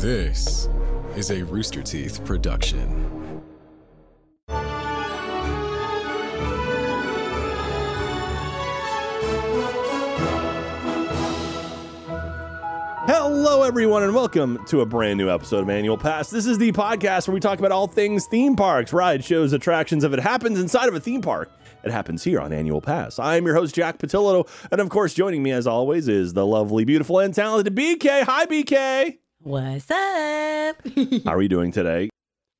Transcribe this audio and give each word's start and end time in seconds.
This 0.00 0.66
is 1.14 1.30
a 1.30 1.44
Rooster 1.44 1.82
Teeth 1.82 2.24
production. 2.24 2.88
Hello, 13.04 13.62
everyone, 13.62 14.02
and 14.02 14.14
welcome 14.14 14.64
to 14.68 14.80
a 14.80 14.86
brand 14.86 15.18
new 15.18 15.28
episode 15.28 15.58
of 15.58 15.68
Annual 15.68 15.98
Pass. 15.98 16.30
This 16.30 16.46
is 16.46 16.56
the 16.56 16.72
podcast 16.72 17.28
where 17.28 17.34
we 17.34 17.40
talk 17.40 17.58
about 17.58 17.70
all 17.70 17.86
things 17.86 18.24
theme 18.24 18.56
parks, 18.56 18.94
rides, 18.94 19.26
shows, 19.26 19.52
attractions. 19.52 20.02
If 20.02 20.14
it 20.14 20.20
happens 20.20 20.58
inside 20.58 20.88
of 20.88 20.94
a 20.94 21.00
theme 21.00 21.20
park, 21.20 21.52
it 21.84 21.90
happens 21.90 22.24
here 22.24 22.40
on 22.40 22.54
Annual 22.54 22.80
Pass. 22.80 23.18
I'm 23.18 23.44
your 23.44 23.54
host, 23.54 23.74
Jack 23.74 23.98
Pattillo, 23.98 24.48
and 24.72 24.80
of 24.80 24.88
course, 24.88 25.12
joining 25.12 25.42
me 25.42 25.50
as 25.52 25.66
always 25.66 26.08
is 26.08 26.32
the 26.32 26.46
lovely, 26.46 26.86
beautiful, 26.86 27.18
and 27.18 27.34
talented 27.34 27.76
BK. 27.76 28.22
Hi, 28.22 28.46
BK. 28.46 29.19
What's 29.42 29.90
up? 29.90 30.76
How 31.24 31.32
are 31.32 31.40
you 31.40 31.48
doing 31.48 31.72
today? 31.72 32.10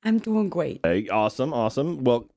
I'm 0.03 0.17
doing 0.17 0.49
great. 0.49 0.79
Hey, 0.83 1.07
awesome, 1.09 1.53
awesome. 1.53 2.03
Well, 2.03 2.30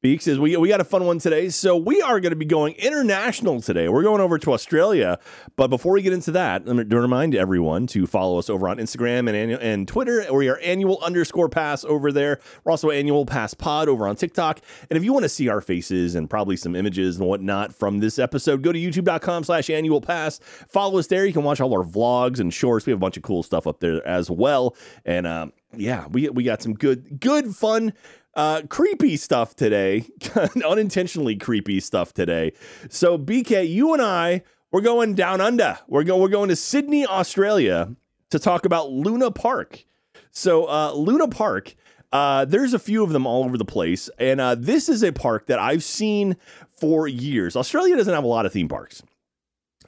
Beaks 0.00 0.28
is 0.28 0.38
we 0.38 0.56
we 0.56 0.68
got 0.68 0.80
a 0.80 0.84
fun 0.84 1.06
one 1.06 1.18
today. 1.18 1.48
So 1.48 1.76
we 1.76 2.00
are 2.00 2.20
going 2.20 2.30
to 2.30 2.36
be 2.36 2.44
going 2.44 2.74
international 2.74 3.60
today. 3.60 3.88
We're 3.88 4.04
going 4.04 4.20
over 4.20 4.38
to 4.38 4.52
Australia. 4.52 5.18
But 5.56 5.68
before 5.68 5.92
we 5.92 6.02
get 6.02 6.12
into 6.12 6.30
that, 6.32 6.64
let 6.66 6.76
me 6.76 6.96
remind 6.96 7.34
everyone 7.34 7.88
to 7.88 8.06
follow 8.06 8.38
us 8.38 8.48
over 8.48 8.68
on 8.68 8.76
Instagram 8.76 9.28
and 9.28 9.50
and 9.60 9.88
Twitter. 9.88 10.32
We 10.32 10.48
are 10.48 10.58
annual 10.58 11.00
underscore 11.02 11.48
pass 11.48 11.84
over 11.84 12.12
there. 12.12 12.38
We're 12.62 12.70
also 12.70 12.90
annual 12.90 13.26
pass 13.26 13.54
pod 13.54 13.88
over 13.88 14.06
on 14.06 14.14
TikTok. 14.14 14.60
And 14.88 14.96
if 14.96 15.02
you 15.02 15.12
want 15.12 15.24
to 15.24 15.28
see 15.28 15.48
our 15.48 15.60
faces 15.60 16.14
and 16.14 16.30
probably 16.30 16.56
some 16.56 16.76
images 16.76 17.18
and 17.18 17.26
whatnot 17.26 17.74
from 17.74 17.98
this 17.98 18.20
episode, 18.20 18.62
go 18.62 18.70
to 18.70 18.78
youtube.com 18.78 19.42
slash 19.42 19.68
annual 19.68 20.00
pass. 20.00 20.38
Follow 20.68 21.00
us 21.00 21.08
there. 21.08 21.26
You 21.26 21.32
can 21.32 21.42
watch 21.42 21.60
all 21.60 21.72
our 21.76 21.84
vlogs 21.84 22.38
and 22.38 22.54
shorts. 22.54 22.86
We 22.86 22.92
have 22.92 23.00
a 23.00 23.00
bunch 23.00 23.16
of 23.16 23.24
cool 23.24 23.42
stuff 23.42 23.66
up 23.66 23.80
there 23.80 24.06
as 24.06 24.30
well. 24.30 24.76
And 25.04 25.26
um, 25.26 25.52
yeah, 25.76 26.06
we 26.06 26.28
we 26.30 26.44
got 26.44 26.62
some 26.62 26.74
good 26.74 27.20
good 27.20 27.54
fun 27.54 27.92
uh, 28.34 28.62
creepy 28.68 29.16
stuff 29.16 29.56
today, 29.56 30.04
unintentionally 30.64 31.36
creepy 31.36 31.80
stuff 31.80 32.12
today. 32.12 32.52
So 32.88 33.18
BK, 33.18 33.68
you 33.68 33.92
and 33.92 34.02
I, 34.02 34.42
we're 34.70 34.80
going 34.80 35.14
down 35.14 35.40
under. 35.40 35.78
We're 35.88 36.04
going 36.04 36.20
we're 36.20 36.28
going 36.28 36.48
to 36.48 36.56
Sydney, 36.56 37.06
Australia, 37.06 37.94
to 38.30 38.38
talk 38.38 38.64
about 38.64 38.90
Luna 38.90 39.30
Park. 39.30 39.84
So 40.30 40.68
uh, 40.68 40.92
Luna 40.92 41.28
Park. 41.28 41.74
Uh, 42.10 42.46
there's 42.46 42.72
a 42.72 42.78
few 42.78 43.04
of 43.04 43.10
them 43.10 43.26
all 43.26 43.44
over 43.44 43.58
the 43.58 43.66
place, 43.66 44.08
and 44.18 44.40
uh, 44.40 44.54
this 44.54 44.88
is 44.88 45.04
a 45.04 45.12
park 45.12 45.46
that 45.48 45.58
I've 45.58 45.84
seen 45.84 46.38
for 46.70 47.06
years. 47.06 47.54
Australia 47.54 47.96
doesn't 47.96 48.14
have 48.14 48.24
a 48.24 48.28
lot 48.28 48.46
of 48.46 48.52
theme 48.52 48.66
parks 48.66 49.02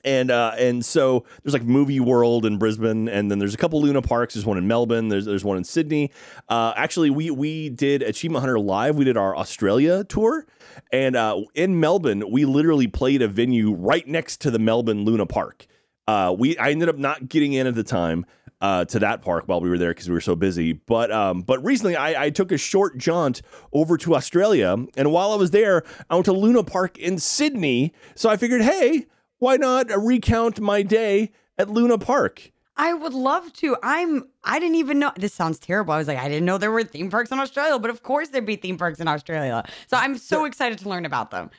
and 0.04 0.30
uh, 0.30 0.52
and 0.58 0.84
so 0.84 1.24
there's 1.42 1.52
like 1.52 1.64
Movie 1.64 2.00
World 2.00 2.46
in 2.46 2.58
Brisbane, 2.58 3.08
and 3.08 3.30
then 3.30 3.38
there's 3.38 3.54
a 3.54 3.56
couple 3.56 3.80
Luna 3.80 4.02
parks. 4.02 4.34
There's 4.34 4.46
one 4.46 4.58
in 4.58 4.66
Melbourne. 4.66 5.08
There's 5.08 5.26
there's 5.26 5.44
one 5.44 5.56
in 5.56 5.64
Sydney. 5.64 6.10
Uh, 6.48 6.72
actually, 6.76 7.10
we 7.10 7.30
we 7.30 7.68
did 7.68 8.02
Achievement 8.02 8.40
Hunter 8.40 8.58
live. 8.58 8.96
We 8.96 9.04
did 9.04 9.16
our 9.16 9.36
Australia 9.36 10.04
tour, 10.04 10.46
and 10.92 11.16
uh, 11.16 11.40
in 11.54 11.80
Melbourne, 11.80 12.30
we 12.30 12.44
literally 12.44 12.86
played 12.86 13.22
a 13.22 13.28
venue 13.28 13.72
right 13.72 14.06
next 14.06 14.40
to 14.42 14.50
the 14.50 14.58
Melbourne 14.58 15.04
Luna 15.04 15.26
Park. 15.26 15.66
Uh, 16.06 16.34
we 16.36 16.56
I 16.58 16.70
ended 16.70 16.88
up 16.88 16.96
not 16.96 17.28
getting 17.28 17.52
in 17.52 17.66
at 17.66 17.74
the 17.74 17.84
time. 17.84 18.26
Uh, 18.62 18.84
to 18.84 18.98
that 18.98 19.22
park 19.22 19.44
while 19.46 19.58
we 19.58 19.70
were 19.70 19.78
there 19.78 19.88
because 19.88 20.06
we 20.06 20.12
were 20.12 20.20
so 20.20 20.36
busy. 20.36 20.74
But 20.74 21.10
um, 21.10 21.40
but 21.40 21.64
recently 21.64 21.96
I, 21.96 22.24
I 22.24 22.28
took 22.28 22.52
a 22.52 22.58
short 22.58 22.98
jaunt 22.98 23.40
over 23.72 23.96
to 23.96 24.14
Australia, 24.14 24.76
and 24.98 25.10
while 25.10 25.32
I 25.32 25.36
was 25.36 25.50
there, 25.50 25.82
I 26.10 26.14
went 26.16 26.26
to 26.26 26.34
Luna 26.34 26.62
Park 26.62 26.98
in 26.98 27.18
Sydney. 27.18 27.94
So 28.14 28.28
I 28.28 28.36
figured, 28.36 28.60
hey, 28.60 29.06
why 29.40 29.56
not 29.56 29.90
recount 29.96 30.60
my 30.60 30.82
day 30.82 31.32
at 31.58 31.68
Luna 31.68 31.98
Park? 31.98 32.52
I 32.76 32.94
would 32.94 33.12
love 33.12 33.52
to. 33.54 33.76
I'm 33.82 34.28
I 34.44 34.58
didn't 34.58 34.76
even 34.76 34.98
know 35.00 35.12
this 35.16 35.34
sounds 35.34 35.58
terrible. 35.58 35.92
I 35.92 35.98
was 35.98 36.08
like, 36.08 36.18
I 36.18 36.28
didn't 36.28 36.44
know 36.44 36.56
there 36.56 36.70
were 36.70 36.84
theme 36.84 37.10
parks 37.10 37.30
in 37.30 37.40
Australia, 37.40 37.78
but 37.78 37.90
of 37.90 38.02
course 38.02 38.28
there'd 38.28 38.46
be 38.46 38.56
theme 38.56 38.78
parks 38.78 39.00
in 39.00 39.08
Australia. 39.08 39.64
So 39.88 39.96
I'm 39.96 40.16
so 40.16 40.44
excited 40.44 40.78
to 40.78 40.88
learn 40.88 41.04
about 41.04 41.30
them. 41.30 41.50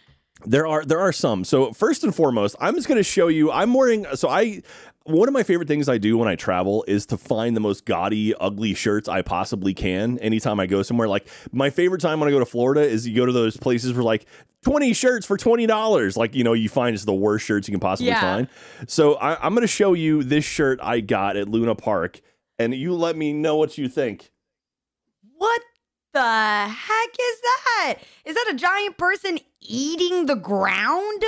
There 0.45 0.65
are 0.65 0.83
there 0.83 0.99
are 0.99 1.11
some. 1.11 1.43
So 1.43 1.73
first 1.73 2.03
and 2.03 2.15
foremost, 2.15 2.55
I'm 2.59 2.75
just 2.75 2.87
going 2.87 2.97
to 2.97 3.03
show 3.03 3.27
you. 3.27 3.51
I'm 3.51 3.73
wearing. 3.73 4.05
So 4.15 4.29
I 4.29 4.63
one 5.05 5.27
of 5.27 5.33
my 5.33 5.43
favorite 5.43 5.67
things 5.67 5.89
I 5.89 5.97
do 5.97 6.17
when 6.17 6.27
I 6.27 6.35
travel 6.35 6.85
is 6.87 7.05
to 7.07 7.17
find 7.17 7.55
the 7.55 7.59
most 7.59 7.85
gaudy, 7.85 8.35
ugly 8.35 8.73
shirts 8.73 9.09
I 9.09 9.21
possibly 9.23 9.73
can. 9.73 10.19
Anytime 10.19 10.59
I 10.59 10.67
go 10.67 10.83
somewhere, 10.83 11.07
like 11.07 11.27
my 11.51 11.69
favorite 11.69 12.01
time 12.01 12.19
when 12.19 12.29
I 12.29 12.31
go 12.31 12.39
to 12.39 12.45
Florida 12.45 12.81
is 12.81 13.07
you 13.07 13.15
go 13.15 13.25
to 13.25 13.31
those 13.31 13.57
places 13.57 13.93
where 13.93 14.03
like 14.03 14.25
20 14.63 14.93
shirts 14.93 15.25
for 15.25 15.37
$20. 15.37 16.17
Like, 16.17 16.35
you 16.35 16.43
know, 16.43 16.53
you 16.53 16.69
find 16.69 16.93
it's 16.93 17.05
the 17.05 17.13
worst 17.13 17.45
shirts 17.45 17.67
you 17.67 17.71
can 17.71 17.79
possibly 17.79 18.11
Yeah. 18.11 18.21
find. 18.21 18.47
So 18.87 19.15
I, 19.15 19.43
I'm 19.43 19.53
going 19.55 19.61
to 19.63 19.67
show 19.67 19.93
you 19.93 20.23
this 20.23 20.45
shirt 20.45 20.79
I 20.83 20.99
got 20.99 21.35
at 21.35 21.49
Luna 21.49 21.73
Park, 21.73 22.21
and 22.59 22.73
you 22.75 22.93
let 22.93 23.15
me 23.15 23.33
know 23.33 23.55
what 23.55 23.77
you 23.79 23.89
think. 23.89 24.31
What 25.37 25.61
the 26.13 26.21
heck 26.21 27.09
is 27.09 27.41
that? 27.41 27.95
Is 28.25 28.35
that 28.35 28.51
a 28.51 28.55
giant 28.55 28.97
person 28.97 29.39
eating 29.61 30.27
the 30.27 30.35
ground? 30.35 31.23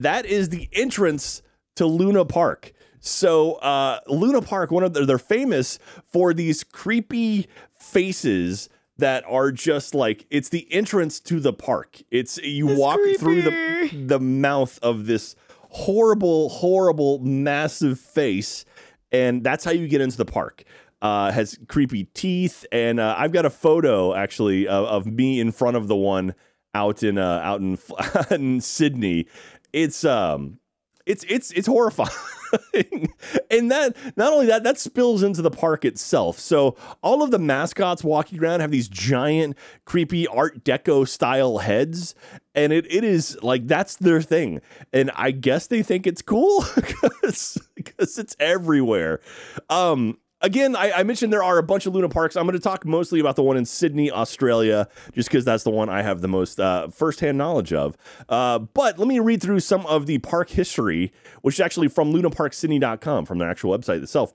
That 0.00 0.26
is 0.26 0.48
the 0.48 0.68
entrance 0.72 1.42
to 1.76 1.86
Luna 1.86 2.24
Park. 2.24 2.72
So 3.04 3.56
uh, 3.56 4.00
Luna 4.06 4.40
Park, 4.40 4.70
one 4.70 4.82
of 4.82 4.94
the, 4.94 5.04
they're 5.04 5.18
famous 5.18 5.78
for 6.06 6.32
these 6.32 6.64
creepy 6.64 7.48
faces 7.78 8.70
that 8.96 9.24
are 9.28 9.52
just 9.52 9.94
like 9.94 10.26
it's 10.30 10.48
the 10.48 10.66
entrance 10.72 11.20
to 11.20 11.38
the 11.38 11.52
park. 11.52 12.00
It's 12.10 12.38
you 12.38 12.68
That's 12.68 12.80
walk 12.80 13.00
through 13.18 13.42
the 13.42 13.90
the 14.06 14.18
mouth 14.18 14.78
of 14.82 15.04
this 15.04 15.36
horrible, 15.68 16.48
horrible, 16.48 17.18
massive 17.18 18.00
face, 18.00 18.64
and 19.12 19.44
that's 19.44 19.66
how 19.66 19.72
you 19.72 19.86
get 19.86 20.00
into 20.00 20.16
the 20.16 20.24
park. 20.24 20.64
Uh, 21.02 21.30
has 21.30 21.58
creepy 21.68 22.04
teeth, 22.14 22.64
and 22.72 22.98
uh, 22.98 23.16
I've 23.18 23.32
got 23.32 23.44
a 23.44 23.50
photo 23.50 24.14
actually 24.14 24.66
of, 24.66 24.86
of 24.86 25.06
me 25.06 25.40
in 25.40 25.52
front 25.52 25.76
of 25.76 25.88
the 25.88 25.96
one 25.96 26.34
out 26.74 27.02
in 27.02 27.18
uh, 27.18 27.40
out 27.44 27.60
in, 27.60 27.76
in 28.30 28.62
Sydney. 28.62 29.26
It's 29.74 30.06
um, 30.06 30.58
it's 31.04 31.22
it's 31.28 31.50
it's 31.50 31.66
horrifying. 31.66 32.10
and 33.50 33.70
that 33.70 33.96
not 34.16 34.32
only 34.32 34.46
that 34.46 34.64
that 34.64 34.78
spills 34.78 35.22
into 35.22 35.42
the 35.42 35.50
park 35.50 35.84
itself. 35.84 36.38
So 36.38 36.76
all 37.02 37.22
of 37.22 37.30
the 37.30 37.38
mascots 37.38 38.04
walking 38.04 38.40
around 38.40 38.60
have 38.60 38.70
these 38.70 38.88
giant 38.88 39.56
creepy 39.84 40.26
art 40.26 40.64
deco 40.64 41.06
style 41.06 41.58
heads 41.58 42.14
and 42.54 42.72
it, 42.72 42.86
it 42.88 43.04
is 43.04 43.36
like 43.42 43.66
that's 43.66 43.96
their 43.96 44.22
thing. 44.22 44.60
And 44.92 45.10
i 45.16 45.30
guess 45.30 45.66
they 45.66 45.82
think 45.82 46.06
it's 46.06 46.22
cool 46.22 46.64
because 46.74 48.18
it's 48.18 48.36
everywhere. 48.38 49.20
Um 49.68 50.18
Again, 50.44 50.76
I, 50.76 50.92
I 50.92 51.02
mentioned 51.04 51.32
there 51.32 51.42
are 51.42 51.56
a 51.56 51.62
bunch 51.62 51.86
of 51.86 51.94
Luna 51.94 52.10
parks. 52.10 52.36
I'm 52.36 52.44
going 52.44 52.52
to 52.52 52.62
talk 52.62 52.84
mostly 52.84 53.18
about 53.18 53.34
the 53.34 53.42
one 53.42 53.56
in 53.56 53.64
Sydney, 53.64 54.10
Australia, 54.10 54.88
just 55.14 55.30
because 55.30 55.42
that's 55.42 55.64
the 55.64 55.70
one 55.70 55.88
I 55.88 56.02
have 56.02 56.20
the 56.20 56.28
most 56.28 56.60
uh, 56.60 56.88
firsthand 56.88 57.38
knowledge 57.38 57.72
of. 57.72 57.96
Uh, 58.28 58.58
but 58.58 58.98
let 58.98 59.08
me 59.08 59.20
read 59.20 59.40
through 59.40 59.60
some 59.60 59.86
of 59.86 60.04
the 60.04 60.18
park 60.18 60.50
history, 60.50 61.14
which 61.40 61.54
is 61.54 61.60
actually 61.60 61.88
from 61.88 62.12
lunaparksydney.com, 62.12 63.24
from 63.24 63.38
their 63.38 63.48
actual 63.48 63.76
website 63.76 64.02
itself. 64.02 64.34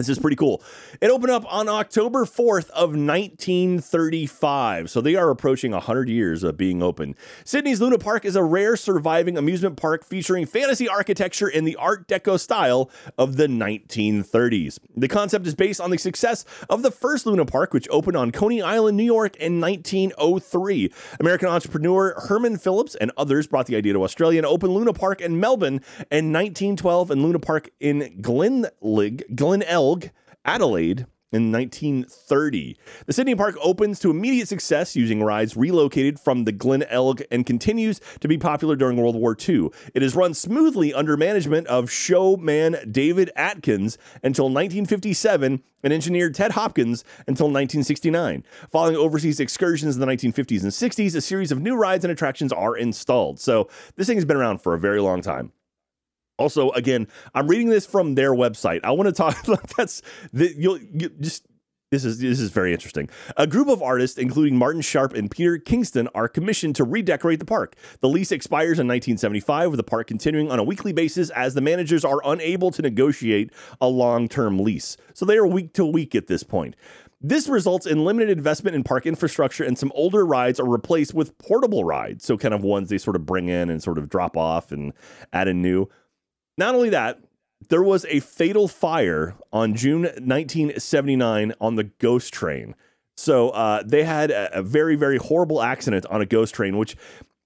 This 0.00 0.08
is 0.08 0.18
pretty 0.18 0.36
cool. 0.36 0.62
It 1.02 1.10
opened 1.10 1.30
up 1.30 1.44
on 1.52 1.68
October 1.68 2.24
4th 2.24 2.70
of 2.70 2.96
1935. 2.96 4.88
So 4.88 5.02
they 5.02 5.14
are 5.14 5.28
approaching 5.28 5.72
100 5.72 6.08
years 6.08 6.42
of 6.42 6.56
being 6.56 6.82
open. 6.82 7.14
Sydney's 7.44 7.82
Luna 7.82 7.98
Park 7.98 8.24
is 8.24 8.34
a 8.34 8.42
rare 8.42 8.78
surviving 8.78 9.36
amusement 9.36 9.76
park 9.76 10.06
featuring 10.06 10.46
fantasy 10.46 10.88
architecture 10.88 11.48
in 11.48 11.66
the 11.66 11.76
Art 11.76 12.08
Deco 12.08 12.40
style 12.40 12.90
of 13.18 13.36
the 13.36 13.46
1930s. 13.46 14.78
The 14.96 15.06
concept 15.06 15.46
is 15.46 15.54
based 15.54 15.82
on 15.82 15.90
the 15.90 15.98
success 15.98 16.46
of 16.70 16.80
the 16.80 16.90
first 16.90 17.26
Luna 17.26 17.44
Park, 17.44 17.74
which 17.74 17.86
opened 17.90 18.16
on 18.16 18.32
Coney 18.32 18.62
Island, 18.62 18.96
New 18.96 19.04
York 19.04 19.36
in 19.36 19.60
1903. 19.60 20.90
American 21.20 21.48
entrepreneur 21.48 22.18
Herman 22.26 22.56
Phillips 22.56 22.94
and 22.94 23.12
others 23.18 23.46
brought 23.46 23.66
the 23.66 23.76
idea 23.76 23.92
to 23.92 24.02
Australia 24.02 24.38
and 24.38 24.46
opened 24.46 24.72
Luna 24.72 24.94
Park 24.94 25.20
in 25.20 25.38
Melbourne 25.38 25.82
in 26.10 26.32
1912 26.32 27.10
and 27.10 27.22
Luna 27.22 27.38
Park 27.38 27.68
in 27.80 28.22
Glenlig, 28.22 29.24
Glenelg, 29.90 30.10
Adelaide 30.44 31.06
in 31.32 31.52
1930. 31.52 32.76
The 33.06 33.12
Sydney 33.12 33.34
Park 33.36 33.56
opens 33.62 34.00
to 34.00 34.10
immediate 34.10 34.48
success 34.48 34.96
using 34.96 35.22
rides 35.22 35.56
relocated 35.56 36.18
from 36.18 36.44
the 36.44 36.52
Glenelg 36.52 37.22
and 37.30 37.46
continues 37.46 38.00
to 38.20 38.26
be 38.26 38.36
popular 38.36 38.74
during 38.74 38.96
World 38.96 39.16
War 39.16 39.36
II. 39.36 39.70
It 39.94 40.02
is 40.02 40.16
run 40.16 40.34
smoothly 40.34 40.92
under 40.92 41.16
management 41.16 41.68
of 41.68 41.90
showman 41.90 42.76
David 42.90 43.30
Atkins 43.36 43.96
until 44.24 44.46
1957 44.46 45.62
and 45.82 45.92
engineer 45.92 46.30
Ted 46.30 46.52
Hopkins 46.52 47.04
until 47.28 47.46
1969. 47.46 48.44
Following 48.70 48.96
overseas 48.96 49.38
excursions 49.40 49.96
in 49.96 50.00
the 50.00 50.06
1950s 50.06 50.62
and 50.62 50.72
60s, 50.72 51.14
a 51.14 51.20
series 51.20 51.52
of 51.52 51.60
new 51.60 51.76
rides 51.76 52.04
and 52.04 52.10
attractions 52.10 52.52
are 52.52 52.76
installed. 52.76 53.38
So 53.40 53.68
this 53.96 54.08
thing 54.08 54.16
has 54.16 54.24
been 54.24 54.36
around 54.36 54.58
for 54.62 54.74
a 54.74 54.78
very 54.80 55.00
long 55.00 55.22
time. 55.22 55.52
Also, 56.40 56.70
again, 56.70 57.06
I'm 57.34 57.46
reading 57.46 57.68
this 57.68 57.84
from 57.84 58.14
their 58.14 58.32
website. 58.32 58.80
I 58.82 58.92
want 58.92 59.08
to 59.08 59.12
talk. 59.12 59.36
That's 59.76 60.00
the, 60.32 60.52
you'll 60.56 60.78
you 60.78 61.10
just 61.20 61.46
This 61.90 62.02
is 62.02 62.18
this 62.18 62.40
is 62.40 62.50
very 62.50 62.72
interesting. 62.72 63.10
A 63.36 63.46
group 63.46 63.68
of 63.68 63.82
artists, 63.82 64.16
including 64.16 64.56
Martin 64.56 64.80
Sharp 64.80 65.12
and 65.12 65.30
Peter 65.30 65.58
Kingston, 65.58 66.08
are 66.14 66.28
commissioned 66.28 66.76
to 66.76 66.84
redecorate 66.84 67.40
the 67.40 67.44
park. 67.44 67.76
The 68.00 68.08
lease 68.08 68.32
expires 68.32 68.78
in 68.78 68.88
1975, 68.88 69.70
with 69.70 69.76
the 69.76 69.84
park 69.84 70.06
continuing 70.06 70.50
on 70.50 70.58
a 70.58 70.64
weekly 70.64 70.94
basis 70.94 71.28
as 71.28 71.52
the 71.52 71.60
managers 71.60 72.06
are 72.06 72.22
unable 72.24 72.70
to 72.70 72.80
negotiate 72.80 73.52
a 73.78 73.88
long-term 73.88 74.60
lease. 74.60 74.96
So 75.12 75.26
they 75.26 75.36
are 75.36 75.46
week 75.46 75.74
to 75.74 75.84
week 75.84 76.14
at 76.14 76.26
this 76.26 76.42
point. 76.42 76.74
This 77.20 77.48
results 77.48 77.84
in 77.84 78.02
limited 78.06 78.30
investment 78.30 78.74
in 78.74 78.82
park 78.82 79.04
infrastructure, 79.04 79.62
and 79.62 79.76
some 79.76 79.92
older 79.94 80.24
rides 80.24 80.58
are 80.58 80.66
replaced 80.66 81.12
with 81.12 81.36
portable 81.36 81.84
rides. 81.84 82.24
So, 82.24 82.38
kind 82.38 82.54
of 82.54 82.62
ones 82.62 82.88
they 82.88 82.96
sort 82.96 83.16
of 83.16 83.26
bring 83.26 83.48
in 83.48 83.68
and 83.68 83.82
sort 83.82 83.98
of 83.98 84.08
drop 84.08 84.38
off 84.38 84.72
and 84.72 84.94
add 85.34 85.46
a 85.46 85.52
new. 85.52 85.86
Not 86.60 86.74
only 86.74 86.90
that, 86.90 87.18
there 87.70 87.82
was 87.82 88.04
a 88.10 88.20
fatal 88.20 88.68
fire 88.68 89.34
on 89.50 89.74
June 89.74 90.02
1979 90.02 91.54
on 91.58 91.76
the 91.76 91.84
Ghost 91.84 92.34
Train. 92.34 92.74
So 93.16 93.48
uh, 93.48 93.82
they 93.82 94.04
had 94.04 94.30
a, 94.30 94.58
a, 94.58 94.62
very, 94.62 94.94
very 94.94 95.16
horrible 95.16 95.62
accident 95.62 96.04
on 96.06 96.20
a 96.20 96.26
ghost 96.26 96.54
train, 96.54 96.76
which 96.76 96.96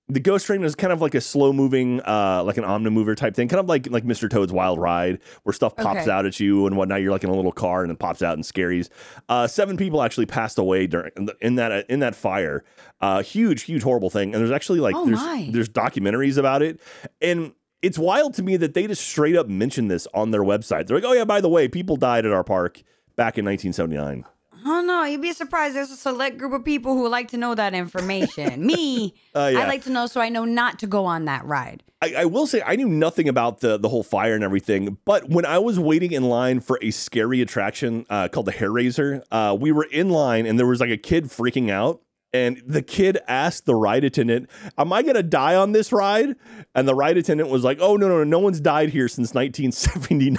the 0.09 0.19
ghost 0.19 0.47
train 0.47 0.65
is 0.65 0.75
kind 0.75 0.93
of 0.93 1.01
like 1.01 1.15
a 1.15 1.21
slow 1.21 1.53
moving, 1.53 2.01
uh, 2.01 2.43
like 2.45 2.57
an 2.57 2.65
omnimover 2.65 3.17
type 3.17 3.37
thing, 3.37 3.47
kind 3.47 3.61
of 3.61 3.67
like 3.67 3.89
like 3.89 4.05
Mr. 4.05 4.29
Toad's 4.29 4.53
Wild 4.53 4.81
Ride, 4.81 5.21
where 5.45 5.53
stuff 5.53 5.77
pops 5.77 6.03
okay. 6.03 6.11
out 6.11 6.27
at 6.27 6.41
you 6.41 6.67
and 6.67 6.77
whatnot. 6.77 7.01
You're 7.01 7.13
like 7.13 7.25
in 7.25 7.31
a 7.31 7.35
little 7.35 7.53
car 7.53 7.83
and 7.83 7.93
it 7.93 7.99
pops 8.01 8.21
out 8.21 8.35
and 8.35 8.43
scaries. 8.43 8.89
Uh, 9.29 9.47
seven 9.47 9.77
people 9.77 10.03
actually 10.03 10.27
passed 10.27 10.59
away 10.59 10.89
during 10.89 11.13
in 11.41 11.55
that 11.55 11.89
in 11.89 12.01
that 12.01 12.17
fire. 12.17 12.65
Uh, 13.01 13.23
huge, 13.23 13.63
huge, 13.63 13.83
horrible 13.83 14.11
thing. 14.11 14.35
And 14.35 14.41
there's 14.41 14.53
actually 14.53 14.81
like 14.81 14.97
oh 14.97 15.07
there's 15.07 15.21
my. 15.21 15.49
there's 15.53 15.69
documentaries 15.69 16.37
about 16.37 16.63
it, 16.63 16.81
and 17.21 17.53
it's 17.85 17.99
wild 17.99 18.35
to 18.35 18.43
me 18.43 18.57
that 18.57 18.75
they 18.75 18.87
just 18.87 19.07
straight 19.07 19.37
up 19.37 19.47
mention 19.49 19.89
this 19.89 20.09
on 20.15 20.31
their 20.31 20.43
website. 20.43 20.87
They're 20.87 20.97
like, 20.97 21.05
oh, 21.05 21.13
yeah, 21.13 21.25
by 21.25 21.41
the 21.41 21.51
way, 21.51 21.69
people 21.69 21.97
died 21.97 22.25
at 22.25 22.33
our 22.33 22.45
park 22.45 22.83
back 23.15 23.37
in 23.37 23.45
1979. 23.45 24.25
Oh 24.67 24.81
no, 24.81 25.05
you'd 25.05 25.21
be 25.21 25.35
surprised. 25.35 25.77
There's 25.77 25.91
a 25.91 25.97
select 25.97 26.39
group 26.39 26.55
of 26.55 26.65
people 26.65 26.95
who 26.95 27.07
like 27.07 27.29
to 27.33 27.37
know 27.37 27.55
that 27.55 27.75
information. 27.75 28.65
Me, 28.67 29.13
uh, 29.35 29.51
yeah. 29.53 29.61
I 29.61 29.67
like 29.67 29.83
to 29.85 29.91
know 29.91 30.07
so 30.07 30.23
I 30.23 30.31
know 30.31 30.47
not 30.47 30.79
to 30.79 30.87
go 30.87 31.05
on 31.05 31.27
that 31.27 31.45
ride. 31.45 31.83
I, 32.01 32.15
I, 32.19 32.25
will 32.25 32.47
say 32.47 32.63
I 32.65 32.77
knew 32.77 32.89
nothing 32.89 33.29
about 33.29 33.61
the 33.61 33.77
the 33.77 33.91
whole 33.91 34.03
fire 34.03 34.35
and 34.35 34.43
everything, 34.43 34.97
but 35.05 35.29
when 35.29 35.45
I 35.45 35.59
was 35.59 35.79
waiting 35.79 36.13
in 36.13 36.25
line 36.25 36.61
for 36.61 36.79
a 36.81 36.93
scary 36.93 37.43
attraction 37.43 38.07
uh, 38.09 38.29
called 38.29 38.47
the 38.47 38.53
Hair 38.53 38.73
Raiser, 38.73 39.23
uh, 39.31 39.55
we 39.59 39.71
were 39.71 39.85
in 39.85 40.09
line 40.09 40.47
and 40.47 40.59
there 40.59 40.67
was 40.67 40.81
like 40.81 40.91
a 40.91 40.97
kid 40.97 41.25
freaking 41.25 41.71
out, 41.71 42.01
and 42.35 42.61
the 42.67 42.83
kid 42.83 43.19
asked 43.29 43.65
the 43.65 43.77
ride 43.77 44.05
attendant, 44.05 44.51
Am 44.77 44.93
I 44.93 45.03
going 45.03 45.15
to 45.15 45.23
die 45.23 45.55
on 45.55 45.73
this 45.73 45.93
ride? 45.93 46.35
And 46.75 46.87
the 46.87 46.95
ride 46.95 47.17
attendant 47.17 47.49
was 47.49 47.63
like, 47.63 47.79
Oh, 47.81 47.97
no, 47.97 48.09
no, 48.09 48.19
no, 48.19 48.25
no 48.25 48.39
one's 48.41 48.61
died 48.61 48.91
here 48.91 49.09
since 49.09 49.33
1979. 49.33 50.39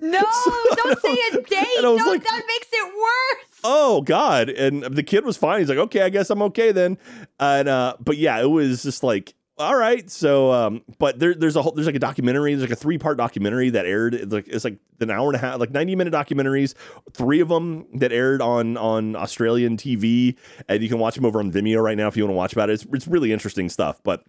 No, 0.00 0.20
so, 0.44 0.52
don't 0.76 1.00
say 1.00 1.16
a 1.32 1.40
date. 1.42 1.66
No, 1.80 1.94
like, 1.94 2.24
that 2.24 2.42
makes 2.46 2.68
it 2.72 2.94
worse. 2.94 3.60
Oh 3.64 4.02
God! 4.02 4.48
And 4.48 4.82
the 4.82 5.02
kid 5.02 5.24
was 5.24 5.36
fine. 5.36 5.58
He's 5.58 5.68
like, 5.68 5.78
okay, 5.78 6.02
I 6.02 6.08
guess 6.08 6.30
I'm 6.30 6.42
okay 6.42 6.70
then. 6.70 6.98
And 7.40 7.68
uh, 7.68 7.96
but 7.98 8.16
yeah, 8.16 8.40
it 8.40 8.46
was 8.46 8.84
just 8.84 9.02
like 9.02 9.34
all 9.58 9.76
right. 9.76 10.08
So, 10.10 10.52
um, 10.52 10.82
but 10.98 11.18
there, 11.18 11.34
there's 11.34 11.56
a 11.56 11.62
whole, 11.62 11.72
there's 11.72 11.86
like 11.86 11.94
a 11.94 12.00
documentary, 12.00 12.54
there's 12.54 12.68
like 12.68 12.76
a 12.76 12.80
three 12.80 12.98
part 12.98 13.18
documentary 13.18 13.70
that 13.70 13.86
aired. 13.86 14.14
It's 14.14 14.32
like, 14.32 14.48
it's 14.48 14.64
like 14.64 14.78
an 15.00 15.10
hour 15.10 15.28
and 15.28 15.36
a 15.36 15.38
half, 15.38 15.58
like 15.58 15.70
90 15.70 15.96
minute 15.96 16.12
documentaries, 16.12 16.74
three 17.12 17.40
of 17.40 17.48
them 17.48 17.86
that 17.94 18.12
aired 18.12 18.40
on, 18.40 18.76
on 18.76 19.16
Australian 19.16 19.76
TV. 19.76 20.36
And 20.68 20.82
you 20.82 20.88
can 20.88 20.98
watch 20.98 21.14
them 21.14 21.24
over 21.24 21.40
on 21.40 21.50
Vimeo 21.50 21.82
right 21.82 21.96
now 21.96 22.08
if 22.08 22.16
you 22.16 22.24
want 22.24 22.32
to 22.32 22.36
watch 22.36 22.52
about 22.52 22.70
it. 22.70 22.74
It's, 22.74 22.86
it's 22.92 23.08
really 23.08 23.32
interesting 23.32 23.68
stuff. 23.68 24.00
But 24.02 24.22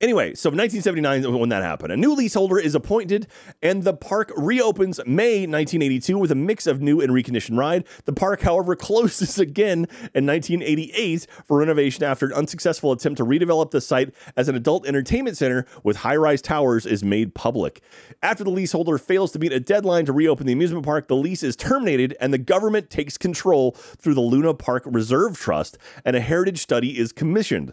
Anyway, 0.00 0.32
so 0.32 0.48
1979 0.48 1.40
when 1.40 1.48
that 1.48 1.64
happened. 1.64 1.92
A 1.92 1.96
new 1.96 2.14
leaseholder 2.14 2.56
is 2.56 2.76
appointed 2.76 3.26
and 3.62 3.82
the 3.82 3.92
park 3.92 4.30
reopens 4.36 5.00
May 5.04 5.40
1982 5.40 6.16
with 6.16 6.30
a 6.30 6.36
mix 6.36 6.68
of 6.68 6.80
new 6.80 7.00
and 7.00 7.10
reconditioned 7.10 7.58
ride. 7.58 7.84
The 8.04 8.12
park, 8.12 8.42
however, 8.42 8.76
closes 8.88 9.40
again 9.40 9.88
in 10.14 10.24
1988 10.24 11.26
for 11.46 11.58
renovation 11.58 12.04
after 12.04 12.26
an 12.26 12.32
unsuccessful 12.32 12.92
attempt 12.92 13.16
to 13.16 13.24
redevelop 13.24 13.72
the 13.72 13.80
site 13.80 14.14
as 14.36 14.48
an 14.48 14.54
adult 14.54 14.86
entertainment 14.86 15.36
center 15.36 15.66
with 15.82 15.96
high-rise 15.96 16.42
towers 16.42 16.86
is 16.86 17.02
made 17.02 17.34
public. 17.34 17.82
After 18.22 18.44
the 18.44 18.50
leaseholder 18.50 18.98
fails 18.98 19.32
to 19.32 19.40
meet 19.40 19.50
a 19.50 19.58
deadline 19.58 20.06
to 20.06 20.12
reopen 20.12 20.46
the 20.46 20.52
amusement 20.52 20.84
park, 20.84 21.08
the 21.08 21.16
lease 21.16 21.42
is 21.42 21.56
terminated 21.56 22.16
and 22.20 22.32
the 22.32 22.38
government 22.38 22.88
takes 22.88 23.18
control 23.18 23.72
through 23.72 24.14
the 24.14 24.20
Luna 24.20 24.54
Park 24.54 24.84
Reserve 24.86 25.36
Trust 25.36 25.76
and 26.04 26.14
a 26.14 26.20
heritage 26.20 26.60
study 26.60 26.96
is 26.96 27.10
commissioned. 27.10 27.72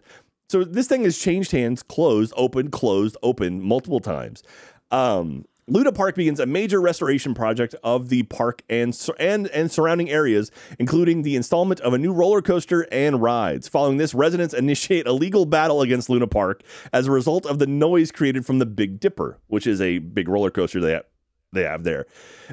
So 0.50 0.63
this 0.63 0.88
thing 0.88 1.03
has 1.03 1.18
changed 1.18 1.51
hands, 1.51 1.83
closed, 1.83 2.33
open, 2.38 2.69
closed, 2.69 3.18
open 3.24 3.62
multiple 3.62 4.00
times. 4.00 4.44
Um, 4.92 5.45
Luna 5.68 5.92
Park 5.92 6.13
begins 6.13 6.39
a 6.39 6.45
major 6.45 6.80
restoration 6.80 7.33
project 7.33 7.74
of 7.83 8.09
the 8.09 8.21
park 8.24 8.62
and, 8.69 8.95
and 9.18 9.47
and 9.47 9.71
surrounding 9.71 10.12
areas, 10.12 10.51
including 10.77 11.24
the 11.24 11.36
installment 11.36 11.80
of 11.80 11.94
a 11.94 11.97
new 11.97 12.13
roller 12.13 12.44
coaster 12.44 12.88
and 12.92 13.19
rides. 13.19 13.68
Following 13.68 13.97
this, 13.97 14.13
residents 14.13 14.53
initiate 14.53 15.07
a 15.07 15.12
legal 15.12 15.47
battle 15.47 15.81
against 15.81 16.07
Luna 16.07 16.27
Park 16.27 16.62
as 16.94 17.07
a 17.07 17.12
result 17.12 17.47
of 17.47 17.57
the 17.57 17.65
noise 17.65 18.12
created 18.12 18.45
from 18.45 18.59
the 18.59 18.68
Big 18.68 19.00
Dipper, 19.00 19.39
which 19.47 19.65
is 19.65 19.81
a 19.81 19.97
big 19.97 20.27
roller 20.27 20.51
coaster 20.51 20.80
have, 20.80 21.07
they 21.51 21.63
have 21.63 21.83
there. 21.83 22.06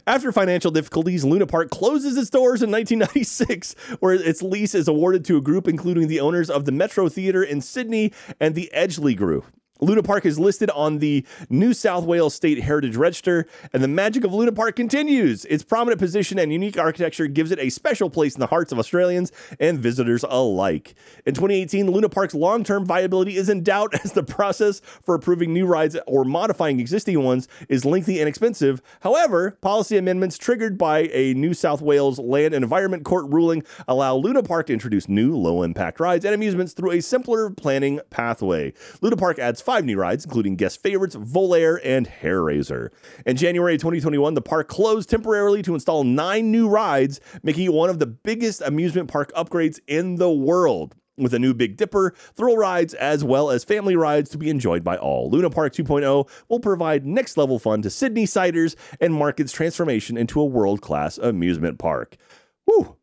After 0.06 0.33
financial 0.33 0.71
difficulties, 0.71 1.25
Luna 1.25 1.47
Park 1.47 1.71
closes 1.71 2.17
its 2.17 2.31
doors 2.31 2.62
in 2.62 2.71
1996, 2.71 3.75
where 4.00 4.15
its 4.15 4.43
lease 4.43 4.75
is 4.75 4.89
awarded 4.89 5.25
to 5.27 5.37
a 5.37 5.41
group 5.41 5.69
including 5.69 6.09
the 6.09 6.21
owners 6.21 6.49
of 6.49 6.65
the 6.65 6.73
Metro 6.73 7.09
Theatre 7.09 7.43
in 7.43 7.61
Sydney 7.61 8.12
and 8.41 8.55
the 8.55 8.71
Edgley 8.75 9.17
Group. 9.17 9.47
Luna 9.82 10.02
Park 10.02 10.25
is 10.25 10.38
listed 10.38 10.70
on 10.70 11.00
the 11.00 11.26
New 11.50 11.75
South 11.75 12.05
Wales 12.05 12.37
State 12.37 12.61
Heritage 12.62 12.94
Register, 12.94 13.46
and 13.73 13.82
the 13.82 13.88
magic 13.88 14.23
of 14.23 14.32
Luna 14.32 14.52
Park 14.52 14.76
continues. 14.76 15.44
Its 15.46 15.64
prominent 15.64 15.99
position 15.99 16.38
and 16.38 16.52
unique 16.52 16.79
architecture 16.79 17.26
gives 17.26 17.50
it 17.50 17.58
a 17.58 17.69
special 17.69 18.08
place 18.08 18.34
in 18.34 18.40
the 18.40 18.46
hearts 18.46 18.70
of 18.70 18.79
Australians 18.79 19.32
and 19.58 19.81
visitors 19.81 20.25
alike. 20.29 20.94
In 21.26 21.34
2018, 21.34 21.90
Luna 21.90 22.08
Park's 22.08 22.32
long 22.32 22.62
term 22.62 22.87
viability 22.87 23.37
is 23.37 23.49
in 23.49 23.64
doubt 23.64 23.93
as 24.05 24.12
the 24.12 24.23
process 24.23 24.81
for 25.02 25.17
approving 25.17 25.52
new 25.52 25.67
rides 25.67 25.96
or 26.06 26.25
modifying 26.25 26.79
existing 26.79 27.20
ones 27.20 27.49
is 27.69 27.84
lengthy 27.84 28.20
and 28.20 28.29
expensive. 28.29 28.81
However, 29.00 29.58
policy 29.62 29.96
amendments 29.96 30.38
triggered 30.38 30.79
by 30.79 31.11
a 31.12 31.34
New 31.34 31.55
South 31.55 31.82
Wales 31.82 32.20
Land 32.20 32.55
and 32.55 32.62
Environment 32.62 33.05
Court 33.05 33.26
ruling 33.29 33.64
allow 33.88 34.14
Luna 34.14 34.44
Park 34.44 34.69
to 34.69 34.73
introduce 34.73 35.08
new 35.08 35.37
low 35.37 35.64
impact 35.64 35.99
rides 35.99 36.25
and 36.25 36.37
amusements 36.37 36.73
through 36.73 36.93
a 36.93 37.02
simpler 37.02 37.50
planning 37.50 38.00
pathway. 38.11 38.73
Luna 39.00 39.17
Park 39.17 39.40
adds 39.40 39.61
five 39.73 39.87
new 39.87 39.97
rides, 39.97 40.27
including 40.27 40.55
guest 40.55 40.83
favorites 40.83 41.17
Volare 41.17 41.81
and 41.83 42.07
Hair 42.07 42.43
Raiser. 42.43 42.93
In 43.25 43.39
January 43.39 43.79
2021, 43.79 44.35
the 44.35 44.43
park 44.43 44.69
closed 44.69 45.09
temporarily 45.09 45.63
to 45.63 45.73
install 45.73 46.05
nine 46.05 46.51
new 46.51 46.69
rides, 46.69 47.21
making 47.43 47.65
it 47.65 47.73
one 47.73 47.89
of 47.89 47.99
the 47.99 48.05
biggest 48.05 48.61
amusement 48.61 49.09
park 49.09 49.33
upgrades 49.35 49.81
in 49.87 50.17
the 50.17 50.31
world 50.31 50.95
with 51.17 51.33
a 51.33 51.39
new 51.39 51.55
Big 51.55 51.79
Dipper, 51.79 52.13
thrill 52.37 52.59
rides, 52.59 52.93
as 52.93 53.25
well 53.25 53.51
as 53.51 53.65
family 53.65 53.97
rides 53.97 54.29
to 54.29 54.37
be 54.37 54.51
enjoyed 54.51 54.85
by 54.85 54.99
all. 54.99 55.31
Luna 55.31 55.49
Park 55.49 55.73
2.0 55.73 56.29
will 56.51 56.61
provide 56.61 57.07
next 57.07 57.39
level 57.39 57.59
fun 57.59 57.81
to 57.81 57.89
Sydney 57.89 58.27
siders 58.27 58.77
and 59.01 59.15
mark 59.15 59.41
its 59.41 59.53
transformation 59.53 60.19
into 60.19 60.39
a 60.39 60.45
world 60.45 60.83
class 60.83 61.17
amusement 61.17 61.79
park. 61.79 62.19
Whew. 62.67 62.99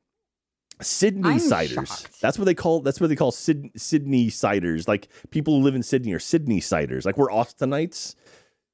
Sydney 0.82 1.30
I'm 1.30 1.40
ciders. 1.40 1.88
Shocked. 1.88 2.22
That's 2.22 2.38
what 2.38 2.46
they 2.46 2.54
call. 2.54 2.82
That's 2.82 3.02
what 3.02 3.08
they 3.10 3.16
call 3.16 3.32
Syd, 3.32 3.72
Sydney 3.76 4.28
ciders. 4.28 4.88
Like 4.88 5.10
people 5.30 5.58
who 5.58 5.64
live 5.64 5.76
in 5.76 5.84
Sydney 5.84 6.14
are 6.14 6.20
Sydney 6.20 6.62
ciders. 6.62 7.06
Like 7.06 7.18
we're 7.18 7.30
Austinites. 7.30 8.16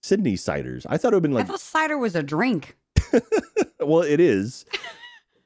Sydney 0.02 0.36
ciders. 0.36 0.86
I 0.88 0.98
thought 0.98 1.14
it 1.14 1.16
would 1.16 1.24
have 1.24 1.24
been 1.24 1.34
like. 1.34 1.46
I 1.46 1.48
thought 1.48 1.60
cider 1.60 1.98
was 1.98 2.16
a 2.16 2.22
drink. 2.22 2.78
well, 3.80 4.02
it 4.02 4.20
is. 4.20 4.66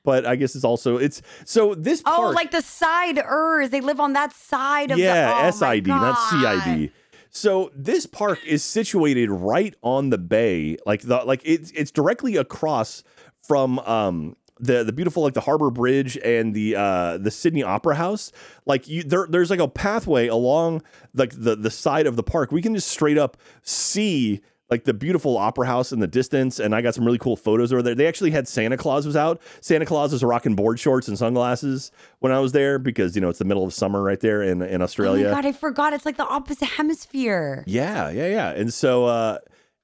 but 0.03 0.25
I 0.25 0.35
guess 0.35 0.55
it's 0.55 0.65
also 0.65 0.97
it's 0.97 1.21
so 1.45 1.75
this 1.75 2.01
part, 2.01 2.19
Oh, 2.19 2.29
like 2.31 2.51
the 2.51 2.61
siders. 2.61 3.69
They 3.69 3.79
live 3.81 3.99
on 3.99 4.13
that 4.13 4.33
side 4.33 4.91
of 4.91 4.97
yeah, 4.99 5.27
the 5.27 5.47
oh 5.47 5.51
SID, 5.51 5.87
not 5.87 6.65
CID. 6.65 6.91
So 7.29 7.71
this 7.75 8.05
park 8.05 8.39
is 8.45 8.63
situated 8.63 9.29
right 9.29 9.75
on 9.81 10.09
the 10.09 10.17
bay, 10.17 10.77
like 10.85 11.01
the 11.03 11.17
like 11.17 11.41
it's 11.45 11.71
it's 11.71 11.91
directly 11.91 12.35
across 12.35 13.03
from 13.43 13.79
um 13.79 14.35
the 14.59 14.83
the 14.83 14.93
beautiful 14.93 15.23
like 15.23 15.33
the 15.33 15.41
Harbor 15.41 15.71
Bridge 15.71 16.17
and 16.17 16.53
the 16.53 16.75
uh 16.75 17.17
the 17.17 17.31
Sydney 17.31 17.63
Opera 17.63 17.95
House, 17.95 18.31
like 18.65 18.87
you 18.87 19.03
there 19.03 19.27
there's 19.29 19.49
like 19.49 19.59
a 19.59 19.67
pathway 19.67 20.27
along 20.27 20.81
like 21.13 21.31
the 21.31 21.55
the 21.55 21.71
side 21.71 22.07
of 22.07 22.15
the 22.15 22.23
park. 22.23 22.51
We 22.51 22.61
can 22.61 22.75
just 22.75 22.89
straight 22.89 23.17
up 23.17 23.37
see 23.63 24.41
like 24.69 24.83
the 24.83 24.93
beautiful 24.93 25.35
opera 25.37 25.65
house 25.65 25.91
in 25.91 25.99
the 25.99 26.05
distance 26.05 26.59
and 26.59 26.75
i 26.75 26.81
got 26.81 26.93
some 26.93 27.03
really 27.03 27.17
cool 27.17 27.35
photos 27.35 27.73
over 27.73 27.81
there. 27.81 27.95
They 27.95 28.07
actually 28.07 28.31
had 28.31 28.47
santa 28.47 28.77
claus 28.77 29.05
was 29.05 29.15
out. 29.15 29.41
Santa 29.61 29.85
claus 29.85 30.11
was 30.11 30.23
rocking 30.23 30.55
board 30.55 30.79
shorts 30.79 31.07
and 31.07 31.17
sunglasses 31.17 31.91
when 32.19 32.31
i 32.31 32.39
was 32.39 32.51
there 32.51 32.77
because 32.77 33.15
you 33.15 33.21
know 33.21 33.29
it's 33.29 33.39
the 33.39 33.45
middle 33.45 33.65
of 33.65 33.73
summer 33.73 34.03
right 34.03 34.19
there 34.19 34.43
in, 34.43 34.61
in 34.61 34.81
australia 34.81 35.27
oh 35.27 35.31
my 35.31 35.37
god 35.41 35.45
i 35.45 35.51
forgot. 35.51 35.93
It's 35.93 36.05
like 36.05 36.17
the 36.17 36.27
opposite 36.27 36.65
hemisphere. 36.65 37.63
Yeah 37.65 38.09
yeah 38.09 38.27
yeah. 38.27 38.51
And 38.51 38.73
so 38.73 39.05
uh 39.05 39.39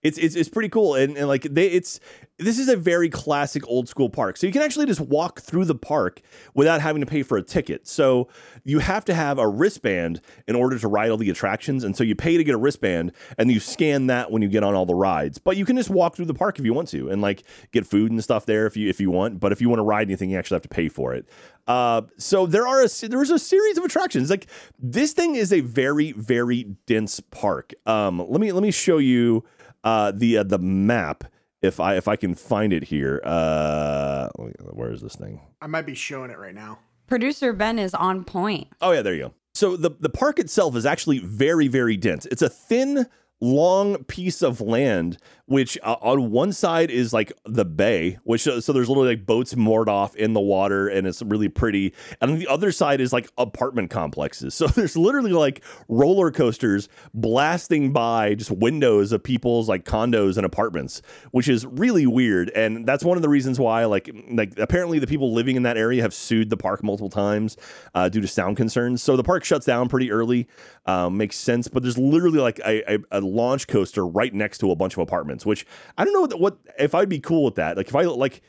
It's 0.06 0.20
it's, 0.20 0.36
it's 0.36 0.50
pretty 0.50 0.70
cool, 0.70 0.94
and, 0.94 1.18
and 1.18 1.28
like 1.28 1.42
they, 1.42 1.66
it's 1.66 2.00
this 2.38 2.60
is 2.60 2.70
a 2.70 2.76
very 2.76 3.10
classic 3.10 3.68
old 3.68 3.90
school 3.90 4.08
park. 4.08 4.38
So 4.38 4.46
you 4.46 4.54
can 4.54 4.62
actually 4.62 4.86
just 4.86 5.00
walk 5.00 5.42
through 5.42 5.66
the 5.66 5.74
park 5.74 6.22
without 6.54 6.80
having 6.80 7.00
to 7.00 7.08
pay 7.08 7.24
for 7.24 7.40
a 7.40 7.42
ticket. 7.42 7.88
So 7.88 8.28
you 8.64 8.78
have 8.80 9.04
to 9.06 9.16
have 9.16 9.40
a 9.40 9.48
wristband 9.48 10.22
in 10.48 10.56
order 10.56 10.78
to 10.78 10.88
ride 10.88 11.10
all 11.10 11.18
the 11.18 11.32
attractions, 11.32 11.84
and 11.84 11.98
so 11.98 12.04
you 12.04 12.14
pay 12.14 12.38
to 12.38 12.44
get 12.44 12.54
a 12.54 12.58
wristband, 12.58 13.14
and 13.40 13.52
you 13.52 13.60
scan 13.60 14.06
that 14.08 14.30
when 14.30 14.44
you 14.44 14.48
get 14.48 14.64
on 14.64 14.76
all 14.76 14.86
the 14.86 14.94
rides. 14.94 15.40
But 15.40 15.58
you 15.58 15.66
can 15.66 15.76
just 15.76 15.90
walk 15.90 16.16
through 16.16 16.26
the 16.26 16.36
park 16.36 16.60
if 16.60 16.66
you 16.66 16.74
want 16.76 16.88
to, 16.90 17.10
and 17.10 17.20
like 17.20 17.42
get 17.72 17.88
food 17.88 18.12
and 18.12 18.24
stuff 18.24 18.46
there 18.46 18.68
if 18.68 18.78
you 18.78 18.88
if 18.88 19.02
you 19.02 19.10
want. 19.10 19.40
But 19.40 19.54
if 19.54 19.60
you 19.60 19.70
want 19.70 19.80
to 19.80 19.84
ride 19.86 20.08
anything, 20.08 20.30
you 20.30 20.38
actually 20.38 20.58
have 20.58 20.62
to 20.62 20.70
pay 20.70 20.88
for 20.88 21.16
it. 21.16 21.28
Uh, 21.66 22.04
so 22.20 22.46
there 22.46 22.68
are 22.68 22.84
a 22.84 23.08
there's 23.08 23.32
a 23.32 23.40
series 23.40 23.80
of 23.80 23.84
attractions. 23.84 24.30
Like 24.30 24.46
this 24.78 25.14
thing 25.14 25.34
is 25.34 25.52
a 25.52 25.62
very 25.62 26.12
very 26.12 26.76
dense 26.86 27.20
park. 27.20 27.74
Um, 27.88 28.20
let 28.20 28.40
me 28.40 28.52
let 28.52 28.62
me 28.62 28.70
show 28.70 29.00
you 29.00 29.44
uh, 29.86 30.12
the 30.12 30.39
uh, 30.39 30.44
the 30.44 30.58
map 30.58 31.24
if 31.62 31.80
I 31.80 31.96
if 31.96 32.08
I 32.08 32.15
can 32.15 32.36
find 32.36 32.74
it 32.74 32.84
here. 32.84 33.22
Uh, 33.24 34.27
where 34.74 34.92
is 34.92 35.01
this 35.01 35.15
thing? 35.15 35.42
I 35.62 35.68
might 35.68 35.86
be 35.86 35.96
showing 35.96 36.32
it 36.32 36.38
right 36.38 36.54
now. 36.54 36.80
Producer 37.08 37.54
Ben 37.54 37.80
is 37.80 37.94
on 37.94 38.24
point. 38.24 38.68
Oh 38.82 38.92
yeah, 38.92 39.01
there 39.01 39.13
you 39.13 39.24
go. 39.24 39.34
So 39.54 39.77
the 39.77 39.92
the 40.00 40.10
park 40.10 40.39
itself 40.39 40.75
is 40.75 40.86
actually 40.86 41.20
very 41.20 41.68
very 41.68 41.96
dense. 41.96 42.25
It's 42.25 42.42
a 42.42 42.50
thin 42.50 43.06
long 43.42 44.04
piece 44.06 44.42
of 44.42 44.60
land 44.62 45.18
which 45.48 45.78
uh, 45.84 45.96
on 46.02 46.32
one 46.32 46.52
side 46.52 46.90
is 46.90 47.14
like 47.14 47.32
the 47.46 47.66
bay, 47.66 48.18
which 48.24 48.48
uh, 48.48 48.60
so 48.60 48.74
there's 48.74 48.90
literally 48.90 49.10
like 49.10 49.25
boats 49.25 49.56
moored 49.56 49.88
off 49.88 50.16
in 50.16 50.34
the 50.34 50.40
water 50.40 50.88
and 50.88 51.06
it's 51.06 51.22
really 51.22 51.50
pretty. 51.50 51.94
And 52.20 52.40
the 52.40 52.48
other 52.48 52.72
side 52.72 53.00
is 53.00 53.14
like 53.14 53.30
apartment 53.38 53.90
complexes. 53.90 54.56
So 54.66 54.68
there's 54.68 54.98
literally 54.98 55.32
like 55.32 55.64
roller 55.90 56.32
coasters 56.32 56.90
blasting 57.14 57.94
by 57.94 58.34
just 58.34 58.50
windows 58.50 59.12
of 59.12 59.22
people's 59.22 59.70
like 59.70 59.86
condos 59.86 60.38
and 60.38 60.46
apartments, 60.46 61.02
which 61.32 61.48
is 61.48 61.66
really 61.66 62.08
weird. 62.08 62.50
And 62.52 62.86
that's 62.86 63.04
one 63.04 63.18
of 63.18 63.22
the 63.22 63.30
reasons 63.30 63.60
why 63.60 63.86
like 63.86 64.10
like 64.32 64.58
apparently 64.58 64.98
the 64.98 65.06
people 65.08 65.34
living 65.34 65.56
in 65.56 65.64
that 65.64 65.78
area 65.78 66.02
have 66.02 66.14
sued 66.14 66.50
the 66.50 66.58
park 66.58 66.84
multiple 66.84 67.10
times 67.10 67.58
uh, 67.94 68.10
due 68.10 68.22
to 68.22 68.28
sound 68.28 68.58
concerns. 68.58 69.04
So 69.04 69.18
the 69.18 69.24
park 69.24 69.44
shuts 69.44 69.66
down 69.66 69.88
pretty 69.88 70.12
early. 70.12 70.48
Um, 70.88 71.18
makes 71.18 71.36
sense, 71.36 71.68
but 71.68 71.84
there's 71.84 71.98
literally 71.98 72.40
like 72.40 72.60
a, 72.60 72.96
a, 72.96 73.00
a 73.12 73.22
launch 73.22 73.68
coaster 73.68 74.08
right 74.08 74.34
next 74.34 74.60
to 74.60 74.72
a 74.72 74.75
bunch 74.75 74.94
of 74.94 75.00
apartments 75.00 75.35
which 75.44 75.65
I 75.98 76.06
don't 76.06 76.13
know 76.13 76.22
what, 76.22 76.39
what 76.39 76.58
if 76.77 76.94
I'd 76.94 77.10
be 77.10 77.20
cool 77.20 77.44
with 77.44 77.56
that. 77.56 77.77
Like 77.77 77.88
if 77.88 77.96
I 77.96 78.04
like 78.04 78.44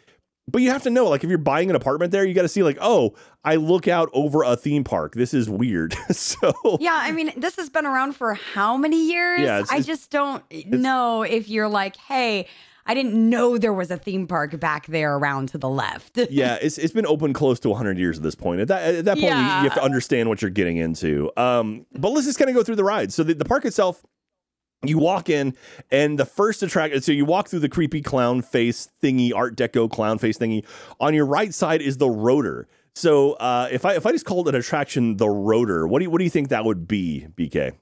but 0.48 0.62
you 0.62 0.70
have 0.70 0.82
to 0.84 0.90
know 0.90 1.06
like 1.08 1.24
if 1.24 1.28
you're 1.30 1.38
buying 1.38 1.70
an 1.70 1.76
apartment 1.76 2.12
there 2.12 2.24
you 2.24 2.32
got 2.34 2.42
to 2.42 2.48
see 2.48 2.62
like 2.62 2.78
oh 2.80 3.14
i 3.44 3.56
look 3.56 3.88
out 3.88 4.08
over 4.12 4.42
a 4.44 4.56
theme 4.56 4.84
park. 4.84 5.14
This 5.14 5.34
is 5.34 5.48
weird. 5.48 5.96
So 6.12 6.52
yeah 6.80 6.98
i 7.02 7.10
mean 7.12 7.32
this 7.36 7.56
has 7.56 7.68
been 7.70 7.86
around 7.86 8.12
for 8.14 8.34
how 8.34 8.76
many 8.76 9.08
years? 9.10 9.40
Yeah, 9.40 9.56
it's- 9.60 9.72
i 9.72 9.76
it's- 9.76 9.86
just 9.86 10.10
don't 10.10 10.44
know 10.66 11.22
if 11.22 11.48
you're 11.48 11.68
like 11.68 11.96
hey 11.96 12.46
i 12.86 12.94
didn't 12.94 13.14
know 13.14 13.58
there 13.58 13.72
was 13.72 13.90
a 13.90 13.96
theme 13.96 14.28
park 14.28 14.58
back 14.60 14.86
there 14.86 15.16
around 15.16 15.48
to 15.48 15.58
the 15.58 15.68
left. 15.68 16.16
Yeah 16.30 16.58
it's, 16.62 16.78
it's 16.78 16.92
been 16.92 17.06
open 17.06 17.32
close 17.32 17.58
to 17.60 17.68
100 17.70 17.98
years 17.98 18.16
at 18.18 18.22
this 18.22 18.36
point. 18.36 18.60
At 18.60 18.68
that, 18.68 18.94
at 18.94 19.04
that 19.06 19.14
point 19.18 19.24
you, 19.34 19.40
you 19.40 19.68
have 19.68 19.74
to 19.74 19.82
understand 19.82 20.28
what 20.28 20.42
you're 20.42 20.50
getting 20.52 20.76
into. 20.76 21.32
Um 21.36 21.86
but 21.92 22.10
let's 22.10 22.26
just 22.26 22.38
kind 22.38 22.48
of 22.50 22.54
go 22.54 22.62
through 22.62 22.76
the 22.76 22.84
ride. 22.84 23.12
So 23.12 23.24
the, 23.24 23.34
the 23.34 23.44
park 23.44 23.64
itself 23.64 24.04
you 24.88 24.98
walk 24.98 25.28
in 25.28 25.54
and 25.90 26.18
the 26.18 26.26
first 26.26 26.62
attraction 26.62 27.00
so 27.00 27.12
you 27.12 27.24
walk 27.24 27.48
through 27.48 27.60
the 27.60 27.68
creepy 27.68 28.00
clown 28.00 28.42
face 28.42 28.88
thingy 29.02 29.32
art 29.34 29.56
deco 29.56 29.90
clown 29.90 30.18
face 30.18 30.38
thingy 30.38 30.64
on 31.00 31.14
your 31.14 31.26
right 31.26 31.52
side 31.54 31.82
is 31.82 31.98
the 31.98 32.08
rotor 32.08 32.68
so 32.96 33.34
uh, 33.34 33.68
if 33.70 33.84
I 33.84 33.94
if 33.94 34.06
I 34.06 34.12
just 34.12 34.24
called 34.24 34.48
an 34.48 34.54
attraction 34.54 35.18
the 35.18 35.28
rotor, 35.28 35.86
what 35.86 35.98
do 35.98 36.04
you 36.04 36.10
what 36.10 36.16
do 36.16 36.24
you 36.24 36.30
think 36.30 36.48
that 36.48 36.64
would 36.64 36.88
be, 36.88 37.26
BK? 37.36 37.72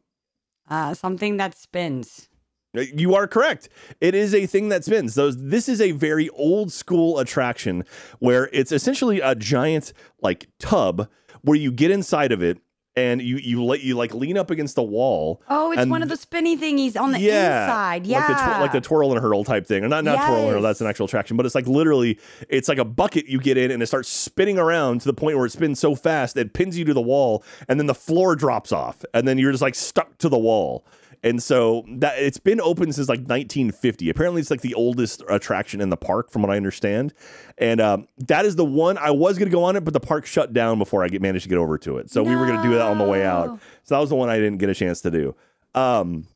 uh, 0.68 0.92
something 0.94 1.36
that 1.36 1.56
spins 1.56 2.28
You 2.74 3.14
are 3.14 3.28
correct. 3.28 3.68
It 4.00 4.16
is 4.16 4.34
a 4.34 4.46
thing 4.46 4.70
that 4.70 4.84
spins. 4.84 5.14
Those 5.14 5.36
this 5.40 5.68
is 5.68 5.80
a 5.80 5.92
very 5.92 6.28
old 6.30 6.72
school 6.72 7.20
attraction 7.20 7.84
where 8.18 8.50
it's 8.52 8.72
essentially 8.72 9.20
a 9.20 9.36
giant 9.36 9.92
like 10.20 10.48
tub 10.58 11.08
where 11.42 11.56
you 11.56 11.70
get 11.70 11.92
inside 11.92 12.32
of 12.32 12.42
it 12.42 12.58
and 12.96 13.20
you 13.20 13.36
you 13.36 13.64
let 13.64 13.82
you 13.82 13.96
like 13.96 14.14
lean 14.14 14.38
up 14.38 14.50
against 14.50 14.76
the 14.76 14.82
wall. 14.82 15.42
oh 15.48 15.72
it's 15.72 15.86
one 15.86 16.02
of 16.02 16.08
the 16.08 16.16
spinny 16.16 16.56
thingies 16.56 16.98
on 17.00 17.12
the 17.12 17.20
yeah, 17.20 17.64
inside 17.64 18.06
yeah 18.06 18.18
like 18.18 18.28
the 18.28 18.34
tw- 18.34 18.60
like 18.60 18.72
the 18.72 18.80
twirl 18.80 19.12
and 19.12 19.20
hurl 19.20 19.44
type 19.44 19.66
thing, 19.66 19.84
or 19.84 19.88
not 19.88 20.04
not 20.04 20.26
twirl 20.26 20.42
and 20.42 20.50
hurl. 20.50 20.62
That's 20.62 20.80
an 20.80 20.86
actual 20.86 21.06
attraction, 21.06 21.36
but 21.36 21.46
it's 21.46 21.54
like 21.54 21.66
literally, 21.66 22.18
it's 22.48 22.68
like 22.68 22.78
a 22.78 22.84
bucket 22.84 23.26
you 23.26 23.40
get 23.40 23.56
in, 23.56 23.70
and 23.70 23.82
it 23.82 23.86
starts 23.86 24.08
spinning 24.08 24.58
around 24.58 25.00
to 25.02 25.06
the 25.06 25.14
point 25.14 25.36
where 25.36 25.46
it 25.46 25.50
spins 25.50 25.78
so 25.78 25.94
fast 25.94 26.36
it 26.36 26.52
pins 26.52 26.78
you 26.78 26.84
to 26.84 26.94
the 26.94 27.02
wall, 27.02 27.44
and 27.68 27.78
then 27.80 27.86
the 27.86 27.94
floor 27.94 28.36
drops 28.36 28.72
off, 28.72 29.04
and 29.12 29.26
then 29.26 29.38
you're 29.38 29.52
just 29.52 29.62
like 29.62 29.74
stuck 29.74 30.16
to 30.18 30.28
the 30.28 30.38
wall. 30.38 30.84
And 31.24 31.42
so 31.42 31.84
that 31.88 32.18
it's 32.18 32.38
been 32.38 32.60
open 32.60 32.92
since 32.92 33.08
like 33.08 33.20
1950. 33.20 34.10
Apparently, 34.10 34.42
it's 34.42 34.50
like 34.50 34.60
the 34.60 34.74
oldest 34.74 35.22
attraction 35.30 35.80
in 35.80 35.88
the 35.88 35.96
park, 35.96 36.30
from 36.30 36.42
what 36.42 36.50
I 36.50 36.56
understand. 36.56 37.14
And 37.56 37.80
um, 37.80 38.08
that 38.18 38.44
is 38.44 38.56
the 38.56 38.64
one 38.64 38.98
I 38.98 39.10
was 39.10 39.38
going 39.38 39.48
to 39.50 39.54
go 39.54 39.64
on 39.64 39.74
it, 39.74 39.84
but 39.84 39.94
the 39.94 40.00
park 40.00 40.26
shut 40.26 40.52
down 40.52 40.78
before 40.78 41.02
I 41.02 41.08
get 41.08 41.22
managed 41.22 41.44
to 41.44 41.48
get 41.48 41.56
over 41.56 41.78
to 41.78 41.96
it. 41.96 42.10
So 42.10 42.22
we 42.22 42.36
were 42.36 42.46
going 42.46 42.58
to 42.58 42.62
do 42.62 42.74
that 42.74 42.82
on 42.82 42.98
the 42.98 43.04
way 43.04 43.24
out. 43.24 43.58
So 43.84 43.94
that 43.94 44.00
was 44.00 44.10
the 44.10 44.16
one 44.16 44.28
I 44.28 44.36
didn't 44.36 44.58
get 44.58 44.68
a 44.68 44.74
chance 44.74 45.00
to 45.00 45.10
do. 45.10 45.34
Um, 45.74 46.26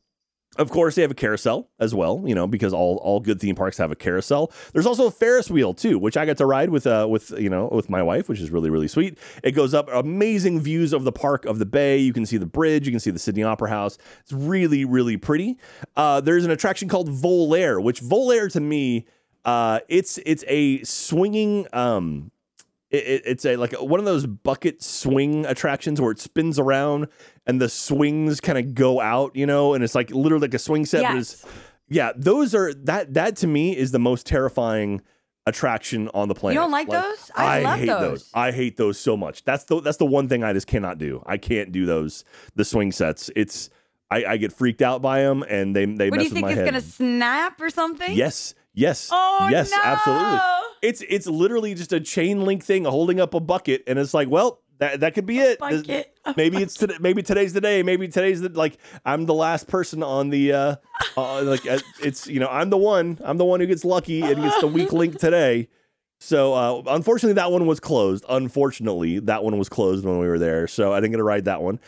of 0.59 0.69
course, 0.69 0.93
they 0.95 1.01
have 1.01 1.09
a 1.11 1.15
carousel 1.15 1.69
as 1.79 1.95
well, 1.95 2.21
you 2.25 2.35
know, 2.35 2.45
because 2.45 2.73
all, 2.73 2.97
all 2.97 3.19
good 3.19 3.39
theme 3.39 3.55
parks 3.55 3.77
have 3.77 3.91
a 3.91 3.95
carousel. 3.95 4.51
There's 4.73 4.85
also 4.85 5.07
a 5.07 5.11
Ferris 5.11 5.49
wheel 5.49 5.73
too, 5.73 5.97
which 5.97 6.17
I 6.17 6.25
got 6.25 6.37
to 6.37 6.45
ride 6.45 6.69
with 6.69 6.85
uh 6.85 7.07
with 7.09 7.31
you 7.39 7.49
know 7.49 7.69
with 7.71 7.89
my 7.89 8.03
wife, 8.03 8.29
which 8.29 8.39
is 8.39 8.51
really 8.51 8.69
really 8.69 8.87
sweet. 8.87 9.17
It 9.43 9.53
goes 9.53 9.73
up 9.73 9.89
amazing 9.91 10.59
views 10.61 10.93
of 10.93 11.03
the 11.05 11.11
park 11.11 11.45
of 11.45 11.57
the 11.57 11.65
bay. 11.65 11.97
You 11.97 12.13
can 12.13 12.25
see 12.25 12.37
the 12.37 12.45
bridge, 12.45 12.85
you 12.85 12.91
can 12.91 12.99
see 12.99 13.11
the 13.11 13.19
Sydney 13.19 13.43
Opera 13.43 13.69
House. 13.69 13.97
It's 14.21 14.33
really 14.33 14.85
really 14.85 15.17
pretty. 15.17 15.57
Uh, 15.95 16.21
there's 16.21 16.45
an 16.45 16.51
attraction 16.51 16.87
called 16.89 17.09
Volare, 17.09 17.81
which 17.81 18.01
Volare 18.01 18.51
to 18.51 18.59
me, 18.59 19.07
uh, 19.45 19.79
it's 19.87 20.19
it's 20.25 20.43
a 20.47 20.83
swinging 20.83 21.65
um 21.73 22.31
it, 22.91 23.03
it- 23.05 23.21
it's 23.25 23.45
a 23.45 23.55
like 23.55 23.73
one 23.73 23.99
of 23.99 24.05
those 24.05 24.25
bucket 24.25 24.81
swing 24.81 25.45
attractions 25.45 26.01
where 26.01 26.11
it 26.11 26.19
spins 26.19 26.57
around 26.59 27.07
and 27.49 27.59
the 27.59 27.67
swings 27.69 28.39
kind 28.39 28.57
of 28.57 28.75
go 28.75 29.01
out, 29.01 29.35
you 29.35 29.45
know, 29.45 29.73
and 29.73 29.83
it's 29.83 29.95
like 29.95 30.11
literally 30.11 30.43
like 30.43 30.53
a 30.53 30.59
swing 30.59 30.85
set. 30.85 31.03
But 31.03 31.17
it's, 31.17 31.43
Yes. 31.43 31.53
yeah, 31.89 32.11
those 32.15 32.53
are 32.53 32.73
that 32.85 33.13
that 33.15 33.35
to 33.37 33.47
me 33.47 33.75
is 33.75 33.91
the 33.91 33.99
most 33.99 34.25
terrifying 34.25 35.01
attraction 35.45 36.09
on 36.13 36.27
the 36.27 36.35
planet. 36.35 36.55
You 36.55 36.61
don't 36.61 36.71
like 36.71 36.89
those? 36.89 37.31
I 37.35 37.61
love 37.61 37.79
hate 37.79 37.85
those. 37.87 38.29
I 38.33 38.51
hate 38.51 38.77
those 38.77 38.99
so 38.99 39.17
much. 39.17 39.43
That's 39.45 39.63
the 39.63 39.81
that's 39.81 39.97
the 39.97 40.05
one 40.05 40.27
thing 40.29 40.43
I 40.43 40.53
just 40.53 40.67
cannot 40.67 40.97
do. 40.99 41.23
I 41.25 41.37
can't 41.37 41.71
do 41.71 41.85
those 41.85 42.23
the 42.55 42.65
swing 42.65 42.91
sets. 42.91 43.31
It's 43.35 43.69
I, 44.11 44.25
I 44.25 44.37
get 44.37 44.51
freaked 44.53 44.81
out 44.81 45.01
by 45.01 45.21
them 45.21 45.43
and 45.49 45.75
they 45.75 45.85
they 45.85 46.09
what 46.09 46.17
mess 46.17 46.29
do 46.29 46.35
you 46.35 46.41
think 46.41 46.47
head. 46.57 46.65
gonna 46.65 46.81
snap 46.81 47.59
or 47.61 47.69
something 47.69 48.11
Yes, 48.15 48.53
yes, 48.73 49.09
oh 49.11 49.47
yes, 49.51 49.71
no. 49.71 49.77
absolutely. 49.83 50.39
It's 50.81 51.03
it's 51.09 51.27
literally 51.27 51.73
just 51.73 51.91
a 51.93 51.99
chain 51.99 52.45
link 52.45 52.63
thing 52.63 52.85
holding 52.85 53.19
up 53.19 53.33
a 53.33 53.39
bucket, 53.39 53.83
and 53.87 53.99
it's 53.99 54.13
like, 54.13 54.29
well, 54.29 54.61
that 54.79 55.01
that 55.01 55.13
could 55.13 55.25
be 55.25 55.39
it. 55.39 55.59
Bucket, 55.59 56.15
a 56.25 56.33
maybe 56.37 56.57
it's 56.57 56.73
today. 56.73 56.95
Maybe 56.99 57.21
today's 57.21 57.53
the 57.53 57.61
day. 57.61 57.83
Maybe 57.83 58.07
today's 58.07 58.41
the 58.41 58.49
like. 58.49 58.77
I'm 59.05 59.25
the 59.25 59.33
last 59.33 59.67
person 59.67 60.01
on 60.01 60.29
the 60.29 60.53
uh, 60.53 60.75
uh 61.15 61.43
like 61.43 61.65
uh, 61.67 61.79
it's 62.01 62.27
you 62.27 62.39
know 62.39 62.47
I'm 62.47 62.69
the 62.69 62.77
one. 62.77 63.19
I'm 63.23 63.37
the 63.37 63.45
one 63.45 63.59
who 63.59 63.67
gets 63.67 63.85
lucky 63.85 64.21
and 64.21 64.41
gets 64.41 64.59
the 64.61 64.67
weak 64.67 64.91
link 64.91 65.19
today. 65.19 65.67
So 66.21 66.53
uh, 66.53 66.83
unfortunately, 66.87 67.33
that 67.33 67.51
one 67.51 67.65
was 67.65 67.79
closed. 67.79 68.25
Unfortunately, 68.27 69.19
that 69.19 69.43
one 69.43 69.57
was 69.57 69.69
closed 69.69 70.05
when 70.05 70.17
we 70.19 70.27
were 70.27 70.39
there, 70.39 70.67
so 70.67 70.93
I 70.93 70.99
didn't 70.99 71.11
get 71.11 71.17
to 71.17 71.23
ride 71.23 71.45
that 71.45 71.61
one. 71.61 71.79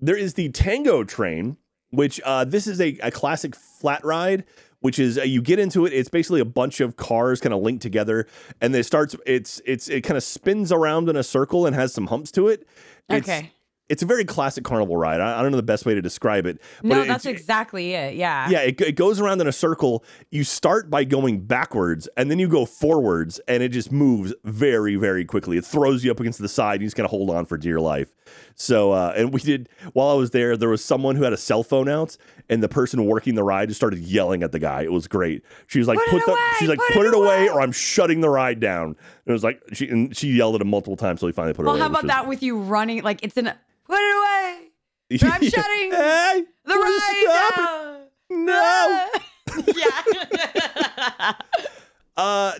There 0.00 0.16
is 0.16 0.34
the 0.34 0.48
Tango 0.50 1.04
Train, 1.04 1.56
which 1.90 2.20
uh, 2.24 2.44
this 2.44 2.66
is 2.66 2.80
a, 2.80 2.98
a 3.02 3.10
classic 3.10 3.54
flat 3.54 4.04
ride. 4.04 4.44
Which 4.86 5.00
is 5.00 5.18
uh, 5.18 5.22
you 5.22 5.42
get 5.42 5.58
into 5.58 5.84
it. 5.84 5.92
It's 5.92 6.08
basically 6.08 6.40
a 6.40 6.44
bunch 6.44 6.80
of 6.80 6.94
cars 6.94 7.40
kind 7.40 7.52
of 7.52 7.60
linked 7.60 7.82
together, 7.82 8.28
and 8.60 8.72
it 8.74 8.84
starts. 8.84 9.16
It's 9.26 9.60
it's 9.66 9.88
it 9.88 10.02
kind 10.02 10.16
of 10.16 10.22
spins 10.22 10.70
around 10.70 11.08
in 11.08 11.16
a 11.16 11.24
circle 11.24 11.66
and 11.66 11.74
has 11.74 11.92
some 11.92 12.06
humps 12.06 12.30
to 12.32 12.46
it. 12.46 12.68
It's, 13.08 13.28
okay 13.28 13.50
it's 13.88 14.02
a 14.02 14.06
very 14.06 14.24
classic 14.24 14.64
carnival 14.64 14.96
ride. 14.96 15.20
I, 15.20 15.38
I 15.38 15.42
don't 15.42 15.52
know 15.52 15.56
the 15.56 15.62
best 15.62 15.86
way 15.86 15.94
to 15.94 16.02
describe 16.02 16.44
it. 16.46 16.60
But 16.82 16.88
no 16.88 17.02
it- 17.02 17.06
that's 17.06 17.24
it's- 17.24 17.40
exactly 17.40 17.94
it 17.94 18.16
yeah 18.16 18.48
yeah, 18.48 18.60
it, 18.62 18.80
it 18.80 18.96
goes 18.96 19.20
around 19.20 19.40
in 19.40 19.46
a 19.46 19.52
circle. 19.52 20.04
You 20.30 20.44
start 20.44 20.90
by 20.90 21.04
going 21.04 21.40
backwards 21.40 22.08
and 22.16 22.30
then 22.30 22.38
you 22.38 22.48
go 22.48 22.66
forwards, 22.66 23.38
and 23.46 23.62
it 23.62 23.68
just 23.68 23.92
moves 23.92 24.34
very, 24.44 24.96
very 24.96 25.24
quickly. 25.24 25.56
It 25.56 25.64
throws 25.64 26.04
you 26.04 26.10
up 26.10 26.20
against 26.20 26.40
the 26.40 26.48
side. 26.48 26.74
And 26.74 26.82
You 26.82 26.86
just 26.88 26.96
gotta 26.96 27.08
hold 27.08 27.30
on 27.30 27.46
for 27.46 27.56
dear 27.56 27.78
life. 27.80 28.12
So, 28.58 28.90
uh, 28.92 29.12
and 29.14 29.32
we 29.34 29.40
did 29.40 29.68
while 29.92 30.08
I 30.08 30.14
was 30.14 30.30
there. 30.30 30.56
There 30.56 30.70
was 30.70 30.82
someone 30.82 31.14
who 31.14 31.22
had 31.24 31.34
a 31.34 31.36
cell 31.36 31.62
phone 31.62 31.88
out, 31.90 32.16
and 32.48 32.62
the 32.62 32.68
person 32.70 33.04
working 33.04 33.34
the 33.34 33.42
ride 33.44 33.68
just 33.68 33.78
started 33.78 33.98
yelling 34.00 34.42
at 34.42 34.50
the 34.50 34.58
guy. 34.58 34.82
It 34.82 34.90
was 34.92 35.06
great. 35.06 35.44
She 35.66 35.78
was 35.78 35.86
like, 35.86 35.98
Put 35.98 36.08
"Put, 36.08 36.24
the," 36.26 36.32
away, 36.32 36.40
she's 36.58 36.68
like, 36.70 36.78
put 36.78 36.92
"Put, 36.94 37.04
it 37.04 37.08
it 37.08 37.14
away, 37.14 37.26
away." 37.46 37.48
or 37.50 37.60
I'm 37.60 37.72
shutting 37.72 38.22
the 38.22 38.30
ride 38.30 38.58
down." 38.58 38.86
And 38.88 38.96
it 39.26 39.32
was 39.32 39.44
like 39.44 39.60
she 39.74 39.88
and 39.88 40.16
she 40.16 40.28
yelled 40.32 40.54
at 40.54 40.62
him 40.62 40.68
multiple 40.68 40.96
times, 40.96 41.20
so 41.20 41.26
he 41.26 41.32
finally 41.34 41.52
put 41.52 41.62
it 41.62 41.66
well 41.66 41.74
away. 41.74 41.80
Well, 41.80 41.88
how 41.88 41.92
about 41.92 42.04
was- 42.04 42.08
that 42.10 42.26
with 42.28 42.42
you 42.42 42.58
running 42.58 43.02
like 43.02 43.20
it's 43.22 43.36
in 43.36 43.46
a 43.46 43.58
put 43.84 43.98
it 43.98 44.16
away 44.16 44.68
I'm 45.22 45.42
shutting 45.42 45.90
Hey, 45.92 46.44
the 46.64 46.74
ride 46.74 47.50
down. 47.56 48.06
No. 48.30 49.06
yeah 49.76 50.82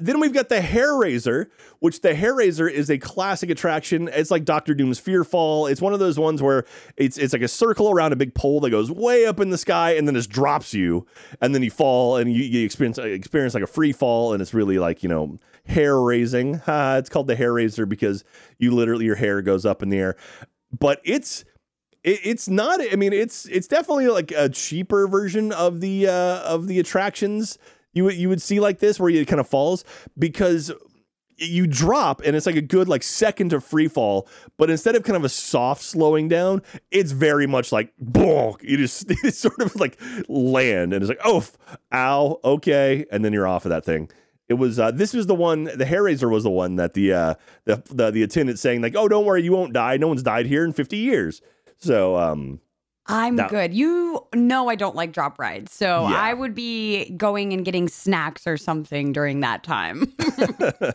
then 0.07 0.21
we've 0.21 0.33
got 0.33 0.49
the 0.49 0.61
Hair 0.61 0.97
Raiser, 0.97 1.51
which 1.81 2.01
the 2.01 2.15
Hair 2.15 2.35
Raiser 2.35 2.69
is 2.69 2.91
a 2.91 2.99
classic 2.99 3.51
attraction. 3.51 4.09
It's 4.13 4.31
like 4.31 4.45
Doctor 4.45 4.75
Doom's 4.75 4.99
Fear 4.99 5.25
Fall. 5.25 5.67
It's 5.67 5.81
one 5.81 5.93
of 5.93 5.99
those 5.99 6.19
ones 6.19 6.43
where 6.43 6.65
it's 6.97 7.19
it's 7.19 7.33
like 7.33 7.43
a 7.43 7.49
circle 7.49 7.91
around 7.91 8.13
a 8.13 8.17
big 8.17 8.35
pole 8.35 8.61
that 8.61 8.71
goes 8.71 8.91
way 8.91 9.27
up 9.27 9.41
in 9.41 9.51
the 9.51 9.59
sky 9.59 9.93
and 9.93 10.07
then 10.07 10.15
just 10.15 10.31
drops 10.31 10.75
you, 10.75 11.07
and 11.41 11.55
then 11.55 11.63
you 11.63 11.71
fall 11.71 12.17
and 12.17 12.33
you, 12.33 12.43
you 12.43 12.65
experience 12.65 12.99
experience 12.99 13.55
like 13.55 13.63
a 13.63 13.69
free 13.69 13.93
fall, 13.93 14.33
and 14.33 14.41
it's 14.41 14.55
really 14.55 14.79
like 14.79 15.03
you 15.03 15.09
know 15.09 15.39
hair 15.65 16.01
raising. 16.01 16.57
Uh, 16.67 16.97
it's 16.99 17.09
called 17.09 17.27
the 17.27 17.37
Hair 17.37 17.53
Raiser 17.55 17.87
because 17.87 18.25
you 18.59 18.73
literally 18.73 19.05
your 19.05 19.17
hair 19.17 19.43
goes 19.43 19.67
up 19.67 19.83
in 19.83 19.89
the 19.89 19.99
air, 19.99 20.17
but 20.79 21.01
it's 21.05 21.45
it's 22.07 22.49
not. 22.49 22.81
I 22.81 22.95
mean, 22.95 23.13
it's 23.13 23.47
it's 23.47 23.67
definitely 23.67 24.07
like 24.07 24.31
a 24.31 24.49
cheaper 24.49 25.09
version 25.09 25.51
of 25.51 25.81
the 25.81 26.07
uh, 26.07 26.41
of 26.43 26.69
the 26.69 26.79
attractions 26.79 27.59
you 27.97 28.05
would 28.05 28.15
you 28.15 28.29
would 28.29 28.43
see 28.43 28.61
like 28.61 28.79
this 28.79 29.01
where 29.01 29.11
it 29.11 29.27
kind 29.27 29.41
of 29.41 29.49
falls 29.49 29.83
because 30.19 30.71
you 31.39 31.67
drop 31.67 32.21
and 32.25 32.37
it's 32.37 32.47
like 32.47 32.57
a 32.57 32.63
good 32.63 32.89
like 32.89 33.03
second 33.03 33.53
of 33.55 33.65
free 33.65 33.89
fall, 33.89 34.29
but 34.59 34.69
instead 34.69 34.95
of 34.95 35.03
kind 35.03 35.17
of 35.17 35.25
a 35.25 35.29
soft 35.31 35.83
slowing 35.83 36.29
down, 36.29 36.63
it's 36.91 37.13
very 37.13 37.47
much 37.47 37.73
like 37.73 37.93
boom. 37.99 38.57
You 38.61 38.77
just 38.77 39.07
it's 39.25 39.39
sort 39.39 39.61
of 39.61 39.75
like 39.77 39.99
land 40.29 40.93
and 40.93 41.03
it's 41.03 41.09
like 41.09 41.21
oh, 41.25 41.43
ow, 41.93 42.39
okay, 42.45 43.07
and 43.11 43.25
then 43.25 43.33
you're 43.33 43.47
off 43.47 43.65
of 43.65 43.71
that 43.71 43.85
thing. 43.85 44.11
It 44.49 44.55
was 44.55 44.79
uh, 44.79 44.91
this 44.91 45.15
was 45.15 45.27
the 45.27 45.35
one 45.35 45.65
the 45.65 45.87
hair 45.87 46.03
raiser 46.03 46.29
was 46.29 46.45
the 46.45 46.51
one 46.51 46.77
that 46.77 46.93
the 46.93 47.15
uh 47.15 47.35
the, 47.65 47.83
the 47.91 48.11
the 48.11 48.23
attendant 48.23 48.59
saying 48.59 48.83
like 48.83 48.95
oh 48.95 49.09
don't 49.09 49.25
worry 49.25 49.43
you 49.43 49.53
won't 49.53 49.73
die 49.73 49.97
no 49.97 50.07
one's 50.09 50.23
died 50.23 50.47
here 50.47 50.65
in 50.65 50.73
50 50.73 50.97
years 50.97 51.43
so 51.79 52.17
um 52.17 52.61
I'm 53.09 53.37
Now- 53.37 53.49
good. 53.49 53.73
You 53.75 54.27
know 54.35 54.69
I 54.69 54.75
don't 54.75 54.97
like 54.97 55.13
drop 55.13 55.39
rides, 55.39 55.73
so 55.73 56.09
Yeah. 56.09 56.17
I 56.21 56.35
would 56.35 56.55
be 56.55 57.11
going 57.11 57.53
and 57.53 57.65
getting 57.65 57.89
snacks 57.89 58.47
or 58.47 58.57
something 58.57 59.13
during 59.13 59.41
that 59.41 59.63
time. 59.63 60.13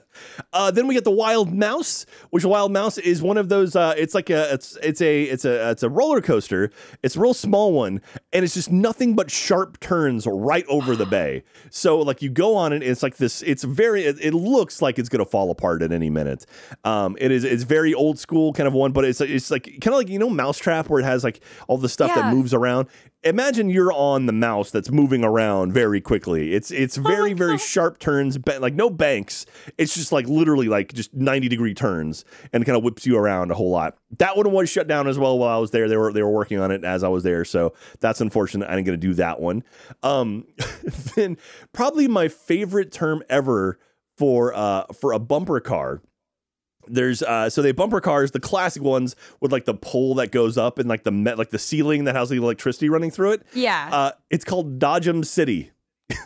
Uh, 0.53 0.69
then 0.69 0.85
we 0.85 0.93
get 0.93 1.03
the 1.05 1.11
Wild 1.11 1.53
Mouse, 1.53 2.05
which 2.29 2.43
Wild 2.43 2.71
Mouse 2.73 2.97
is 2.97 3.21
one 3.21 3.37
of 3.37 3.47
those. 3.49 3.75
Uh, 3.75 3.93
it's 3.97 4.13
like 4.13 4.29
a 4.29 4.53
it's 4.53 4.77
it's 4.83 5.01
a 5.01 5.23
it's 5.23 5.45
a 5.45 5.71
it's 5.71 5.81
a 5.83 5.89
roller 5.89 6.21
coaster. 6.21 6.71
It's 7.03 7.15
a 7.15 7.19
real 7.21 7.33
small 7.33 7.71
one, 7.73 8.01
and 8.33 8.43
it's 8.43 8.53
just 8.53 8.69
nothing 8.71 9.15
but 9.15 9.31
sharp 9.31 9.79
turns 9.79 10.27
right 10.27 10.65
over 10.67 10.95
the 10.95 11.05
bay. 11.05 11.43
So 11.73 11.99
like 11.99 12.21
you 12.21 12.29
go 12.29 12.55
on 12.57 12.73
it, 12.73 12.83
it's 12.83 13.01
like 13.01 13.15
this. 13.15 13.41
It's 13.43 13.63
very. 13.63 14.03
It, 14.03 14.17
it 14.19 14.33
looks 14.33 14.81
like 14.81 14.99
it's 14.99 15.07
gonna 15.07 15.23
fall 15.25 15.49
apart 15.51 15.81
at 15.81 15.93
any 15.93 16.09
minute. 16.09 16.45
Um, 16.83 17.15
it 17.19 17.31
is. 17.31 17.45
It's 17.45 17.63
very 17.63 17.93
old 17.93 18.19
school 18.19 18.51
kind 18.51 18.67
of 18.67 18.73
one, 18.73 18.91
but 18.91 19.05
it's 19.05 19.21
it's 19.21 19.49
like 19.49 19.63
kind 19.63 19.87
of 19.87 19.93
like 19.93 20.09
you 20.09 20.19
know 20.19 20.29
Mousetrap 20.29 20.89
where 20.89 20.99
it 20.99 21.05
has 21.05 21.23
like 21.23 21.39
all 21.69 21.77
the 21.77 21.87
stuff 21.87 22.00
Yeah. 22.09 22.21
that 22.21 22.33
moves 22.33 22.53
around. 22.53 22.87
Imagine 23.23 23.69
you're 23.69 23.93
on 23.93 24.25
the 24.25 24.33
mouse 24.33 24.71
that's 24.71 24.89
moving 24.89 25.23
around 25.23 25.73
very 25.73 26.01
quickly. 26.01 26.53
It's 26.53 26.71
it's 26.71 26.97
very 26.97 27.33
very 27.33 27.57
sharp 27.59 27.99
turns, 27.99 28.37
like 28.59 28.73
no 28.73 28.89
banks. 28.89 29.45
It's 29.77 29.93
just 29.93 30.11
like 30.11 30.27
literally 30.27 30.67
like 30.67 30.93
just 30.93 31.13
90 31.13 31.47
degree 31.47 31.73
turns 31.75 32.25
and 32.51 32.65
kind 32.65 32.75
of 32.75 32.83
whips 32.83 33.05
you 33.05 33.17
around 33.17 33.51
a 33.51 33.53
whole 33.53 33.69
lot. 33.69 33.97
That 34.17 34.35
one 34.35 34.51
was 34.51 34.69
shut 34.69 34.87
down 34.87 35.07
as 35.07 35.19
well 35.19 35.37
while 35.37 35.55
I 35.55 35.59
was 35.59 35.69
there. 35.71 35.87
They 35.87 35.97
were 35.97 36.11
they 36.11 36.23
were 36.23 36.31
working 36.31 36.59
on 36.59 36.71
it 36.71 36.83
as 36.83 37.03
I 37.03 37.09
was 37.09 37.23
there, 37.23 37.45
so 37.45 37.73
that's 37.99 38.21
unfortunate. 38.21 38.67
I 38.67 38.71
didn't 38.75 38.85
get 38.85 38.91
to 38.91 38.97
do 38.97 39.13
that 39.15 39.39
one. 39.39 39.63
Um, 40.01 40.47
then 41.15 41.37
probably 41.73 42.07
my 42.07 42.27
favorite 42.27 42.91
term 42.91 43.21
ever 43.29 43.77
for 44.17 44.53
uh 44.53 44.85
for 44.99 45.13
a 45.13 45.19
bumper 45.19 45.59
car 45.59 46.01
there's 46.87 47.21
uh 47.23 47.49
so 47.49 47.61
they 47.61 47.71
bumper 47.71 47.99
cars 48.01 48.31
the 48.31 48.39
classic 48.39 48.81
ones 48.81 49.15
with 49.39 49.51
like 49.51 49.65
the 49.65 49.73
pole 49.73 50.15
that 50.15 50.31
goes 50.31 50.57
up 50.57 50.79
and 50.79 50.87
like 50.89 51.03
the 51.03 51.11
met 51.11 51.37
like 51.37 51.49
the 51.49 51.59
ceiling 51.59 52.05
that 52.05 52.15
has 52.15 52.29
the 52.29 52.35
electricity 52.37 52.89
running 52.89 53.11
through 53.11 53.31
it 53.31 53.43
yeah. 53.53 53.89
uh 53.91 54.11
it's 54.29 54.43
called 54.45 54.79
dodgem 54.79 55.23
city 55.25 55.71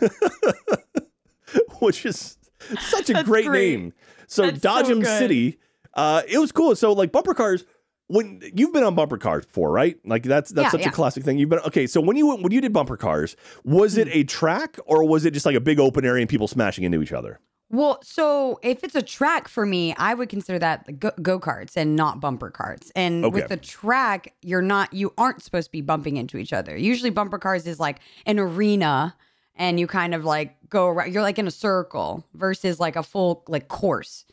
which 1.80 2.06
is 2.06 2.38
such 2.80 3.10
a 3.10 3.24
great, 3.24 3.46
great. 3.46 3.80
name 3.80 3.94
so 4.28 4.44
That's 4.50 4.62
so 4.62 4.70
dodgem 4.70 5.02
good. 5.04 5.20
city 5.20 5.60
uh 5.94 6.22
it 6.28 6.38
was 6.38 6.52
cool 6.52 6.76
so 6.76 6.94
like 6.94 7.12
bumper 7.12 7.34
cars 7.34 7.66
when 8.08 8.42
you've 8.54 8.74
been 8.74 8.84
on 8.84 8.96
bumper 8.96 9.18
cars 9.18 9.46
before 9.46 9.72
right 9.72 9.98
like 10.06 10.24
that's 10.24 10.52
that's 10.52 10.66
Yeah, 10.66 10.72
such 10.72 10.82
yeah. 10.82 10.90
a 10.90 10.92
classic 10.92 11.24
thing 11.24 11.38
you've 11.38 11.50
been 11.50 11.60
okay 11.60 11.88
so 11.88 12.02
when 12.02 12.16
you 12.18 12.36
when 12.36 12.52
you 12.52 12.62
did 12.62 12.74
bumper 12.74 12.98
cars 12.98 13.36
was 13.64 13.96
Hmm. 13.96 14.02
it 14.02 14.08
a 14.12 14.24
track 14.24 14.78
or 14.86 15.08
was 15.08 15.26
it 15.26 15.32
just 15.32 15.46
like 15.46 15.56
a 15.56 15.62
big 15.62 15.80
open 15.80 16.06
area 16.06 16.22
and 16.22 16.30
people 16.30 16.48
smashing 16.48 16.84
into 16.84 17.02
each 17.02 17.14
other 17.14 17.40
Well, 17.76 18.00
so 18.02 18.60
if 18.64 18.84
it's 18.84 18.96
a 18.96 19.02
track 19.02 19.48
for 19.48 19.66
me, 19.66 19.94
I 19.98 20.14
would 20.14 20.30
consider 20.30 20.58
that 20.60 20.86
the 20.86 20.94
go 20.94 21.40
karts 21.40 21.76
and 21.76 21.96
not 21.96 22.20
bumper 22.20 22.50
carts. 22.50 22.92
And 22.96 23.26
Okay. 23.26 23.34
with 23.34 23.50
the 23.50 23.58
track, 23.58 24.34
you're 24.42 24.62
not, 24.62 24.94
you 24.94 25.14
aren't 25.18 25.42
supposed 25.42 25.68
to 25.68 25.72
be 25.72 25.82
bumping 25.82 26.18
into 26.18 26.38
each 26.38 26.54
other. 26.54 26.78
Usually, 26.78 27.10
bumper 27.10 27.38
cars 27.38 27.68
is 27.68 27.80
like 27.80 28.00
an 28.26 28.40
arena, 28.40 29.16
and 29.56 29.80
you 29.80 29.88
kind 29.88 30.14
of 30.16 30.24
like 30.26 30.56
go 30.70 30.88
around. 30.88 31.14
You're 31.14 31.22
like 31.24 31.38
in 31.40 31.48
a 31.48 31.52
circle 31.52 32.26
versus 32.34 32.80
like 32.80 32.96
a 32.96 33.04
full 33.04 33.44
like 33.48 33.68
course. 33.68 34.26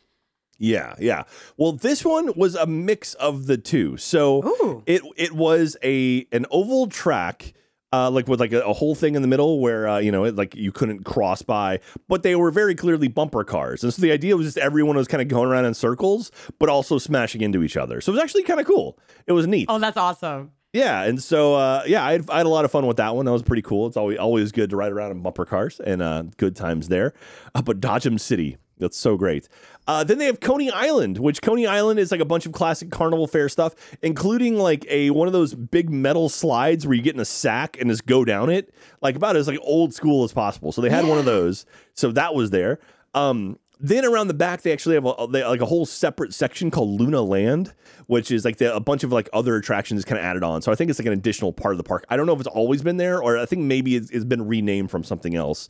Yeah, 0.59 0.95
yeah. 0.99 1.23
Well, 1.57 1.73
this 1.73 2.05
one 2.05 2.31
was 2.35 2.55
a 2.55 2.65
mix 2.67 3.15
of 3.15 3.47
the 3.47 3.57
two. 3.57 3.97
So 3.97 4.43
Ooh. 4.45 4.83
it 4.85 5.01
it 5.17 5.33
was 5.33 5.75
a 5.83 6.25
an 6.31 6.45
oval 6.51 6.87
track, 6.87 7.53
uh, 7.93 8.09
like 8.09 8.27
with 8.27 8.39
like 8.39 8.51
a, 8.51 8.61
a 8.61 8.73
whole 8.73 8.95
thing 8.95 9.15
in 9.15 9.21
the 9.21 9.27
middle 9.27 9.59
where 9.59 9.87
uh, 9.87 9.99
you 9.99 10.11
know 10.11 10.25
it, 10.25 10.35
like 10.35 10.55
you 10.55 10.71
couldn't 10.71 11.03
cross 11.03 11.41
by, 11.43 11.79
but 12.09 12.23
they 12.23 12.35
were 12.35 12.51
very 12.51 12.75
clearly 12.75 13.07
bumper 13.07 13.43
cars, 13.43 13.83
and 13.83 13.93
so 13.93 14.01
the 14.01 14.11
idea 14.11 14.35
was 14.35 14.47
just 14.47 14.57
everyone 14.57 14.97
was 14.97 15.07
kind 15.07 15.21
of 15.21 15.27
going 15.27 15.47
around 15.47 15.65
in 15.65 15.73
circles, 15.73 16.31
but 16.59 16.67
also 16.67 16.97
smashing 16.97 17.41
into 17.41 17.63
each 17.63 17.77
other. 17.77 18.01
So 18.01 18.11
it 18.11 18.15
was 18.15 18.23
actually 18.23 18.43
kind 18.43 18.59
of 18.59 18.65
cool. 18.65 18.97
It 19.27 19.33
was 19.33 19.47
neat. 19.47 19.67
Oh, 19.69 19.79
that's 19.79 19.97
awesome. 19.97 20.51
Yeah, 20.73 21.03
and 21.03 21.21
so 21.21 21.53
uh, 21.53 21.83
yeah, 21.85 22.03
I 22.03 22.13
had, 22.13 22.29
I 22.31 22.37
had 22.37 22.47
a 22.47 22.49
lot 22.49 22.65
of 22.65 22.71
fun 22.71 22.87
with 22.87 22.97
that 22.97 23.15
one. 23.15 23.25
That 23.25 23.31
was 23.31 23.43
pretty 23.43 23.61
cool. 23.61 23.85
It's 23.85 23.95
always 23.95 24.17
always 24.17 24.51
good 24.51 24.71
to 24.71 24.75
ride 24.75 24.91
around 24.91 25.11
in 25.11 25.21
bumper 25.21 25.45
cars 25.45 25.79
and 25.79 26.01
uh, 26.01 26.23
good 26.37 26.55
times 26.55 26.87
there. 26.87 27.13
Uh, 27.53 27.61
but 27.61 27.79
Dodgem 27.79 28.19
City, 28.19 28.57
that's 28.83 28.97
so 28.97 29.17
great. 29.17 29.49
Uh, 29.87 30.03
then 30.03 30.17
they 30.17 30.25
have 30.27 30.39
Coney 30.39 30.69
Island, 30.69 31.17
which 31.17 31.41
Coney 31.41 31.65
Island 31.65 31.99
is 31.99 32.11
like 32.11 32.21
a 32.21 32.25
bunch 32.25 32.45
of 32.45 32.51
classic 32.51 32.91
carnival 32.91 33.25
fair 33.27 33.49
stuff, 33.49 33.73
including 34.01 34.57
like 34.57 34.85
a 34.89 35.09
one 35.09 35.27
of 35.27 35.33
those 35.33 35.55
big 35.55 35.89
metal 35.89 36.29
slides 36.29 36.85
where 36.85 36.95
you 36.95 37.01
get 37.01 37.15
in 37.15 37.21
a 37.21 37.25
sack 37.25 37.77
and 37.79 37.89
just 37.89 38.05
go 38.05 38.23
down 38.23 38.49
it, 38.49 38.73
like 39.01 39.15
about 39.15 39.35
as 39.35 39.47
like 39.47 39.59
old 39.61 39.93
school 39.93 40.23
as 40.23 40.31
possible. 40.31 40.71
So 40.71 40.81
they 40.81 40.89
had 40.89 41.07
one 41.07 41.17
of 41.17 41.25
those. 41.25 41.65
So 41.95 42.11
that 42.11 42.35
was 42.35 42.51
there. 42.51 42.79
Um, 43.13 43.57
then 43.79 44.05
around 44.05 44.27
the 44.27 44.33
back, 44.33 44.61
they 44.61 44.71
actually 44.71 44.95
have 44.95 45.05
a, 45.05 45.27
they, 45.27 45.43
like 45.43 45.59
a 45.59 45.65
whole 45.65 45.85
separate 45.85 46.33
section 46.33 46.71
called 46.71 47.01
Luna 47.01 47.21
Land, 47.21 47.73
which 48.07 48.31
is 48.31 48.45
like 48.45 48.55
the, 48.55 48.73
a 48.73 48.79
bunch 48.79 49.03
of 49.03 49.11
like 49.11 49.27
other 49.33 49.57
attractions 49.57 50.05
kind 50.05 50.17
of 50.17 50.23
added 50.23 50.41
on. 50.41 50.61
So 50.61 50.71
I 50.71 50.75
think 50.75 50.89
it's 50.89 50.99
like 50.99 51.05
an 51.05 51.13
additional 51.13 51.51
part 51.51 51.73
of 51.73 51.77
the 51.77 51.83
park. 51.83 52.05
I 52.09 52.15
don't 52.15 52.25
know 52.25 52.33
if 52.33 52.39
it's 52.39 52.47
always 52.47 52.81
been 52.81 52.95
there, 52.95 53.21
or 53.21 53.37
I 53.37 53.45
think 53.45 53.63
maybe 53.63 53.97
it's, 53.97 54.09
it's 54.11 54.23
been 54.23 54.47
renamed 54.47 54.89
from 54.89 55.03
something 55.03 55.35
else. 55.35 55.67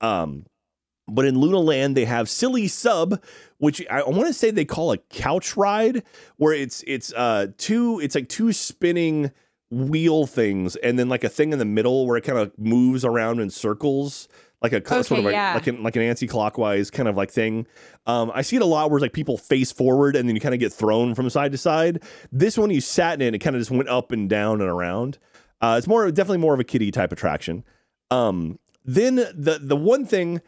Um, 0.00 0.44
but 1.08 1.24
in 1.24 1.38
Luna 1.38 1.58
Land, 1.58 1.96
they 1.96 2.04
have 2.04 2.28
Silly 2.28 2.68
Sub, 2.68 3.22
which 3.58 3.84
I, 3.88 4.02
want 4.04 4.26
to 4.26 4.32
say 4.34 4.50
they 4.50 4.64
call 4.64 4.92
a 4.92 4.98
couch 4.98 5.56
ride, 5.56 6.02
where 6.36 6.52
it's 6.52 6.82
it's 6.86 7.12
uh 7.12 7.48
two 7.58 8.00
it's 8.00 8.14
like 8.14 8.28
two 8.28 8.52
spinning 8.52 9.32
wheel 9.70 10.26
things, 10.26 10.76
and 10.76 10.98
then 10.98 11.08
like 11.08 11.24
a 11.24 11.28
thing 11.28 11.52
in 11.52 11.58
the 11.58 11.64
middle 11.64 12.06
where 12.06 12.16
it 12.16 12.22
kind 12.22 12.38
of 12.38 12.56
moves 12.58 13.04
around 13.04 13.40
in 13.40 13.50
circles, 13.50 14.28
like 14.62 14.72
a 14.72 14.80
co- 14.80 15.02
sort 15.02 15.18
of 15.20 15.26
Okay, 15.26 15.26
like, 15.26 15.32
yeah. 15.32 15.54
like 15.54 15.66
an 15.66 15.82
like 15.82 15.96
an 15.96 16.02
anti-clockwise 16.02 16.90
kind 16.90 17.08
of 17.08 17.16
like 17.16 17.30
thing. 17.30 17.66
Um, 18.06 18.30
I 18.34 18.42
see 18.42 18.56
it 18.56 18.62
a 18.62 18.66
lot 18.66 18.90
where 18.90 18.98
it's 18.98 19.02
like 19.02 19.12
people 19.12 19.36
face 19.36 19.72
forward 19.72 20.16
and 20.16 20.28
then 20.28 20.36
you 20.36 20.40
kind 20.40 20.54
of 20.54 20.60
get 20.60 20.72
thrown 20.72 21.14
from 21.14 21.28
side 21.30 21.52
to 21.52 21.58
side. 21.58 22.02
This 22.30 22.56
one 22.56 22.70
you 22.70 22.80
sat 22.80 23.20
in, 23.20 23.34
it 23.34 23.38
kind 23.38 23.56
of 23.56 23.60
just 23.60 23.70
went 23.70 23.88
up 23.88 24.12
and 24.12 24.28
down 24.28 24.60
and 24.60 24.70
around. 24.70 25.18
Uh, 25.60 25.76
it's 25.78 25.86
more 25.86 26.10
definitely 26.10 26.38
more 26.38 26.54
of 26.54 26.60
a 26.60 26.64
kiddie 26.64 26.90
type 26.90 27.12
attraction. 27.12 27.64
Um, 28.10 28.58
then 28.84 29.16
the 29.16 29.58
the 29.62 29.76
one 29.76 30.04
thing 30.04 30.40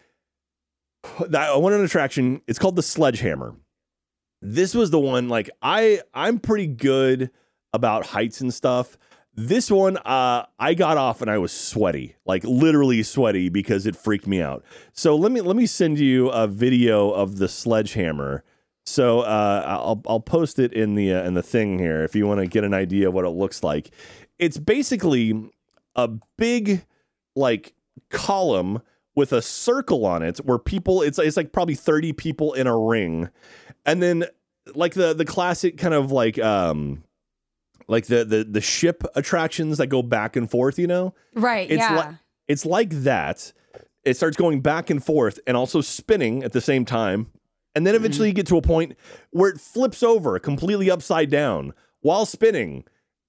I 1.19 1.57
went 1.57 1.75
on 1.75 1.81
an 1.81 1.85
attraction. 1.85 2.40
It's 2.47 2.59
called 2.59 2.77
the 2.77 2.83
Sledgehammer. 2.83 3.55
This 4.43 4.75
was 4.75 4.90
the 4.90 5.01
one. 5.01 5.29
Like 5.29 5.51
I, 5.62 6.01
I'm 6.12 6.38
pretty 6.38 6.67
good 6.67 7.31
about 7.73 8.07
heights 8.07 8.40
and 8.40 8.53
stuff. 8.53 8.97
This 9.37 9.69
one, 9.69 9.97
uh, 9.97 10.47
I 10.61 10.75
got 10.75 10.97
off 10.97 11.21
and 11.21 11.29
I 11.29 11.38
was 11.38 11.51
sweaty, 11.51 12.14
like 12.25 12.45
literally 12.45 13.03
sweaty 13.03 13.49
because 13.49 13.85
it 13.85 13.97
freaked 13.97 14.29
me 14.29 14.40
out. 14.40 14.64
So 14.93 15.17
let 15.17 15.33
me 15.33 15.40
let 15.40 15.57
me 15.57 15.67
send 15.67 15.99
you 15.99 16.29
a 16.29 16.47
video 16.47 17.11
of 17.11 17.38
the 17.38 17.49
Sledgehammer. 17.49 18.45
So 18.87 19.21
uh, 19.21 19.64
I'll 19.67 20.03
I'll 20.07 20.21
post 20.21 20.61
it 20.61 20.73
in 20.73 20.95
the 20.95 21.14
uh, 21.14 21.25
in 21.25 21.35
the 21.35 21.43
thing 21.43 21.81
here 21.81 22.05
if 22.05 22.14
you 22.14 22.29
want 22.29 22.40
to 22.40 22.47
get 22.47 22.62
an 22.62 22.75
idea 22.75 23.09
of 23.09 23.14
what 23.14 23.25
it 23.25 23.31
looks 23.31 23.64
like. 23.64 23.90
It's 24.38 24.59
basically 24.59 25.51
a 25.97 26.09
big 26.38 26.85
like 27.35 27.75
column 28.11 28.83
with 29.14 29.33
a 29.33 29.42
circle 29.42 30.05
on 30.07 30.22
it 30.22 30.38
where 30.38 30.59
people 30.59 31.03
it's 31.03 31.18
it's 31.18 31.37
like 31.37 31.53
probably 31.53 31.74
30 31.74 32.12
people 32.12 32.53
in 32.55 32.66
a 32.66 32.77
ring. 32.77 33.31
And 33.87 34.03
then 34.03 34.24
like 34.74 34.94
the 34.94 35.14
the 35.14 35.24
classic 35.24 35.79
kind 35.79 35.94
of 35.94 36.11
like 36.11 36.38
um 36.38 37.05
like 37.87 38.07
the 38.07 38.24
the 38.24 38.44
the 38.44 38.61
ship 38.61 39.05
attractions 39.14 39.79
that 39.79 39.88
go 39.88 40.03
back 40.03 40.37
and 40.37 40.50
forth 40.50 40.79
you 40.79 40.87
know? 40.87 41.14
Right. 41.35 41.70
It's 41.70 41.81
yeah. 41.81 41.96
like- 41.96 42.14
it's 42.46 42.66
like 42.66 42.90
that. 42.90 43.53
It 44.05 44.18
starts 44.18 44.37
going 44.37 44.61
back 44.61 44.90
and 44.90 45.03
forth 45.03 45.40
and 45.46 45.57
also 45.57 45.81
spinning 45.81 46.44
at 46.44 46.53
the 46.53 46.61
same 46.61 46.85
time. 46.85 47.29
And 47.74 47.87
then 47.87 47.94
eventually 47.94 48.29
you 48.29 48.35
get 48.35 48.46
to 48.48 48.57
a 48.59 48.62
point 48.62 48.96
where 49.31 49.50
it 49.50 49.61
flips 49.61 50.03
over 50.03 50.38
completely 50.38 50.90
upside 50.90 51.31
down 51.31 51.72
while 52.03 52.27
spinning 52.27 52.85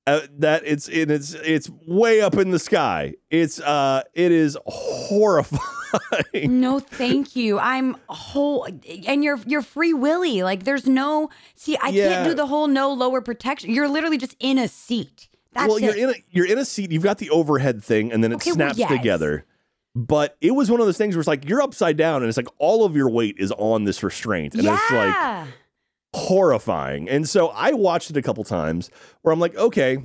uh, 0.07 0.21
that 0.37 0.61
it's 0.65 0.87
it, 0.89 1.09
it's 1.09 1.33
it's 1.33 1.69
way 1.87 2.21
up 2.21 2.35
in 2.35 2.51
the 2.51 2.59
sky. 2.59 3.13
It's 3.31 3.59
uh 3.59 4.03
it 4.13 4.31
is 4.31 4.57
horrifying 4.67 5.61
no, 6.43 6.79
thank 6.79 7.35
you. 7.35 7.59
I'm 7.59 7.97
whole, 8.09 8.67
and 9.07 9.23
you're 9.23 9.39
you're 9.45 9.61
free 9.61 9.93
willy. 9.93 10.43
Like 10.43 10.63
there's 10.63 10.85
no 10.87 11.29
see. 11.55 11.77
I 11.81 11.89
Yeah. 11.89 12.09
can't 12.09 12.27
do 12.29 12.33
the 12.33 12.47
whole 12.47 12.67
no 12.67 12.91
lower 12.93 13.21
protection. 13.21 13.71
You're 13.71 13.87
literally 13.89 14.17
just 14.17 14.35
in 14.39 14.57
a 14.57 14.67
seat. 14.67 15.27
That's 15.53 15.67
well, 15.69 15.77
it. 15.77 15.83
you're 15.83 15.95
in 15.95 16.09
a 16.09 16.15
you're 16.31 16.45
in 16.47 16.57
a 16.57 16.65
seat. 16.65 16.91
You've 16.91 17.03
got 17.03 17.17
the 17.17 17.29
overhead 17.29 17.83
thing, 17.83 18.11
and 18.11 18.23
then 18.23 18.31
it 18.31 18.35
Okay, 18.35 18.51
well, 18.51 18.55
snaps 18.55 18.77
yes. 18.77 18.89
together. 18.91 19.45
But 19.97 20.35
it 20.41 20.51
was 20.51 20.69
one 20.69 20.81
of 20.81 20.85
those 20.87 20.97
things 20.97 21.15
where 21.15 21.21
it's 21.21 21.27
like 21.27 21.47
you're 21.47 21.61
upside 21.61 21.95
down, 21.95 22.21
and 22.21 22.27
it's 22.27 22.35
like 22.37 22.49
all 22.57 22.83
of 22.83 22.95
your 22.97 23.09
weight 23.09 23.35
is 23.39 23.53
on 23.53 23.85
this 23.85 24.03
restraint, 24.03 24.53
and 24.55 24.65
it's 24.67 24.91
like 24.91 25.47
horrifying. 26.13 27.09
And 27.09 27.27
so 27.27 27.47
I 27.49 27.71
watched 27.71 28.09
it 28.09 28.17
a 28.17 28.21
couple 28.21 28.43
times 28.43 28.89
where 29.21 29.33
I'm 29.33 29.39
like, 29.39 29.55
okay. 29.55 29.99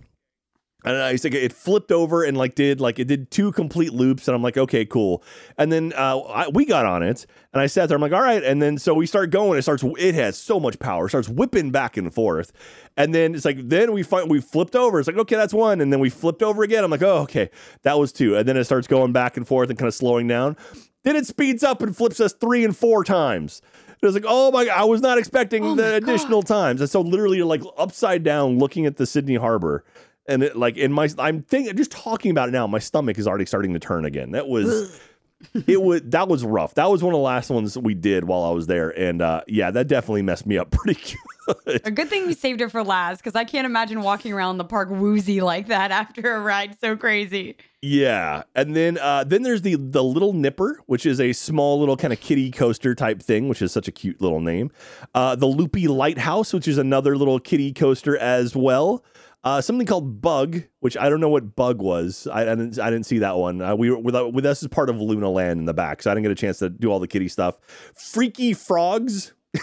And 0.84 0.96
I 0.96 1.12
was 1.12 1.24
like, 1.24 1.34
it 1.34 1.52
flipped 1.52 1.92
over 1.92 2.24
and 2.24 2.36
like 2.36 2.54
did 2.54 2.80
like 2.80 2.98
it 2.98 3.06
did 3.06 3.30
two 3.30 3.52
complete 3.52 3.92
loops, 3.92 4.28
and 4.28 4.34
I'm 4.34 4.42
like, 4.42 4.56
okay, 4.56 4.84
cool. 4.84 5.22
And 5.58 5.70
then 5.70 5.92
uh, 5.94 6.18
I, 6.20 6.48
we 6.48 6.64
got 6.64 6.86
on 6.86 7.02
it, 7.02 7.26
and 7.52 7.60
I 7.60 7.66
sat 7.66 7.88
there. 7.88 7.96
I'm 7.96 8.02
like, 8.02 8.12
all 8.12 8.22
right. 8.22 8.42
And 8.42 8.62
then 8.62 8.78
so 8.78 8.94
we 8.94 9.06
start 9.06 9.30
going. 9.30 9.58
It 9.58 9.62
starts. 9.62 9.84
It 9.98 10.14
has 10.14 10.38
so 10.38 10.58
much 10.58 10.78
power. 10.78 11.06
It 11.06 11.10
starts 11.10 11.28
whipping 11.28 11.70
back 11.70 11.96
and 11.96 12.12
forth. 12.12 12.52
And 12.96 13.14
then 13.14 13.34
it's 13.34 13.44
like 13.44 13.68
then 13.68 13.92
we 13.92 14.02
find 14.02 14.30
we 14.30 14.40
flipped 14.40 14.74
over. 14.74 14.98
It's 14.98 15.06
like 15.06 15.18
okay, 15.18 15.36
that's 15.36 15.54
one. 15.54 15.80
And 15.80 15.92
then 15.92 16.00
we 16.00 16.08
flipped 16.08 16.42
over 16.42 16.62
again. 16.62 16.82
I'm 16.82 16.90
like, 16.90 17.02
oh, 17.02 17.18
okay, 17.22 17.50
that 17.82 17.98
was 17.98 18.12
two. 18.12 18.36
And 18.36 18.48
then 18.48 18.56
it 18.56 18.64
starts 18.64 18.86
going 18.86 19.12
back 19.12 19.36
and 19.36 19.46
forth 19.46 19.68
and 19.68 19.78
kind 19.78 19.88
of 19.88 19.94
slowing 19.94 20.28
down. 20.28 20.56
Then 21.02 21.16
it 21.16 21.26
speeds 21.26 21.62
up 21.62 21.82
and 21.82 21.96
flips 21.96 22.20
us 22.20 22.32
three 22.32 22.64
and 22.64 22.76
four 22.76 23.04
times. 23.04 23.62
It 24.02 24.06
was 24.06 24.14
like, 24.14 24.24
oh 24.26 24.50
my! 24.50 24.66
I 24.66 24.84
was 24.84 25.02
not 25.02 25.18
expecting 25.18 25.62
Oh 25.62 25.74
the 25.74 25.96
additional 25.96 26.42
times. 26.42 26.80
And 26.80 26.88
so 26.88 27.02
literally, 27.02 27.42
like 27.42 27.62
upside 27.76 28.22
down, 28.22 28.58
looking 28.58 28.86
at 28.86 28.96
the 28.96 29.04
Sydney 29.04 29.34
Harbor, 29.34 29.84
and 30.26 30.42
it 30.42 30.56
like 30.56 30.76
in 30.76 30.92
my, 30.92 31.08
I'm 31.18 31.42
thinking, 31.42 31.76
just 31.76 31.90
talking 31.90 32.30
about 32.30 32.48
it 32.48 32.52
now, 32.52 32.66
my 32.66 32.78
stomach 32.78 33.18
is 33.18 33.26
already 33.26 33.46
starting 33.46 33.72
to 33.74 33.78
turn 33.80 34.04
again. 34.04 34.32
That 34.32 34.48
was, 34.48 35.00
it 35.66 35.82
was 35.82 36.02
that 36.06 36.28
was 36.28 36.44
rough. 36.44 36.74
That 36.74 36.90
was 36.90 37.02
one 37.02 37.14
of 37.14 37.18
the 37.18 37.22
last 37.22 37.50
ones 37.50 37.76
we 37.76 37.94
did 37.94 38.24
while 38.24 38.42
I 38.42 38.50
was 38.50 38.66
there, 38.66 38.90
and 38.90 39.22
uh, 39.22 39.42
yeah, 39.46 39.70
that 39.70 39.88
definitely 39.88 40.22
messed 40.22 40.46
me 40.46 40.58
up 40.58 40.70
pretty 40.70 41.00
good. 41.00 41.80
A 41.84 41.90
good 41.90 42.08
thing 42.08 42.28
you 42.28 42.34
saved 42.34 42.60
it 42.60 42.70
for 42.70 42.84
last 42.84 43.18
because 43.18 43.34
I 43.34 43.44
can't 43.44 43.64
imagine 43.64 44.02
walking 44.02 44.32
around 44.32 44.58
the 44.58 44.64
park 44.64 44.88
woozy 44.90 45.40
like 45.40 45.66
that 45.68 45.90
after 45.90 46.36
a 46.36 46.40
ride 46.40 46.78
so 46.78 46.96
crazy. 46.96 47.56
Yeah, 47.82 48.42
and 48.54 48.76
then 48.76 48.98
uh, 48.98 49.24
then 49.24 49.42
there's 49.42 49.62
the 49.62 49.76
the 49.76 50.04
little 50.04 50.32
Nipper, 50.32 50.80
which 50.86 51.06
is 51.06 51.20
a 51.20 51.32
small 51.32 51.80
little 51.80 51.96
kind 51.96 52.12
of 52.12 52.20
kiddie 52.20 52.50
coaster 52.50 52.94
type 52.94 53.22
thing, 53.22 53.48
which 53.48 53.62
is 53.62 53.72
such 53.72 53.88
a 53.88 53.92
cute 53.92 54.20
little 54.20 54.40
name. 54.40 54.70
Uh, 55.14 55.34
the 55.34 55.46
Loopy 55.46 55.88
Lighthouse, 55.88 56.52
which 56.52 56.68
is 56.68 56.78
another 56.78 57.16
little 57.16 57.40
kiddie 57.40 57.72
coaster 57.72 58.16
as 58.18 58.54
well. 58.54 59.02
Uh, 59.42 59.60
something 59.60 59.86
called 59.86 60.20
Bug, 60.20 60.62
which 60.80 60.96
I 60.96 61.08
don't 61.08 61.20
know 61.20 61.30
what 61.30 61.56
Bug 61.56 61.80
was. 61.80 62.26
I, 62.30 62.42
I 62.42 62.54
didn't 62.54 62.78
I 62.78 62.90
didn't 62.90 63.06
see 63.06 63.20
that 63.20 63.36
one. 63.36 63.62
Uh, 63.62 63.74
we 63.74 63.90
were 63.90 63.98
with, 63.98 64.34
with 64.34 64.44
us 64.44 64.62
as 64.62 64.68
part 64.68 64.90
of 64.90 65.00
Luna 65.00 65.30
Land 65.30 65.60
in 65.60 65.64
the 65.64 65.74
back, 65.74 66.02
so 66.02 66.10
I 66.10 66.14
didn't 66.14 66.24
get 66.24 66.32
a 66.32 66.34
chance 66.34 66.58
to 66.58 66.68
do 66.68 66.90
all 66.90 67.00
the 67.00 67.08
kiddie 67.08 67.28
stuff. 67.28 67.58
Freaky 67.94 68.52
Frogs. 68.52 69.32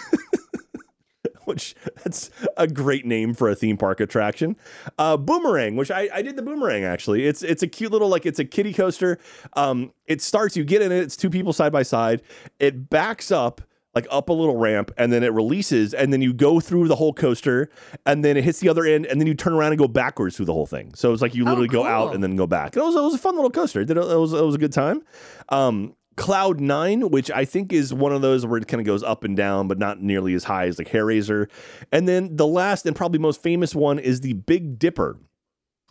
which 1.48 1.74
that's 2.04 2.30
a 2.58 2.68
great 2.68 3.06
name 3.06 3.32
for 3.32 3.48
a 3.48 3.54
theme 3.54 3.78
park 3.78 4.00
attraction. 4.00 4.54
Uh, 4.98 5.16
boomerang, 5.16 5.76
which 5.76 5.90
I, 5.90 6.08
I 6.12 6.22
did 6.22 6.36
the 6.36 6.42
boomerang 6.42 6.84
actually. 6.84 7.24
It's 7.24 7.42
it's 7.42 7.62
a 7.62 7.66
cute 7.66 7.90
little 7.90 8.08
like 8.08 8.26
it's 8.26 8.38
a 8.38 8.44
kiddie 8.44 8.74
coaster. 8.74 9.18
Um, 9.54 9.92
it 10.06 10.20
starts, 10.20 10.56
you 10.56 10.64
get 10.64 10.82
in 10.82 10.92
it, 10.92 10.98
it's 10.98 11.16
two 11.16 11.30
people 11.30 11.54
side 11.54 11.72
by 11.72 11.82
side. 11.82 12.22
It 12.60 12.90
backs 12.90 13.30
up 13.32 13.62
like 13.98 14.06
up 14.12 14.28
a 14.28 14.32
little 14.32 14.56
ramp 14.56 14.92
and 14.96 15.12
then 15.12 15.24
it 15.24 15.32
releases 15.32 15.92
and 15.92 16.12
then 16.12 16.22
you 16.22 16.32
go 16.32 16.60
through 16.60 16.86
the 16.86 16.94
whole 16.94 17.12
coaster 17.12 17.68
and 18.06 18.24
then 18.24 18.36
it 18.36 18.44
hits 18.44 18.60
the 18.60 18.68
other 18.68 18.84
end 18.84 19.06
and 19.06 19.20
then 19.20 19.26
you 19.26 19.34
turn 19.34 19.52
around 19.52 19.72
and 19.72 19.78
go 19.78 19.88
backwards 19.88 20.36
through 20.36 20.46
the 20.46 20.52
whole 20.52 20.66
thing. 20.66 20.94
So 20.94 21.12
it's 21.12 21.20
like 21.20 21.34
you 21.34 21.44
Oh, 21.44 21.50
literally 21.50 21.68
go 21.68 21.84
out 21.84 22.14
and 22.14 22.22
then 22.22 22.36
go 22.36 22.46
back. 22.46 22.76
It 22.76 22.80
was, 22.80 22.94
it 22.94 23.00
was 23.00 23.14
a 23.14 23.18
fun 23.18 23.34
little 23.34 23.50
coaster. 23.50 23.80
It, 23.80 23.88
was, 23.88 24.32
it 24.32 24.44
was 24.44 24.54
a 24.54 24.58
good 24.58 24.72
time. 24.72 25.02
Um, 25.48 25.96
Cloud 26.16 26.60
Nine, 26.60 27.10
which 27.10 27.30
I 27.30 27.44
think 27.44 27.72
is 27.72 27.94
one 27.94 28.12
of 28.12 28.22
those 28.22 28.44
where 28.44 28.58
it 28.58 28.68
kind 28.68 28.80
of 28.80 28.86
goes 28.86 29.02
up 29.02 29.24
and 29.24 29.36
down, 29.36 29.68
but 29.68 29.78
not 29.78 30.00
nearly 30.00 30.34
as 30.34 30.44
high 30.44 30.66
as 30.66 30.78
like 30.78 30.88
Hairraiser. 30.88 31.48
And 31.90 32.06
then 32.08 32.36
the 32.36 32.46
last 32.46 32.86
and 32.86 32.94
probably 32.94 33.18
most 33.18 33.42
famous 33.42 33.74
one 33.74 33.98
is 33.98 34.20
the 34.20 34.34
Big 34.34 34.78
Dipper 34.78 35.18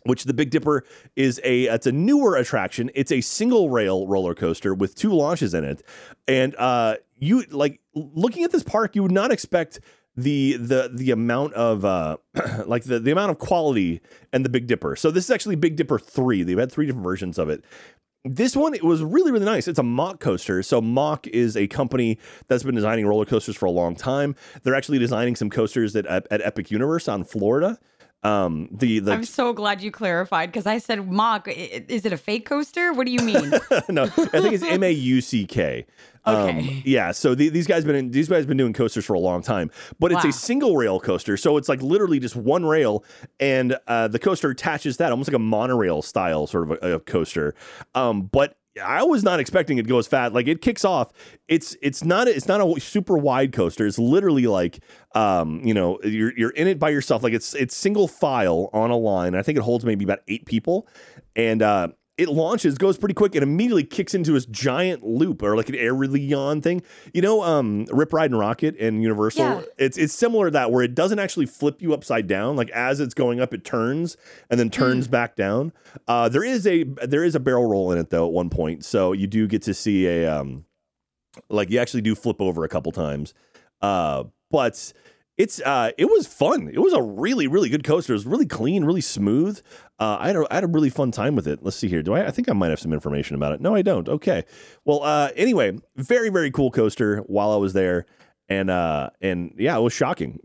which 0.08 0.24
the 0.24 0.34
Big 0.34 0.50
Dipper 0.50 0.84
is 1.16 1.40
a 1.44 1.66
it's 1.66 1.86
a 1.86 1.92
newer 1.92 2.36
attraction. 2.36 2.90
It's 2.96 3.12
a 3.12 3.22
single 3.22 3.70
rail 3.70 4.08
roller 4.08 4.34
coaster 4.34 4.74
with 4.74 4.96
two 4.96 5.12
launches 5.12 5.54
in 5.54 5.64
it, 5.64 5.84
and 6.28 6.56
uh, 6.58 6.96
you 7.20 7.44
like 7.50 7.80
looking 7.94 8.44
at 8.44 8.52
this 8.52 8.64
park, 8.64 8.96
you 8.96 9.04
would 9.04 9.12
not 9.12 9.32
expect 9.32 9.80
the 10.16 10.58
the 10.58 10.90
the 10.94 11.12
amount 11.12 11.54
of 11.54 11.86
uh 11.86 12.18
like 12.66 12.84
the 12.84 13.00
the 13.00 13.12
amount 13.12 13.32
of 13.32 13.38
quality 13.38 14.02
and 14.34 14.44
the 14.44 14.50
Big 14.50 14.68
Dipper. 14.68 14.96
So 14.96 15.12
this 15.12 15.26
is 15.26 15.32
actually 15.32 15.56
Big 15.56 15.76
Dipper 15.76 16.00
three. 16.00 16.44
They've 16.44 16.58
had 16.58 16.72
three 16.72 16.88
different 16.88 17.06
versions 17.06 17.38
of 17.38 17.50
it. 17.50 17.64
This 18.26 18.56
one 18.56 18.74
it 18.74 18.84
was 18.84 19.04
really 19.04 19.32
really 19.32 19.46
nice. 19.46 19.68
It's 19.68 19.80
a 19.80 19.84
Mock 19.84 20.20
coaster. 20.20 20.64
So 20.64 20.82
Mock 20.82 21.28
is 21.28 21.56
a 21.56 21.68
company 21.68 22.18
that's 22.48 22.64
been 22.64 22.76
designing 22.76 23.06
roller 23.06 23.26
coasters 23.26 23.56
for 23.56 23.68
a 23.68 23.72
long 23.72 23.96
time. 23.96 24.36
They're 24.64 24.76
actually 24.76 25.00
designing 25.00 25.36
some 25.36 25.50
coasters 25.50 25.96
at 25.96 26.08
at 26.08 26.42
Epic 26.42 26.72
Universe 26.72 27.08
on 27.08 27.24
Florida. 27.24 27.78
Um, 28.24 28.68
the 28.72 29.00
the 29.00 29.14
I'm 29.14 29.24
so 29.26 29.54
glad 29.54 29.82
you 29.82 29.92
clarified 29.92 30.52
because 30.52 30.66
I 30.66 30.80
said 30.80 31.10
mock. 31.10 31.48
Is 31.48 32.06
it 32.06 32.12
a 32.12 32.18
fake 32.18 32.46
coaster? 32.46 32.92
What 32.92 33.06
do 33.06 33.12
you 33.14 33.20
mean? 33.22 33.52
no, 33.90 34.04
I 34.04 34.08
think 34.08 34.54
it's 34.54 34.64
M 34.68 34.84
A 34.84 34.92
U 34.92 35.22
C 35.22 35.46
K. 35.46 35.86
Um, 36.26 36.36
Okay. 36.36 36.82
yeah. 36.84 37.12
So 37.12 37.36
the, 37.36 37.48
these 37.50 37.68
guys 37.68 37.86
been 37.86 37.96
in, 37.96 38.12
these 38.12 38.28
guys 38.28 38.46
been 38.46 38.58
doing 38.58 38.74
coasters 38.74 39.06
for 39.06 39.14
a 39.14 39.20
long 39.20 39.42
time, 39.42 39.72
but 40.00 40.12
it's 40.12 40.24
Wow. 40.26 40.30
a 40.30 40.34
single 40.34 40.76
rail 40.76 41.00
coaster. 41.00 41.38
So 41.38 41.56
it's 41.58 41.70
like 41.70 41.82
literally 41.82 42.20
just 42.20 42.36
one 42.36 42.66
rail, 42.66 43.06
and 43.40 43.78
uh, 43.88 44.08
the 44.10 44.20
coaster 44.20 44.50
attaches 44.50 44.98
that 44.98 45.12
almost 45.12 45.30
like 45.30 45.36
a 45.36 45.40
monorail 45.40 46.02
style 46.02 46.48
sort 46.48 46.70
of 46.72 46.78
a, 46.82 46.96
a 46.96 47.00
coaster. 47.00 47.56
Um, 47.96 48.24
but 48.24 48.58
I 48.84 49.04
was 49.04 49.24
not 49.24 49.40
expecting 49.40 49.78
it 49.78 49.84
to 49.84 49.90
go 49.90 49.98
as 50.00 50.08
fast. 50.08 50.34
Like 50.34 50.48
it 50.48 50.62
kicks 50.62 50.86
off. 50.86 51.12
It's 51.48 51.76
it's 51.82 52.04
not 52.04 52.28
it's 52.28 52.48
not 52.48 52.62
a 52.62 52.80
super 52.80 53.18
wide 53.18 53.54
coaster. 53.54 53.86
It's 53.86 54.00
literally 54.00 54.48
like 54.48 54.80
um 55.16 55.62
you 55.64 55.74
know 55.74 56.00
you're 56.04 56.34
you're 56.38 56.52
in 56.52 56.68
it 56.68 56.80
by 56.80 56.90
yourself. 56.90 57.24
Like 57.24 57.34
it's 57.34 57.54
it's 57.56 57.76
single 57.76 58.08
file 58.08 58.70
on 58.74 58.92
a 58.92 58.98
line. 58.98 59.36
I 59.36 59.42
think 59.42 59.58
it 59.58 59.62
holds 59.62 59.86
maybe 59.86 60.04
about 60.04 60.20
eight 60.28 60.46
people, 60.46 60.88
and 61.36 61.62
uh, 61.62 61.90
it 62.18 62.30
launches, 62.30 62.78
goes 62.78 62.98
pretty 62.98 63.14
quick, 63.14 63.36
and 63.36 63.44
immediately 63.44 63.84
kicks 63.84 64.16
into 64.16 64.32
this 64.32 64.48
giant 64.48 65.04
loop 65.04 65.44
or 65.44 65.56
like 65.56 65.70
an 65.70 65.76
air 65.76 65.94
thing. 66.62 66.82
You 67.14 67.22
know, 67.22 67.44
um, 67.44 67.86
Rip 67.92 68.12
Ride 68.12 68.32
and 68.32 68.40
Rockit 68.40 68.76
and 68.82 69.02
Universal. 69.04 69.44
Yeah. 69.44 69.62
It's 69.78 69.98
it's 69.98 70.14
similar 70.14 70.46
to 70.46 70.52
that 70.52 70.72
where 70.72 70.84
it 70.84 70.96
doesn't 70.96 71.20
actually 71.20 71.46
flip 71.46 71.82
you 71.82 71.94
upside 71.94 72.28
down. 72.28 72.56
Like 72.56 72.70
as 72.72 73.00
it's 73.00 73.14
going 73.14 73.40
up, 73.40 73.54
it 73.54 73.64
turns 73.64 74.18
and 74.50 74.60
then 74.60 74.70
turns 74.70 75.08
back 75.08 75.36
down. 75.36 75.74
Uh, 76.08 76.28
there 76.28 76.44
is 76.44 76.66
a 76.66 76.84
there 76.84 77.24
is 77.24 77.36
a 77.36 77.40
barrel 77.40 77.70
roll 77.70 77.92
in 77.92 78.00
it 78.00 78.10
though 78.10 78.26
at 78.26 78.34
one 78.34 78.50
point, 78.50 78.84
so 78.84 79.12
you 79.14 79.28
do 79.28 79.48
get 79.48 79.62
to 79.64 79.74
see 79.74 80.08
a 80.08 80.28
um, 80.28 80.66
like 81.50 81.70
you 81.70 81.80
actually 81.80 82.02
do 82.02 82.16
flip 82.16 82.42
over 82.42 82.64
a 82.64 82.70
couple 82.70 82.92
times. 82.92 83.34
Uh, 83.82 84.24
but 84.50 84.92
it's 85.38 85.62
uh, 85.62 85.92
it 85.98 86.06
was 86.06 86.28
fun. 86.28 86.70
It 86.74 86.80
was 86.80 86.94
a 86.94 87.02
really 87.02 87.48
really 87.48 87.70
good 87.70 87.84
coaster. 87.84 88.14
It 88.14 88.16
was 88.16 88.26
really 88.26 88.48
clean, 88.48 88.84
really 88.84 89.02
smooth. 89.02 89.62
Uh, 90.00 90.18
I 90.20 90.28
had 90.28 90.36
a, 90.36 90.46
I 90.52 90.56
had 90.56 90.64
a 90.64 90.68
really 90.68 90.90
fun 90.90 91.12
time 91.12 91.36
with 91.36 91.48
it. 91.48 91.64
Let's 91.64 91.78
see 91.78 91.88
here. 91.88 92.04
Do 92.04 92.14
I? 92.14 92.28
I 92.28 92.32
think 92.32 92.50
I 92.50 92.54
might 92.54 92.70
have 92.70 92.80
some 92.80 92.94
information 92.94 93.36
about 93.36 93.54
it. 93.54 93.62
No, 93.62 93.76
I 93.76 93.82
don't. 93.82 94.08
Okay. 94.10 94.44
Well, 94.86 95.04
uh, 95.04 95.30
anyway, 95.36 95.78
very 95.96 96.30
very 96.30 96.52
cool 96.52 96.72
coaster. 96.72 97.20
While 97.28 97.52
I 97.52 97.58
was 97.58 97.74
there, 97.74 98.06
and 98.50 98.70
uh, 98.70 99.10
and 99.22 99.54
yeah, 99.58 99.78
it 99.78 99.82
was 99.82 99.94
shocking. 99.94 100.40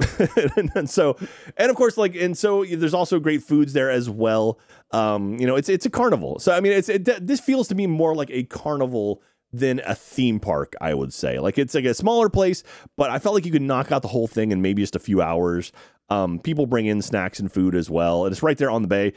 and, 0.57 0.70
and 0.74 0.90
so, 0.90 1.16
and 1.57 1.70
of 1.70 1.76
course, 1.76 1.96
like, 1.96 2.14
and 2.14 2.37
so 2.37 2.64
there's 2.64 2.94
also 2.94 3.18
great 3.18 3.42
foods 3.42 3.72
there 3.72 3.90
as 3.90 4.11
well. 4.11 4.59
Um, 4.90 5.38
you 5.38 5.46
know, 5.46 5.57
it's 5.57 5.68
it's 5.68 5.87
a 5.87 5.90
carnival. 5.90 6.38
So 6.38 6.52
I 6.52 6.61
mean, 6.61 6.72
it's 6.72 6.88
it, 6.88 7.05
this 7.05 7.40
feels 7.40 7.68
to 7.68 7.74
me 7.74 7.87
more 7.87 8.14
like 8.14 8.31
a 8.31 8.44
carnival 8.44 9.22
than 9.52 9.80
a 9.84 9.94
theme 9.94 10.40
park, 10.40 10.74
I 10.80 10.94
would 10.94 11.12
say. 11.12 11.38
Like 11.38 11.58
it's 11.58 11.74
like 11.74 11.84
a 11.84 11.94
smaller 11.94 12.28
place, 12.28 12.62
but 12.96 13.10
I 13.10 13.18
felt 13.18 13.34
like 13.34 13.44
you 13.44 13.52
could 13.52 13.62
knock 13.62 13.92
out 13.92 14.02
the 14.02 14.08
whole 14.08 14.26
thing 14.26 14.50
in 14.50 14.62
maybe 14.62 14.82
just 14.82 14.96
a 14.96 15.00
few 15.00 15.20
hours. 15.20 15.72
Um, 16.08 16.38
people 16.38 16.66
bring 16.66 16.86
in 16.86 17.02
snacks 17.02 17.38
and 17.38 17.50
food 17.52 17.74
as 17.74 17.88
well, 17.90 18.24
and 18.24 18.32
it's 18.32 18.42
right 18.42 18.56
there 18.56 18.70
on 18.70 18.82
the 18.82 18.88
bay. 18.88 19.12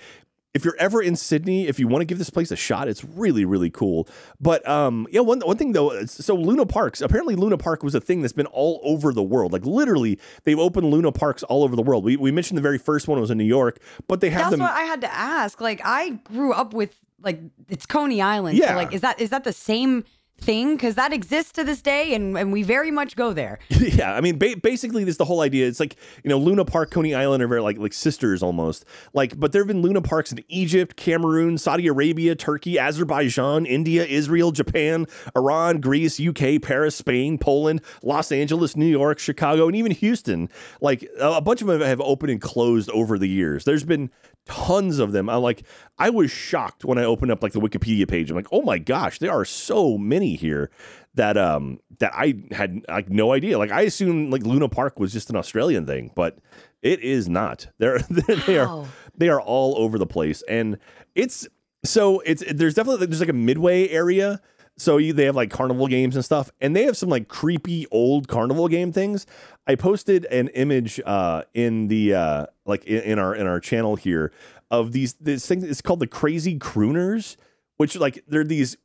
If 0.54 0.64
you're 0.64 0.78
ever 0.80 1.02
in 1.02 1.18
Sydney, 1.18 1.68
if 1.68 1.80
you 1.82 1.88
want 1.90 2.02
to 2.02 2.06
give 2.06 2.18
this 2.18 2.30
place 2.30 2.50
a 2.50 2.56
shot, 2.56 2.88
it's 2.88 3.04
really 3.04 3.44
really 3.44 3.70
cool. 3.70 4.08
But 4.40 4.66
um, 4.68 5.06
yeah, 5.12 5.20
one 5.20 5.42
one 5.42 5.58
thing 5.58 5.74
though, 5.74 6.06
so 6.06 6.34
Luna 6.36 6.66
Parks 6.66 7.02
apparently 7.02 7.36
Luna 7.36 7.58
Park 7.58 7.84
was 7.84 7.94
a 7.94 8.00
thing 8.00 8.22
that's 8.22 8.34
been 8.34 8.46
all 8.48 8.80
over 8.84 9.12
the 9.12 9.24
world. 9.24 9.52
Like 9.52 9.66
literally, 9.66 10.18
they've 10.46 10.60
opened 10.60 10.90
Luna 10.90 11.12
Parks 11.12 11.44
all 11.44 11.66
over 11.66 11.76
the 11.76 11.82
world. 11.82 12.06
We 12.06 12.16
we 12.16 12.32
mentioned 12.32 12.58
the 12.58 12.62
very 12.62 12.78
first 12.78 13.10
one 13.10 13.20
was 13.20 13.32
in 13.32 13.38
New 13.38 13.44
York, 13.44 13.80
but 14.08 14.22
they 14.22 14.30
have 14.30 14.44
That's 14.44 14.52
them. 14.52 14.60
what 14.62 14.72
I 14.72 14.84
had 14.84 15.02
to 15.02 15.14
ask. 15.14 15.60
Like 15.60 15.82
I 15.84 16.12
grew 16.12 16.54
up 16.54 16.74
with 16.74 16.98
like 17.22 17.42
it's 17.68 17.86
Coney 17.86 18.22
Island. 18.22 18.58
Yeah. 18.58 18.70
So 18.70 18.76
like 18.76 18.94
is 18.94 19.02
that 19.02 19.20
is 19.20 19.32
that 19.32 19.44
the 19.44 19.52
same 19.54 20.06
thing? 20.40 20.76
Because 20.76 20.96
that 20.96 21.14
exists 21.14 21.52
to 21.54 21.64
this 21.64 21.82
day, 21.82 22.14
and 22.14 22.38
and 22.38 22.52
we 22.52 22.64
very 22.64 22.92
much 22.92 23.16
go 23.16 23.34
there. 23.34 23.60
yeah, 23.70 24.14
I 24.14 24.22
mean, 24.22 24.38
ba- 24.38 24.56
basically, 24.62 25.04
this 25.04 25.18
the 25.18 25.26
whole 25.26 25.42
idea. 25.42 25.68
It's 25.68 25.80
like 25.80 25.96
you 26.24 26.30
know, 26.30 26.38
Luna 26.38 26.66
Park, 26.66 26.92
Coney 26.92 27.14
Island 27.14 27.44
are 27.44 27.48
very 27.48 27.62
like 27.62 27.78
like 27.78 27.94
sisters 27.94 28.42
almost. 28.42 28.86
Like, 29.14 29.40
but 29.40 29.52
there 29.52 29.62
have 29.62 29.68
been 29.68 29.82
Luna 29.82 30.02
Parks 30.02 30.32
in 30.32 30.44
Egypt, 30.48 30.96
Cameroon, 30.96 31.58
Saudi 31.58 31.88
Arabia, 31.88 32.36
Turkey, 32.36 32.80
Azerbaijan, 32.80 33.66
India, 33.66 34.06
Israel, 34.06 34.52
Japan, 34.52 35.06
Iran, 35.36 35.80
Greece, 35.80 36.20
UK, 36.20 36.62
Paris, 36.62 36.96
Spain, 36.96 37.38
Poland, 37.38 37.82
Los 38.04 38.32
Angeles, 38.32 38.76
New 38.76 38.86
York, 38.86 39.20
Chicago, 39.20 39.68
and 39.68 39.76
even 39.76 39.92
Houston. 39.92 40.50
Like 40.82 41.08
a 41.20 41.36
a 41.36 41.42
bunch 41.42 41.62
of 41.62 41.68
them 41.68 41.82
have 41.82 42.02
opened 42.02 42.32
and 42.32 42.42
closed 42.42 42.90
over 42.92 43.20
the 43.20 43.28
years. 43.28 43.66
There's 43.66 43.84
been 43.84 44.10
tons 44.46 45.00
of 45.00 45.12
them. 45.12 45.30
I 45.30 45.36
like 45.36 45.64
I 45.98 46.10
was 46.10 46.30
shocked 46.30 46.84
when 46.84 46.98
I 46.98 47.04
opened 47.04 47.32
up 47.32 47.42
like 47.42 47.54
the 47.54 47.62
Wikipedia 47.62 48.08
page. 48.08 48.30
I'm 48.30 48.36
like, 48.36 48.48
oh 48.52 48.62
my 48.62 48.78
gosh, 48.78 49.20
there 49.20 49.32
are 49.32 49.46
so 49.46 49.98
many 49.98 50.36
here 50.36 50.70
that 51.14 51.38
um 51.38 51.80
that 52.00 52.12
I 52.14 52.36
had 52.52 52.82
like 52.90 53.10
no 53.10 53.32
idea. 53.32 53.58
Like 53.58 53.72
I 53.72 53.82
assumed 53.82 54.32
like 54.32 54.44
Luna 54.44 54.70
Park 54.70 55.00
was 55.00 55.14
just 55.14 55.30
an 55.30 55.36
Australian 55.36 55.86
thing, 55.86 56.12
but 56.16 56.38
it 56.82 57.00
is 57.00 57.30
not. 57.30 57.68
They're 57.78 58.00
they 58.48 58.58
are 58.58 58.86
they 59.18 59.30
are 59.30 59.42
all 59.42 59.78
over 59.78 59.98
the 59.98 60.06
place, 60.06 60.44
and 60.50 60.78
it's 61.16 61.48
so 61.84 62.20
it's 62.22 62.44
there's 62.52 62.74
definitely 62.74 63.06
there's 63.08 63.22
like 63.22 63.30
a 63.30 63.34
midway 63.34 63.88
area. 63.90 64.42
So 64.78 64.98
you, 64.98 65.14
they 65.14 65.24
have 65.24 65.38
like 65.38 65.52
carnival 65.52 65.88
games 65.88 66.18
and 66.18 66.26
stuff, 66.26 66.52
and 66.60 66.76
they 66.76 66.84
have 66.84 66.98
some 66.98 67.08
like 67.08 67.30
creepy 67.30 67.88
old 67.92 68.28
carnival 68.28 68.68
game 68.68 68.92
things. 68.92 69.26
I 69.66 69.76
posted 69.76 70.26
an 70.26 70.50
image 70.50 71.00
uh, 71.06 71.44
in 71.54 71.88
the 71.88 72.14
uh, 72.14 72.46
like 72.66 72.84
in, 72.84 73.02
in 73.04 73.20
our 73.20 73.34
in 73.34 73.48
our 73.48 73.62
channel 73.62 73.96
here 73.96 74.34
of 74.80 74.92
these 74.92 75.14
this 75.16 75.48
thing. 75.48 75.64
It's 75.64 75.82
called 75.82 76.00
the 76.00 76.08
Crazy 76.08 76.58
Crooners, 76.58 77.36
which 77.78 77.96
like 77.96 78.24
they're 78.28 78.44
these 78.44 78.78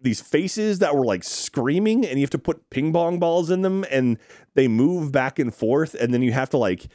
these 0.00 0.20
faces 0.20 0.78
that 0.78 0.94
were 0.94 1.04
like 1.04 1.24
screaming, 1.24 2.06
and 2.06 2.18
you 2.18 2.22
have 2.22 2.30
to 2.30 2.38
put 2.38 2.70
ping 2.70 2.92
pong 2.92 3.18
balls 3.18 3.50
in 3.50 3.62
them, 3.62 3.84
and 3.90 4.18
they 4.54 4.68
move 4.68 5.12
back 5.12 5.38
and 5.38 5.54
forth, 5.54 5.94
and 5.94 6.14
then 6.14 6.22
you 6.22 6.32
have 6.32 6.50
to 6.50 6.58
like 6.58 6.86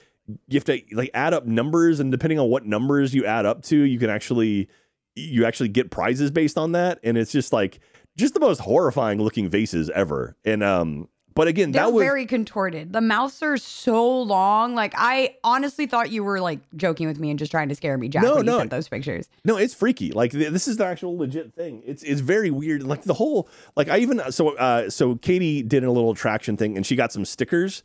you 0.48 0.58
have 0.58 0.66
to 0.66 0.82
like 0.92 1.10
add 1.14 1.34
up 1.34 1.46
numbers, 1.46 2.00
and 2.00 2.12
depending 2.12 2.40
on 2.40 2.50
what 2.50 2.66
numbers 2.66 3.14
you 3.14 3.26
add 3.26 3.46
up 3.46 3.64
to, 3.64 3.78
you 3.78 4.00
can 4.00 4.10
actually 4.10 4.70
you 5.16 5.46
actually 5.46 5.70
get 5.70 5.92
prizes 5.92 6.32
based 6.32 6.58
on 6.58 6.72
that, 6.74 7.00
and 7.04 7.18
it's 7.18 7.32
just 7.32 7.52
like 7.52 7.80
just 8.18 8.34
the 8.34 8.40
most 8.40 8.60
horrifying 8.60 9.22
looking 9.22 9.50
vases 9.50 9.90
ever. 9.90 10.36
And 10.46 10.64
um, 10.64 11.08
but 11.39 11.47
again, 11.47 11.71
They're 11.71 11.84
that 11.84 11.93
was 11.93 12.04
very 12.04 12.25
contorted. 12.25 12.91
The 12.91 12.99
mouths 12.99 13.41
are 13.41 13.56
so 13.56 14.21
long. 14.23 14.75
Like 14.75 14.93
I 14.97 15.38
honestly 15.41 15.86
thought 15.86 16.12
you 16.12 16.21
were 16.21 16.41
like 16.41 16.60
joking 16.75 17.08
with 17.08 17.17
me 17.17 17.30
and 17.30 17.39
just 17.39 17.49
trying 17.49 17.69
to 17.69 17.75
scare 17.75 17.97
me, 17.97 18.10
Jack, 18.10 18.23
No, 18.23 18.36
when 18.36 18.45
you 18.45 18.52
no. 18.52 18.58
sent 18.58 18.71
those 18.71 18.89
pictures. 18.89 19.30
No, 19.45 19.56
it's 19.56 19.73
freaky. 19.73 20.12
Like 20.12 20.32
th- 20.32 20.52
this 20.52 20.67
is 20.67 20.75
the 20.75 20.86
actual 20.86 21.17
legit 21.17 21.54
thing. 21.54 21.82
It's 21.86 22.04
it's 22.04 22.19
very 22.19 22.52
weird. 22.52 22.84
Like 22.84 23.04
the 23.04 23.13
whole 23.13 23.47
like 23.78 23.88
I 23.88 23.99
even 23.99 24.21
so 24.34 24.54
uh 24.58 24.89
so 24.89 25.15
Katie 25.15 25.63
did 25.63 25.86
a 25.86 25.91
little 25.93 26.12
attraction 26.12 26.58
thing 26.58 26.75
and 26.75 26.86
she 26.86 26.97
got 26.97 27.13
some 27.13 27.23
stickers 27.23 27.84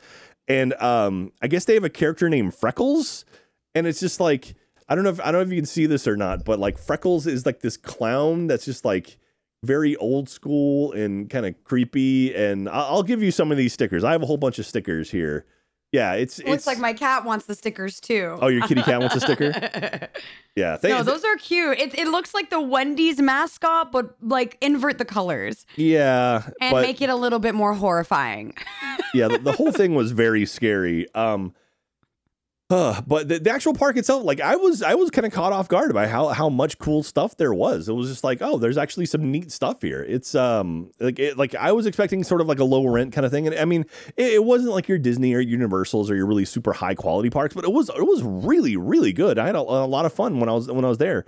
and 0.48 0.74
um 0.82 1.30
I 1.40 1.46
guess 1.46 1.64
they 1.64 1.74
have 1.74 1.84
a 1.84 1.90
character 1.90 2.28
named 2.28 2.56
Freckles 2.56 3.24
and 3.72 3.86
it's 3.86 4.00
just 4.00 4.18
like 4.18 4.56
I 4.88 4.96
don't 4.96 5.04
know 5.04 5.10
if 5.10 5.20
I 5.20 5.26
don't 5.26 5.34
know 5.34 5.40
if 5.42 5.50
you 5.50 5.58
can 5.58 5.66
see 5.66 5.86
this 5.86 6.08
or 6.08 6.16
not, 6.16 6.44
but 6.44 6.58
like 6.58 6.76
Freckles 6.76 7.28
is 7.28 7.46
like 7.46 7.60
this 7.60 7.76
clown 7.76 8.48
that's 8.48 8.64
just 8.64 8.84
like 8.84 9.16
very 9.64 9.96
old 9.96 10.28
school 10.28 10.92
and 10.92 11.28
kind 11.30 11.46
of 11.46 11.54
creepy 11.64 12.34
and 12.34 12.68
I'll 12.68 13.02
give 13.02 13.22
you 13.22 13.30
some 13.30 13.50
of 13.50 13.56
these 13.58 13.72
stickers. 13.72 14.04
I 14.04 14.12
have 14.12 14.22
a 14.22 14.26
whole 14.26 14.36
bunch 14.36 14.58
of 14.58 14.66
stickers 14.66 15.10
here. 15.10 15.46
Yeah, 15.92 16.14
it's 16.14 16.38
Looks 16.40 16.50
it's 16.50 16.66
like 16.66 16.78
my 16.80 16.92
cat 16.92 17.24
wants 17.24 17.46
the 17.46 17.54
stickers 17.54 18.00
too. 18.00 18.36
Oh, 18.40 18.48
your 18.48 18.66
kitty 18.66 18.82
cat 18.82 18.98
wants 19.00 19.14
a 19.14 19.20
sticker? 19.20 19.52
Yeah, 20.56 20.76
thank- 20.76 20.94
no, 20.94 21.02
those 21.02 21.24
are 21.24 21.34
cute. 21.36 21.78
It, 21.80 21.98
it 21.98 22.06
looks 22.06 22.32
like 22.32 22.48
the 22.50 22.60
Wendy's 22.60 23.20
mascot, 23.20 23.90
but 23.90 24.14
like 24.22 24.56
invert 24.60 24.98
the 24.98 25.04
colors 25.04 25.66
yeah, 25.74 26.48
and 26.60 26.72
but- 26.72 26.82
make 26.82 27.02
it 27.02 27.10
a 27.10 27.16
little 27.16 27.40
bit 27.40 27.54
more 27.56 27.74
horrifying. 27.74 28.54
yeah, 29.14 29.26
the, 29.28 29.38
the 29.38 29.52
whole 29.52 29.72
thing 29.80 29.94
was 29.96 30.12
very 30.12 30.46
scary. 30.46 31.12
Um, 31.14 31.54
uh, 32.70 33.02
but 33.06 33.28
the, 33.28 33.38
the 33.38 33.50
actual 33.50 33.74
park 33.74 33.96
itself, 33.98 34.24
like 34.24 34.40
I 34.40 34.56
was, 34.56 34.82
I 34.82 34.94
was 34.94 35.10
kind 35.10 35.26
of 35.26 35.32
caught 35.32 35.52
off 35.52 35.68
guard 35.68 35.92
by 35.92 36.06
how 36.06 36.28
how 36.28 36.48
much 36.48 36.78
cool 36.78 37.02
stuff 37.02 37.36
there 37.36 37.52
was. 37.52 37.88
It 37.90 37.92
was 37.92 38.08
just 38.08 38.24
like, 38.24 38.38
oh, 38.40 38.56
there's 38.56 38.78
actually 38.78 39.04
some 39.04 39.30
neat 39.30 39.52
stuff 39.52 39.82
here. 39.82 40.02
It's 40.02 40.34
um, 40.34 40.90
like 40.98 41.18
it, 41.18 41.36
like 41.36 41.54
I 41.54 41.72
was 41.72 41.84
expecting 41.84 42.24
sort 42.24 42.40
of 42.40 42.46
like 42.46 42.60
a 42.60 42.64
low 42.64 42.86
rent 42.86 43.12
kind 43.12 43.26
of 43.26 43.30
thing, 43.30 43.46
and 43.46 43.56
I 43.56 43.66
mean, 43.66 43.84
it, 44.16 44.32
it 44.34 44.44
wasn't 44.44 44.72
like 44.72 44.88
your 44.88 44.98
Disney 44.98 45.34
or 45.34 45.40
Universals 45.40 46.10
or 46.10 46.16
your 46.16 46.26
really 46.26 46.46
super 46.46 46.72
high 46.72 46.94
quality 46.94 47.28
parks, 47.28 47.54
but 47.54 47.64
it 47.64 47.72
was 47.72 47.90
it 47.90 48.06
was 48.06 48.22
really 48.22 48.78
really 48.78 49.12
good. 49.12 49.38
I 49.38 49.44
had 49.46 49.56
a, 49.56 49.60
a 49.60 49.86
lot 49.86 50.06
of 50.06 50.14
fun 50.14 50.40
when 50.40 50.48
I 50.48 50.52
was 50.52 50.70
when 50.70 50.86
I 50.86 50.88
was 50.88 50.98
there. 50.98 51.26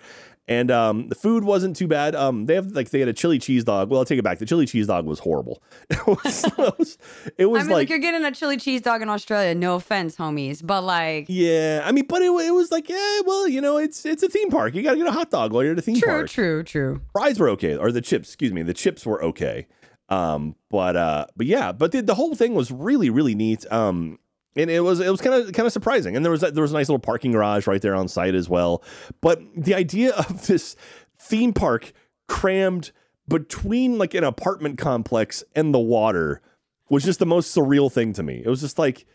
And 0.49 0.71
um, 0.71 1.09
the 1.09 1.17
food 1.17 1.43
wasn't 1.43 1.75
too 1.75 1.89
bad. 1.89 2.15
Um, 2.15 2.47
they 2.47 2.55
have 2.55 2.71
like 2.71 2.91
they 2.91 3.01
had 3.01 3.09
a 3.09 3.13
chili 3.13 3.39
cheese 3.39 3.65
dog. 3.65 3.91
Well, 3.91 3.99
I'll 3.99 4.05
take 4.05 4.19
it 4.19 4.23
back. 4.23 4.39
The 4.39 4.47
chili 4.47 4.65
cheese 4.65 4.87
dog 4.87 5.05
was 5.07 5.19
horrible. 5.19 5.63
It 5.91 6.07
was, 6.07 6.45
it 6.45 6.59
was, 6.59 6.99
it 7.37 7.47
was 7.47 7.61
I 7.61 7.65
mean, 7.65 7.73
like, 7.73 7.83
like 7.83 7.89
you're 7.89 7.99
getting 7.99 8.25
a 8.25 8.31
chili 8.31 8.57
cheese 8.57 8.81
dog 8.81 9.03
in 9.03 9.09
Australia. 9.09 9.55
No 9.55 9.75
offense, 9.75 10.17
homies, 10.17 10.65
but 10.65 10.83
like, 11.27 11.37
Yeah, 11.37 11.83
I 11.85 11.93
mean, 11.93 12.07
but 12.07 12.23
it, 12.23 12.27
it 12.27 12.51
was 12.53 12.71
like, 12.71 12.89
yeah, 12.89 13.21
well, 13.25 13.49
you 13.49 13.61
know, 13.61 13.77
it's 13.79 14.05
it's 14.05 14.23
a 14.23 14.29
theme 14.29 14.51
park. 14.51 14.75
You 14.75 14.83
got 14.83 14.93
to 14.93 14.99
get 14.99 15.07
a 15.07 15.13
hot 15.13 15.31
dog 15.31 15.53
while 15.53 15.63
you're 15.63 15.73
at 15.73 15.79
a 15.79 15.83
theme 15.83 15.99
true, 15.99 16.09
park. 16.09 16.31
true, 16.31 16.63
true. 16.63 16.95
True. 16.95 17.03
Fries 17.13 17.39
were 17.39 17.49
okay, 17.51 17.77
or 17.77 17.93
the 17.93 18.01
chips, 18.01 18.29
excuse 18.29 18.53
me, 18.53 18.63
the 18.63 18.75
chips 18.75 19.05
were 19.07 19.23
okay. 19.25 19.67
Um, 20.09 20.55
but 20.71 20.97
uh, 20.97 21.27
but 21.37 21.47
yeah, 21.47 21.73
but 21.73 21.93
the, 21.93 22.03
the 22.03 22.15
whole 22.15 22.35
thing 22.35 22.55
was 22.55 22.71
really 22.71 23.11
really 23.11 23.35
neat. 23.35 23.71
Um, 23.73 24.19
and 24.57 24.71
it 24.71 24.81
was 24.81 25.01
it 25.01 25.11
was 25.11 25.21
kind 25.21 25.35
of 25.35 25.53
kind 25.53 25.67
of 25.67 25.73
surprising. 25.73 26.17
And 26.17 26.25
there 26.25 26.33
was 26.33 26.41
there 26.41 26.63
was 26.63 26.73
a 26.73 26.75
nice 26.75 26.89
little 26.89 26.99
parking 26.99 27.33
garage 27.33 27.67
right 27.67 27.83
there 27.83 27.95
on 27.95 28.09
site 28.09 28.35
as 28.35 28.49
well. 28.49 28.83
But 29.21 29.41
the 29.57 29.75
idea 29.75 30.15
of 30.17 30.47
this 30.47 30.77
theme 31.19 31.53
park 31.53 31.93
crammed 32.29 32.93
between 33.29 33.99
like 33.99 34.15
an 34.15 34.25
apartment 34.25 34.79
complex 34.79 35.43
and 35.55 35.75
the 35.75 35.81
water 35.81 36.41
was 36.89 37.05
just 37.05 37.19
the 37.19 37.27
most 37.27 37.55
surreal 37.55 37.91
thing 37.91 38.13
to 38.13 38.23
me. 38.23 38.43
It 38.45 38.49
was 38.49 38.61
just 38.61 38.79
like 38.79 39.07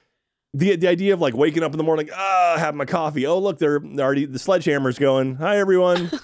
the 0.54 0.76
the 0.76 0.88
idea 0.88 1.14
of 1.14 1.22
like 1.22 1.34
waking 1.36 1.64
up 1.64 1.72
in 1.72 1.78
the 1.78 1.84
morning, 1.84 2.10
ah, 2.14 2.56
have 2.58 2.76
my 2.76 2.86
coffee. 2.86 3.26
Oh, 3.26 3.40
look, 3.40 3.60
they're 3.60 3.82
already 4.00 4.26
the 4.26 4.40
sledgehammer's 4.40 5.00
going. 5.00 5.36
Hi, 5.36 5.58
everyone. 5.58 6.12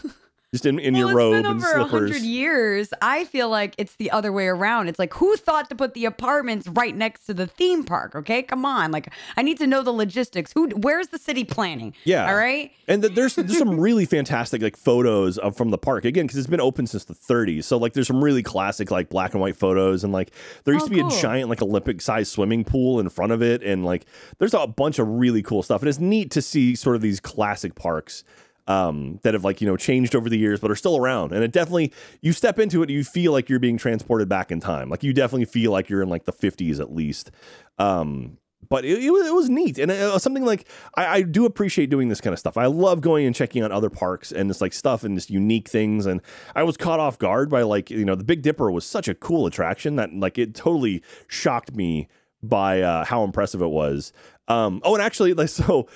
just 0.58 0.65
in, 0.65 0.80
in 0.80 0.96
your 0.96 1.08
well, 1.08 1.15
robe 1.15 1.34
it's 1.36 1.43
been 1.43 1.52
and 1.52 1.63
over 1.63 1.67
a 1.72 1.88
slippers. 1.89 2.12
hundred 2.12 2.22
years. 2.26 2.89
I 3.02 3.26
feel 3.26 3.50
like 3.50 3.76
it's 3.78 3.96
the 3.96 4.12
other 4.12 4.32
way 4.32 4.48
around. 4.48 4.88
It's 4.88 5.00
like 5.00 5.13
who 5.13 5.36
thought 5.38 5.70
to 5.70 5.76
put 5.76 5.93
the 5.93 6.06
apartments 6.06 6.67
right 6.67 6.96
next 6.96 7.26
to 7.26 7.34
the 7.34 7.48
theme 7.48 7.84
park? 7.84 8.15
Okay, 8.15 8.41
come 8.43 8.65
on. 8.65 8.91
Like 8.91 9.12
I 9.38 9.41
need 9.43 9.58
to 9.60 9.67
know 9.67 9.84
the 9.84 9.91
logistics. 9.91 10.52
Who? 10.54 10.70
Where's 10.70 11.10
the 11.10 11.20
city 11.20 11.43
planning? 11.43 11.93
Yeah. 12.04 12.28
All 12.30 12.36
right. 12.36 12.72
And 12.88 13.02
th- 13.02 13.13
there's 13.15 13.36
there's 13.36 13.58
some 13.58 13.80
really 13.80 14.06
fantastic 14.06 14.62
like 14.62 14.76
photos 14.78 15.38
of 15.38 15.56
from 15.56 15.70
the 15.70 15.78
park 15.78 16.06
again 16.06 16.26
because 16.26 16.38
it's 16.38 16.48
been 16.48 16.62
open 16.62 16.88
since 16.88 17.06
the 17.06 17.13
30s. 17.13 17.63
So 17.65 17.78
like 17.78 17.93
there's 17.93 18.08
some 18.08 18.24
really 18.24 18.43
classic 18.43 18.89
like 18.91 19.10
black 19.10 19.34
and 19.34 19.41
white 19.41 19.56
photos 19.56 20.04
and 20.04 20.12
like 20.13 20.32
there 20.63 20.74
used 20.74 20.86
Oh, 20.86 20.89
to 20.89 20.96
be 20.96 21.02
cool. 21.02 21.15
a 21.17 21.22
giant 21.22 21.50
like 21.50 21.62
Olympic 21.62 22.02
sized 22.02 22.32
swimming 22.32 22.63
pool 22.63 23.00
in 23.00 23.10
front 23.10 23.32
of 23.32 23.41
it 23.41 23.62
and 23.63 23.84
like 23.86 24.06
there's 24.39 24.54
a 24.54 24.65
bunch 24.67 25.00
of 25.00 25.08
really 25.08 25.41
cool 25.43 25.62
stuff 25.63 25.82
and 25.82 25.89
it's 25.89 26.00
neat 26.00 26.32
to 26.32 26.41
see 26.41 26.76
sort 26.76 26.96
of 26.96 27.02
these 27.02 27.20
classic 27.20 27.76
parks 27.76 28.24
um, 28.68 29.20
that 29.24 29.34
have 29.34 29.44
like 29.44 29.62
you 29.62 29.68
know 29.68 29.78
changed 29.78 30.16
over 30.16 30.30
the 30.30 30.38
years 30.38 30.60
but 30.60 30.72
are 30.72 30.76
still 30.76 30.98
around. 30.98 31.32
And 31.32 31.44
it 31.44 31.52
definitely 31.52 31.94
you 32.22 32.34
step 32.34 32.60
into 32.60 32.84
it 32.84 32.90
you 32.90 33.04
feel 33.04 33.32
like 33.32 33.50
you're 33.50 33.60
being 33.60 33.78
transported 33.78 34.30
back 34.30 34.52
in 34.52 34.60
time. 34.60 34.90
Like 34.90 35.04
you 35.04 35.14
definitely 35.14 35.46
feel 35.46 35.72
like 35.72 35.90
you're 35.90 36.02
in 36.02 36.10
like 36.10 36.26
the 36.26 36.34
50s 36.34 36.80
at 36.80 36.94
least. 36.94 37.32
Um, 37.80 38.38
but 38.70 38.86
it, 38.86 39.04
it, 39.04 39.12
was, 39.12 39.28
it 39.28 39.34
was 39.34 39.50
neat. 39.50 39.78
And 39.78 39.92
it 39.92 40.12
was 40.12 40.24
something 40.24 40.44
like 40.46 40.68
I, 40.96 41.06
I 41.06 41.22
do 41.22 41.46
appreciate 41.46 41.90
doing 41.90 42.10
this 42.10 42.22
kind 42.22 42.34
of 42.34 42.40
stuff. 42.40 42.58
I 42.58 42.66
love 42.66 43.02
going 43.02 43.26
and 43.26 43.36
checking 43.36 43.64
out 43.64 43.72
other 43.72 43.90
parks 43.90 44.32
and 44.32 44.50
this 44.50 44.62
like 44.62 44.74
stuff 44.74 45.04
and 45.04 45.16
just 45.16 45.30
unique 45.30 45.70
things. 45.70 46.06
And 46.06 46.22
i 46.56 46.64
was 46.64 46.78
caught 46.78 47.00
off 47.00 47.18
guard 47.18 47.50
by 47.50 47.62
like 47.62 47.90
you 47.90 48.06
know 48.06 48.16
the 48.16 48.24
big 48.24 48.42
dipper 48.42 48.72
was 48.72 48.86
such 48.86 49.08
a 49.08 49.16
cool 49.16 49.46
attraction 49.46 49.96
that 49.98 50.14
like 50.14 50.38
it 50.38 50.56
totally 50.56 51.02
shocked 51.28 51.76
me 51.76 52.08
by 52.44 52.82
uh, 52.82 53.06
how 53.06 53.24
impressive 53.24 53.62
it 53.62 53.68
was. 53.68 54.12
Um, 54.48 54.82
oh 54.84 54.96
and 54.96 55.04
actually 55.04 55.34
like 55.34 55.50
so 55.50 55.88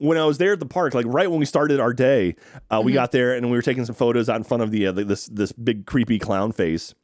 when 0.00 0.16
I 0.16 0.24
was 0.24 0.38
there 0.38 0.54
at 0.54 0.60
the 0.60 0.66
park, 0.66 0.94
like 0.94 1.04
right 1.06 1.30
when 1.30 1.38
we 1.38 1.44
started 1.44 1.78
our 1.78 1.92
day, 1.92 2.34
uh, 2.70 2.80
we 2.82 2.92
got 2.92 3.12
there 3.12 3.34
and 3.34 3.50
we 3.50 3.56
were 3.56 3.62
taking 3.62 3.84
some 3.84 3.94
photos 3.94 4.28
out 4.30 4.36
in 4.36 4.44
front 4.44 4.62
of 4.62 4.70
the 4.70 4.86
uh, 4.86 4.92
this 4.92 5.26
this 5.26 5.52
big 5.52 5.86
creepy 5.86 6.18
clown 6.18 6.52
face. 6.52 6.94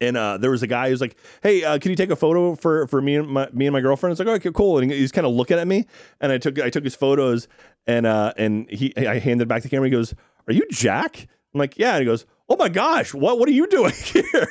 And 0.00 0.16
uh, 0.16 0.38
there 0.38 0.50
was 0.50 0.62
a 0.62 0.68
guy 0.68 0.88
who's 0.88 1.00
like, 1.00 1.16
"Hey, 1.42 1.64
uh, 1.64 1.78
can 1.78 1.90
you 1.90 1.96
take 1.96 2.10
a 2.10 2.16
photo 2.16 2.54
for 2.54 2.86
for 2.86 3.02
me 3.02 3.16
and 3.16 3.28
my 3.28 3.48
me 3.52 3.66
and 3.66 3.72
my 3.72 3.80
girlfriend?" 3.80 4.12
It's 4.12 4.20
like, 4.20 4.28
"Okay, 4.28 4.50
cool." 4.54 4.78
And 4.78 4.90
he's 4.90 5.12
kind 5.12 5.26
of 5.26 5.32
looking 5.32 5.58
at 5.58 5.66
me, 5.66 5.86
and 6.20 6.30
I 6.30 6.38
took 6.38 6.60
I 6.60 6.70
took 6.70 6.84
his 6.84 6.94
photos, 6.94 7.48
and 7.86 8.06
uh, 8.06 8.32
and 8.36 8.70
he 8.70 8.96
I 8.96 9.18
handed 9.18 9.48
back 9.48 9.62
the 9.62 9.68
camera. 9.68 9.88
He 9.88 9.92
goes, 9.92 10.14
"Are 10.46 10.52
you 10.52 10.64
Jack?" 10.70 11.26
I'm 11.54 11.58
like, 11.58 11.76
"Yeah." 11.76 11.94
And 11.94 12.00
he 12.00 12.04
goes, 12.04 12.24
"Oh 12.48 12.56
my 12.56 12.68
gosh, 12.68 13.12
what 13.14 13.38
what 13.40 13.48
are 13.48 13.52
you 13.52 13.66
doing 13.66 13.92
here?" 14.04 14.48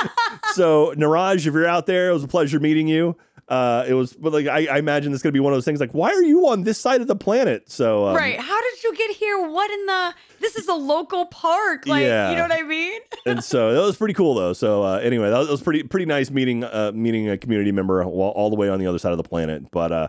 so 0.52 0.94
Niraj, 0.94 1.46
if 1.46 1.54
you're 1.54 1.66
out 1.66 1.86
there, 1.86 2.10
it 2.10 2.12
was 2.12 2.24
a 2.24 2.28
pleasure 2.28 2.60
meeting 2.60 2.86
you. 2.86 3.16
Uh, 3.48 3.84
it 3.86 3.92
was, 3.94 4.14
but 4.14 4.32
like 4.32 4.46
I, 4.46 4.66
I 4.66 4.78
imagine 4.78 5.12
this 5.12 5.18
is 5.18 5.22
gonna 5.22 5.32
be 5.32 5.40
one 5.40 5.52
of 5.52 5.56
those 5.56 5.64
things. 5.64 5.78
Like, 5.80 5.92
why 5.92 6.10
are 6.10 6.22
you 6.22 6.48
on 6.48 6.62
this 6.62 6.78
side 6.78 7.00
of 7.00 7.08
the 7.08 7.16
planet? 7.16 7.70
So 7.70 8.06
um, 8.06 8.16
right. 8.16 8.38
How 8.40 8.60
did 8.60 8.82
you 8.82 8.94
get 8.96 9.10
here? 9.10 9.48
What 9.48 9.70
in 9.70 9.86
the? 9.86 10.14
This 10.40 10.56
is 10.56 10.66
a 10.68 10.74
local 10.74 11.26
park. 11.26 11.86
Like, 11.86 12.02
Yeah. 12.02 12.30
you 12.30 12.36
know 12.36 12.42
what 12.42 12.52
I 12.52 12.62
mean? 12.62 13.00
and 13.26 13.44
so 13.44 13.74
that 13.74 13.80
was 13.82 13.96
pretty 13.96 14.14
cool 14.14 14.34
though. 14.34 14.52
So 14.54 14.82
uh, 14.82 14.98
anyway, 15.02 15.30
that 15.30 15.48
was, 15.48 15.62
pretty 15.62 15.82
pretty 15.82 16.06
nice 16.06 16.30
meeting 16.30 16.64
uh, 16.64 16.92
meeting 16.94 17.28
a 17.28 17.36
community 17.36 17.72
member 17.72 18.02
while 18.04 18.30
all 18.30 18.48
the 18.50 18.56
way 18.56 18.68
on 18.68 18.78
the 18.78 18.86
other 18.86 18.98
side 18.98 19.12
of 19.12 19.18
the 19.18 19.24
planet. 19.28 19.70
But 19.70 19.92
uh, 19.92 20.08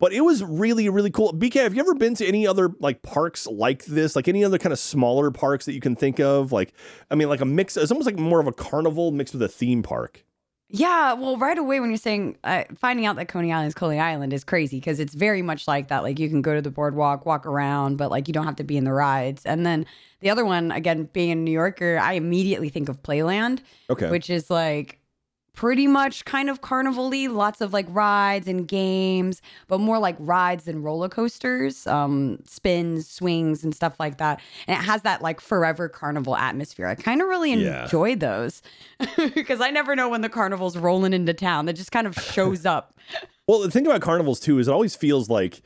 but 0.00 0.12
it 0.12 0.22
was 0.22 0.42
really 0.42 0.88
really 0.88 1.10
cool. 1.10 1.32
BK, 1.32 1.62
have 1.62 1.74
you 1.74 1.80
ever 1.80 1.94
been 1.94 2.16
to 2.16 2.26
any 2.26 2.48
other 2.48 2.70
like 2.80 3.02
parks 3.02 3.46
like 3.46 3.84
this? 3.84 4.16
Like 4.16 4.26
any 4.26 4.42
other 4.44 4.58
kind 4.58 4.72
of 4.72 4.80
smaller 4.80 5.30
parks 5.30 5.66
that 5.66 5.72
you 5.72 5.80
can 5.80 5.94
think 5.94 6.18
of? 6.18 6.50
Like 6.50 6.74
I 7.12 7.14
mean, 7.14 7.28
like 7.28 7.40
a 7.40 7.44
mix. 7.46 7.76
It's 7.76 7.92
almost 7.92 8.06
like 8.06 8.18
more 8.18 8.40
of 8.40 8.48
a 8.48 8.52
carnival 8.52 9.12
mixed 9.12 9.34
with 9.34 9.42
a 9.42 9.48
theme 9.48 9.84
park. 9.84 10.24
Yeah, 10.74 11.12
well, 11.12 11.36
right 11.36 11.58
away 11.58 11.80
when 11.80 11.90
you're 11.90 11.98
saying 11.98 12.38
uh, 12.44 12.64
finding 12.74 13.04
out 13.04 13.16
that 13.16 13.28
Coney 13.28 13.52
Island 13.52 13.68
is 13.68 13.74
Coney 13.74 14.00
Island 14.00 14.32
is 14.32 14.42
crazy 14.42 14.78
because 14.78 15.00
it's 15.00 15.12
very 15.12 15.42
much 15.42 15.68
like 15.68 15.88
that. 15.88 16.02
Like 16.02 16.18
you 16.18 16.30
can 16.30 16.40
go 16.40 16.54
to 16.54 16.62
the 16.62 16.70
boardwalk, 16.70 17.26
walk 17.26 17.44
around, 17.44 17.98
but 17.98 18.10
like 18.10 18.26
you 18.26 18.32
don't 18.32 18.46
have 18.46 18.56
to 18.56 18.64
be 18.64 18.78
in 18.78 18.84
the 18.84 18.92
rides. 18.94 19.44
And 19.44 19.66
then 19.66 19.84
the 20.20 20.30
other 20.30 20.46
one, 20.46 20.72
again, 20.72 21.10
being 21.12 21.30
a 21.30 21.34
New 21.34 21.50
Yorker, 21.50 21.98
I 21.98 22.14
immediately 22.14 22.70
think 22.70 22.88
of 22.88 23.02
Playland, 23.02 23.60
Okay. 23.90 24.08
which 24.08 24.30
is 24.30 24.48
like 24.48 24.98
pretty 25.54 25.86
much 25.86 26.24
kind 26.24 26.48
of 26.48 26.62
carnival-y, 26.62 27.26
lots 27.30 27.60
of 27.60 27.72
like 27.72 27.86
rides 27.90 28.48
and 28.48 28.66
games, 28.66 29.42
but 29.68 29.78
more 29.78 29.98
like 29.98 30.16
rides 30.18 30.64
than 30.64 30.82
roller 30.82 31.08
coasters, 31.08 31.86
um, 31.86 32.38
spins, 32.46 33.08
swings, 33.08 33.62
and 33.62 33.74
stuff 33.74 33.94
like 34.00 34.16
that. 34.18 34.40
And 34.66 34.78
it 34.78 34.82
has 34.84 35.02
that 35.02 35.20
like 35.20 35.40
forever 35.40 35.88
carnival 35.88 36.36
atmosphere. 36.36 36.86
I 36.86 36.94
kind 36.94 37.20
of 37.20 37.28
really 37.28 37.52
Yeah. 37.52 37.82
enjoy 37.84 38.16
those 38.16 38.62
because 39.34 39.60
I 39.60 39.70
never 39.70 39.94
know 39.94 40.08
when 40.08 40.22
the 40.22 40.28
carnival's 40.30 40.76
rolling 40.76 41.12
into 41.12 41.34
town. 41.34 41.66
That 41.66 41.74
just 41.74 41.92
kind 41.92 42.06
of 42.06 42.14
shows 42.14 42.64
up. 42.64 42.98
Well, 43.46 43.60
the 43.60 43.70
thing 43.70 43.86
about 43.86 44.00
carnivals 44.00 44.40
too 44.40 44.58
is 44.58 44.68
it 44.68 44.72
always 44.72 44.96
feels 44.96 45.28
like, 45.28 45.60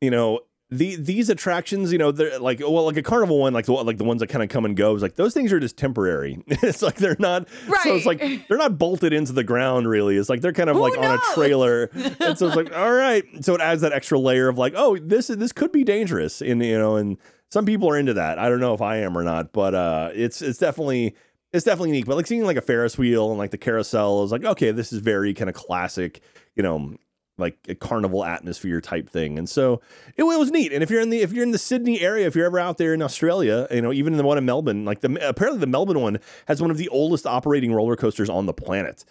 you 0.00 0.10
know, 0.10 0.40
the 0.72 0.96
these 0.96 1.28
attractions, 1.28 1.92
you 1.92 1.98
know, 1.98 2.12
they're 2.12 2.38
like 2.38 2.60
well, 2.60 2.86
like 2.86 2.96
a 2.96 3.02
carnival 3.02 3.38
one, 3.38 3.52
like 3.52 3.66
the 3.66 3.72
like 3.72 3.98
the 3.98 4.04
ones 4.04 4.20
that 4.20 4.28
kind 4.28 4.42
of 4.42 4.48
come 4.48 4.64
and 4.64 4.74
go. 4.74 4.94
Is 4.94 5.02
like 5.02 5.16
those 5.16 5.34
things 5.34 5.52
are 5.52 5.60
just 5.60 5.76
temporary. 5.76 6.42
it's 6.46 6.80
like 6.80 6.96
they're 6.96 7.16
not. 7.18 7.46
Right. 7.68 7.82
So 7.82 7.94
it's 7.94 8.06
like 8.06 8.48
they're 8.48 8.56
not 8.56 8.78
bolted 8.78 9.12
into 9.12 9.32
the 9.34 9.44
ground. 9.44 9.86
Really, 9.86 10.16
it's 10.16 10.30
like 10.30 10.40
they're 10.40 10.54
kind 10.54 10.70
of 10.70 10.76
Who 10.76 10.82
like 10.82 10.98
on 10.98 11.18
a 11.18 11.34
trailer. 11.34 11.90
and 11.94 12.38
so 12.38 12.46
it's 12.46 12.56
like 12.56 12.74
all 12.74 12.92
right. 12.92 13.22
So 13.42 13.54
it 13.54 13.60
adds 13.60 13.82
that 13.82 13.92
extra 13.92 14.18
layer 14.18 14.48
of 14.48 14.56
like, 14.56 14.72
oh, 14.74 14.96
this 14.96 15.26
this 15.26 15.52
could 15.52 15.72
be 15.72 15.84
dangerous, 15.84 16.40
and 16.40 16.64
you 16.64 16.78
know, 16.78 16.96
and 16.96 17.18
some 17.50 17.66
people 17.66 17.90
are 17.90 17.98
into 17.98 18.14
that. 18.14 18.38
I 18.38 18.48
don't 18.48 18.60
know 18.60 18.72
if 18.72 18.80
I 18.80 18.96
am 18.98 19.16
or 19.16 19.22
not, 19.22 19.52
but 19.52 19.74
uh, 19.74 20.10
it's 20.14 20.40
it's 20.40 20.58
definitely. 20.58 21.14
It's 21.52 21.66
definitely 21.66 21.90
unique, 21.90 22.06
but 22.06 22.16
like 22.16 22.26
seeing 22.26 22.46
like 22.46 22.56
a 22.56 22.62
Ferris 22.62 22.96
wheel 22.96 23.28
and 23.28 23.36
like 23.36 23.50
the 23.50 23.58
carousel 23.58 24.24
is 24.24 24.32
like, 24.32 24.42
okay, 24.42 24.70
this 24.70 24.90
is 24.90 25.00
very 25.00 25.34
kind 25.34 25.50
of 25.50 25.54
classic, 25.54 26.22
you 26.56 26.62
know, 26.62 26.96
like 27.42 27.58
a 27.68 27.74
carnival 27.74 28.24
atmosphere 28.24 28.80
type 28.80 29.10
thing. 29.10 29.38
And 29.38 29.48
so 29.48 29.82
it, 30.16 30.22
was 30.22 30.50
neat. 30.50 30.72
And 30.72 30.82
if 30.82 30.90
you're 30.90 31.02
in 31.02 31.10
the 31.10 31.20
if 31.20 31.32
you're 31.32 31.42
in 31.42 31.50
the 31.50 31.58
Sydney 31.58 32.00
area, 32.00 32.26
if 32.26 32.34
you're 32.34 32.46
ever 32.46 32.58
out 32.58 32.78
there 32.78 32.94
in 32.94 33.02
Australia, 33.02 33.66
you 33.70 33.82
know, 33.82 33.92
even 33.92 34.16
the 34.16 34.22
one 34.22 34.38
in 34.38 34.44
Melbourne, 34.46 34.84
like 34.84 35.00
the 35.00 35.28
apparently 35.28 35.60
the 35.60 35.66
Melbourne 35.66 36.00
one 36.00 36.18
has 36.46 36.62
one 36.62 36.70
of 36.70 36.78
the 36.78 36.88
oldest 36.88 37.26
operating 37.26 37.72
roller 37.72 37.96
coasters 37.96 38.30
on 38.30 38.46
the 38.46 38.54
planet. 38.54 39.04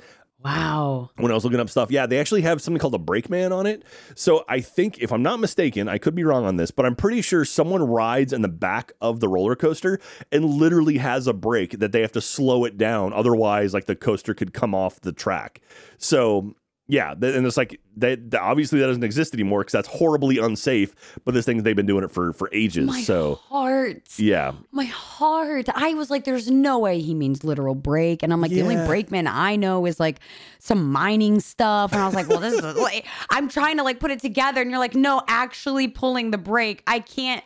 Wow. 0.44 1.12
When 1.18 1.32
I 1.32 1.36
was 1.36 1.44
looking 1.44 1.60
up 1.60 1.70
stuff, 1.70 1.92
yeah, 1.92 2.08
they 2.08 2.20
actually 2.20 2.42
have 2.42 2.62
something 2.62 2.80
called 2.80 2.96
a 2.96 3.00
brakeman 3.00 3.52
on 3.52 3.68
it. 3.68 3.84
So 4.16 4.44
I 4.50 4.60
think, 4.60 4.98
if 4.98 5.12
I'm 5.12 5.22
not 5.22 5.40
mistaken, 5.40 5.88
I 5.88 6.00
could 6.00 6.16
be 6.16 6.24
wrong 6.24 6.46
on 6.46 6.56
this, 6.56 6.72
but 6.72 6.86
I'm 6.86 6.96
pretty 6.96 7.22
sure 7.22 7.46
someone 7.46 7.84
rides 7.84 8.34
in 8.34 8.42
the 8.42 8.48
back 8.48 8.92
of 9.02 9.20
the 9.20 9.28
roller 9.28 9.56
coaster 9.56 10.00
and 10.32 10.44
literally 10.44 10.98
has 10.98 11.28
a 11.28 11.34
brake 11.34 11.78
that 11.80 11.92
they 11.92 12.02
have 12.02 12.12
to 12.14 12.22
slow 12.22 12.66
it 12.66 12.78
down. 12.78 13.14
Otherwise, 13.14 13.74
like 13.74 13.86
the 13.86 13.96
coaster 13.96 14.34
could 14.34 14.52
come 14.52 14.74
off 14.74 15.00
the 15.02 15.12
track. 15.12 15.62
So 16.00 16.56
yeah, 16.92 17.14
and 17.14 17.48
it's 17.48 17.56
like 17.56 17.80
that. 17.98 18.36
Obviously, 18.36 18.80
that 18.82 18.88
doesn't 18.88 19.04
exist 19.06 19.34
anymore 19.34 19.62
because 19.62 19.72
that's 19.72 19.88
horribly 19.88 20.40
unsafe. 20.40 20.94
But 21.24 21.34
this 21.34 21.46
thing, 21.46 21.64
they've 21.64 21.74
been 21.76 21.86
doing 21.86 22.04
it 22.04 22.12
for 22.12 22.34
for 22.34 22.50
ages. 22.52 22.86
My 22.88 23.02
so 23.02 23.36
heart. 23.48 24.02
yeah, 24.18 24.52
My 24.74 24.84
heart. 24.84 25.68
I 25.74 25.94
was 25.94 26.10
like, 26.10 26.26
there's 26.26 26.52
no 26.52 26.78
way 26.80 27.00
he 27.00 27.14
means 27.14 27.46
literal 27.46 27.76
break. 27.76 28.24
And 28.24 28.34
I'm 28.34 28.42
like, 28.42 28.52
the 28.52 28.62
only 28.62 28.76
Yeah. 28.76 28.86
brakeman 28.88 29.26
I 29.28 29.56
know 29.56 29.86
is 29.86 30.00
like 30.02 30.20
some 30.60 30.92
mining 30.92 31.40
stuff. 31.40 31.94
And 31.94 32.02
I 32.02 32.06
was 32.06 32.14
like, 32.14 32.28
well, 32.28 32.40
this 32.42 32.54
is 32.54 32.62
like, 32.76 33.08
I'm 33.30 33.48
trying 33.48 33.78
to 33.78 33.84
like 33.84 34.02
put 34.02 34.12
it 34.12 34.20
together. 34.20 34.62
And 34.62 34.70
you're 34.70 34.80
like, 34.80 34.94
no, 34.96 35.22
actually 35.30 35.88
pulling 35.88 36.32
the 36.32 36.38
brake. 36.38 36.84
I 36.88 37.00
can't. 37.00 37.44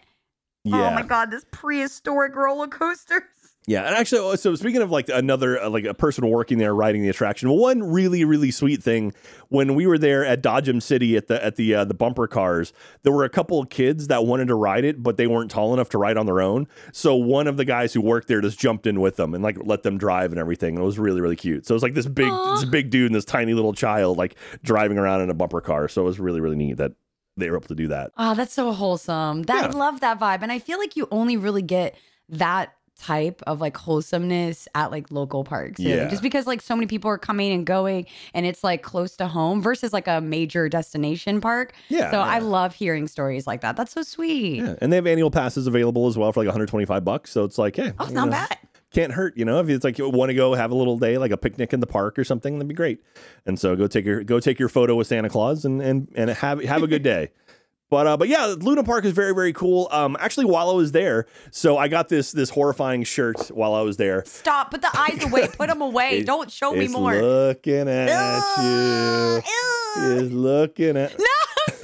yeah. 0.63 0.89
Oh 0.89 0.93
my 0.95 1.03
God, 1.03 1.29
this 1.29 1.45
prehistoric 1.51 2.35
roller 2.35 2.67
coasters. 2.67 3.21
Yeah, 3.67 3.83
and 3.85 3.95
actually, 3.95 4.19
oh, 4.19 4.35
so 4.35 4.53
speaking 4.53 4.83
of 4.83 4.91
like 4.91 5.09
another 5.09 5.59
uh, 5.59 5.69
like 5.69 5.85
a 5.85 5.93
person 5.95 6.29
working 6.29 6.59
there 6.59 6.75
riding 6.75 7.01
the 7.01 7.09
attraction, 7.09 7.49
one 7.49 7.81
really 7.83 8.23
really 8.23 8.51
sweet 8.51 8.83
thing 8.83 9.11
when 9.49 9.73
we 9.73 9.87
were 9.87 9.97
there 9.97 10.23
at 10.23 10.43
Dodgem 10.43 10.81
City 10.81 11.17
at 11.17 11.27
the 11.27 11.43
at 11.43 11.55
the 11.55 11.73
uh, 11.73 11.85
the 11.85 11.95
bumper 11.95 12.27
cars, 12.27 12.73
there 13.01 13.11
were 13.11 13.23
a 13.23 13.29
couple 13.29 13.59
of 13.59 13.69
kids 13.69 14.07
that 14.07 14.25
wanted 14.25 14.49
to 14.49 14.55
ride 14.55 14.85
it, 14.85 15.01
but 15.01 15.17
they 15.17 15.25
weren't 15.25 15.49
tall 15.49 15.73
enough 15.73 15.89
to 15.89 15.97
ride 15.97 16.15
on 16.15 16.27
their 16.27 16.41
own. 16.41 16.67
So 16.91 17.15
one 17.15 17.47
of 17.47 17.57
the 17.57 17.65
guys 17.65 17.91
who 17.91 18.01
worked 18.01 18.27
there 18.27 18.39
just 18.39 18.59
jumped 18.59 18.85
in 18.85 19.01
with 19.01 19.15
them 19.15 19.33
and 19.33 19.43
like 19.43 19.57
let 19.63 19.81
them 19.81 19.97
drive 19.97 20.31
and 20.31 20.39
everything. 20.39 20.75
And 20.75 20.83
it 20.83 20.85
was 20.85 20.99
really 20.99 21.21
really 21.21 21.35
cute. 21.35 21.65
So 21.65 21.73
it 21.73 21.77
was 21.77 21.83
like 21.83 21.95
this 21.95 22.07
big 22.07 22.29
Aw. 22.29 22.55
this 22.55 22.65
big 22.65 22.91
dude 22.91 23.07
and 23.07 23.15
this 23.15 23.25
tiny 23.25 23.55
little 23.55 23.73
child 23.73 24.17
like 24.17 24.35
driving 24.63 24.99
around 24.99 25.21
in 25.21 25.31
a 25.31 25.33
bumper 25.33 25.61
car. 25.61 25.87
So 25.87 26.03
it 26.03 26.05
was 26.05 26.19
really 26.19 26.39
really 26.39 26.55
neat 26.55 26.77
that 26.77 26.91
they 27.35 27.49
were 27.49 27.57
able 27.57 27.67
to 27.67 27.75
do 27.75 27.87
that. 27.87 28.11
Oh, 28.15 28.35
that's 28.35 28.53
so 28.53 28.71
wholesome. 28.73 29.43
That 29.43 29.63
Yeah. 29.63 29.67
I 29.69 29.71
love 29.71 30.01
that 30.01 30.19
vibe. 30.19 30.43
And 30.43 30.51
I 30.51 30.59
feel 30.59 30.77
like 30.77 30.95
you 30.95 31.07
only 31.09 31.35
really 31.35 31.63
get 31.63 31.95
that 32.29 32.73
type 32.99 33.41
of 33.45 33.59
like 33.61 33.75
wholesomeness 33.77 34.67
at 34.75 34.91
like 34.91 35.11
local 35.11 35.43
parks. 35.43 35.79
really. 35.79 35.91
Yeah. 35.95 36.07
Just 36.09 36.21
because 36.21 36.47
like 36.47 36.61
so 36.61 36.75
many 36.75 36.87
people 36.87 37.09
are 37.09 37.17
coming 37.17 37.51
and 37.51 37.65
going 37.65 38.05
and 38.33 38.45
it's 38.45 38.63
like 38.63 38.83
close 38.83 39.15
to 39.17 39.27
home 39.27 39.61
versus 39.61 39.91
like 39.93 40.07
a 40.07 40.21
major 40.21 40.69
destination 40.69 41.41
park. 41.41 41.73
Yeah, 41.89 42.11
So 42.11 42.19
I 42.19 42.39
love 42.39 42.73
hearing 42.73 43.07
stories 43.07 43.45
like 43.47 43.61
that. 43.61 43.75
That's 43.75 43.91
so 43.91 44.01
sweet. 44.01 44.57
Yeah, 44.57 44.75
and 44.81 44.91
they 44.91 44.95
have 44.95 45.07
annual 45.07 45.31
passes 45.31 45.67
available 45.67 46.07
as 46.07 46.17
well 46.17 46.31
for 46.31 46.39
like 46.39 46.47
125 46.47 47.03
bucks. 47.03 47.31
So 47.31 47.43
it's 47.43 47.57
like, 47.57 47.75
hey, 47.75 47.91
Oh, 47.99 48.05
it's 48.05 48.13
not 48.13 48.25
know, 48.25 48.31
bad. 48.31 48.57
can't 48.91 49.11
hurt, 49.11 49.35
you 49.37 49.43
know. 49.45 49.59
If 49.59 49.67
it's 49.69 49.83
like 49.83 49.97
you 49.97 50.09
want 50.09 50.29
to 50.29 50.33
go 50.33 50.53
have 50.53 50.71
a 50.71 50.75
little 50.75 50.97
day, 50.97 51.17
like 51.17 51.31
a 51.31 51.37
picnic 51.37 51.73
in 51.73 51.81
the 51.81 51.87
park 51.87 52.17
or 52.17 52.23
something, 52.23 52.53
that'd 52.55 52.67
be 52.67 52.73
great. 52.73 53.03
And 53.45 53.59
so 53.59 53.75
go 53.75 53.87
take 53.87 54.05
your 54.05 54.23
go 54.23 54.39
take 54.39 54.57
your 54.57 54.69
photo 54.69 54.95
with 54.95 55.07
Santa 55.07 55.29
Claus 55.29 55.65
and 55.65 55.81
and 55.81 56.07
and 56.15 56.29
have 56.29 56.63
have 56.63 56.81
a 56.81 56.87
good 56.87 57.03
day. 57.03 57.31
But 57.89 58.07
uh, 58.07 58.17
but 58.17 58.27
yeah, 58.27 58.55
Luna 58.59 58.83
Park 58.83 59.05
is 59.05 59.11
very 59.11 59.33
very 59.33 59.53
cool. 59.53 59.87
Um, 59.91 60.17
actually, 60.19 60.45
while 60.45 60.69
I 60.69 60.73
was 60.73 60.91
there, 60.91 61.27
so 61.51 61.77
I 61.77 61.87
got 61.87 62.09
this 62.09 62.31
this 62.31 62.49
horrifying 62.49 63.03
shirt 63.03 63.47
while 63.49 63.73
I 63.75 63.81
was 63.81 63.97
there. 63.97 64.23
Stop. 64.25 64.71
Put 64.71 64.81
the 64.81 64.89
eyes 64.97 65.23
away. 65.23 65.47
Put 65.57 65.67
them 65.69 65.81
away. 65.81 66.19
It- 66.19 66.25
Don't 66.25 66.49
show 66.51 66.73
me 66.73 66.87
more. 66.87 67.13
looking 67.21 67.87
at 67.87 68.09
Ugh, 68.09 68.63
you. 68.65 69.41
ew. 69.51 70.17
It's 70.25 70.33
looking 70.33 70.97
at. 70.97 71.15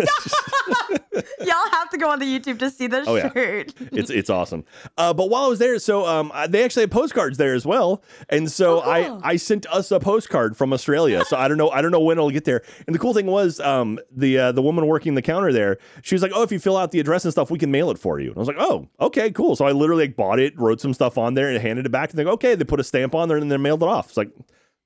Y'all 1.40 1.70
have 1.72 1.90
to 1.90 1.98
go 1.98 2.10
on 2.10 2.20
the 2.20 2.26
YouTube 2.26 2.60
to 2.60 2.70
see 2.70 2.88
the 2.88 3.04
Oh, 3.08 3.16
yeah. 3.16 3.32
shirt. 3.34 3.74
it's 3.92 4.10
it's 4.10 4.30
awesome. 4.30 4.64
Uh, 4.98 5.14
but 5.14 5.30
while 5.30 5.46
I 5.46 5.48
was 5.48 5.60
there, 5.60 5.78
so 5.80 6.06
um, 6.06 6.32
they 6.50 6.64
actually 6.64 6.84
had 6.84 6.92
postcards 6.92 7.38
there 7.38 7.54
as 7.54 7.66
well, 7.66 8.04
and 8.30 8.52
so 8.52 8.80
Oh, 8.80 8.82
cool. 8.84 9.20
I 9.24 9.32
I 9.32 9.36
sent 9.38 9.66
us 9.68 9.92
a 9.92 10.00
postcard 10.00 10.56
from 10.56 10.72
Australia. 10.74 11.24
so 11.26 11.36
I 11.38 11.48
don't 11.48 11.58
know 11.58 11.70
I 11.70 11.82
don't 11.82 11.92
know 11.92 12.00
when 12.00 12.18
it'll 12.18 12.32
get 12.32 12.46
there. 12.46 12.62
And 12.88 12.94
the 12.96 13.00
cool 13.00 13.14
thing 13.14 13.26
was, 13.26 13.60
um, 13.60 14.00
the 14.12 14.38
uh, 14.38 14.52
the 14.52 14.62
woman 14.62 14.86
working 14.88 15.16
the 15.16 15.22
counter 15.22 15.52
there, 15.52 15.78
she 16.02 16.16
was 16.16 16.22
like, 16.22 16.32
"Oh, 16.34 16.44
if 16.44 16.52
you 16.52 16.60
fill 16.60 16.78
out 16.78 16.92
the 16.92 17.00
address 17.00 17.26
and 17.26 17.32
stuff, 17.32 17.52
we 17.52 17.60
can 17.60 17.72
mail 17.72 17.90
it 17.92 17.98
for 17.98 18.20
you." 18.20 18.30
And 18.30 18.38
I 18.38 18.40
was 18.40 18.48
like, 18.48 18.58
"Oh, 18.60 18.88
okay, 19.00 19.32
cool." 19.32 19.56
So 19.56 19.66
I 19.66 19.72
literally 19.72 20.06
like, 20.06 20.16
bought 20.16 20.40
it, 20.40 20.58
wrote 20.60 20.80
some 20.82 20.94
stuff 20.94 21.18
on 21.18 21.34
there, 21.34 21.50
and 21.50 21.62
handed 21.62 21.86
it 21.86 21.90
back. 21.92 22.12
And 22.12 22.20
they 22.20 22.24
go, 22.24 22.32
"Okay," 22.32 22.56
they 22.56 22.64
put 22.64 22.80
a 22.80 22.84
stamp 22.84 23.16
on 23.16 23.28
there, 23.28 23.38
and 23.38 23.52
then 23.52 23.62
mailed 23.62 23.84
it 23.84 23.90
off. 23.90 24.10
It's 24.10 24.18
like. 24.18 24.30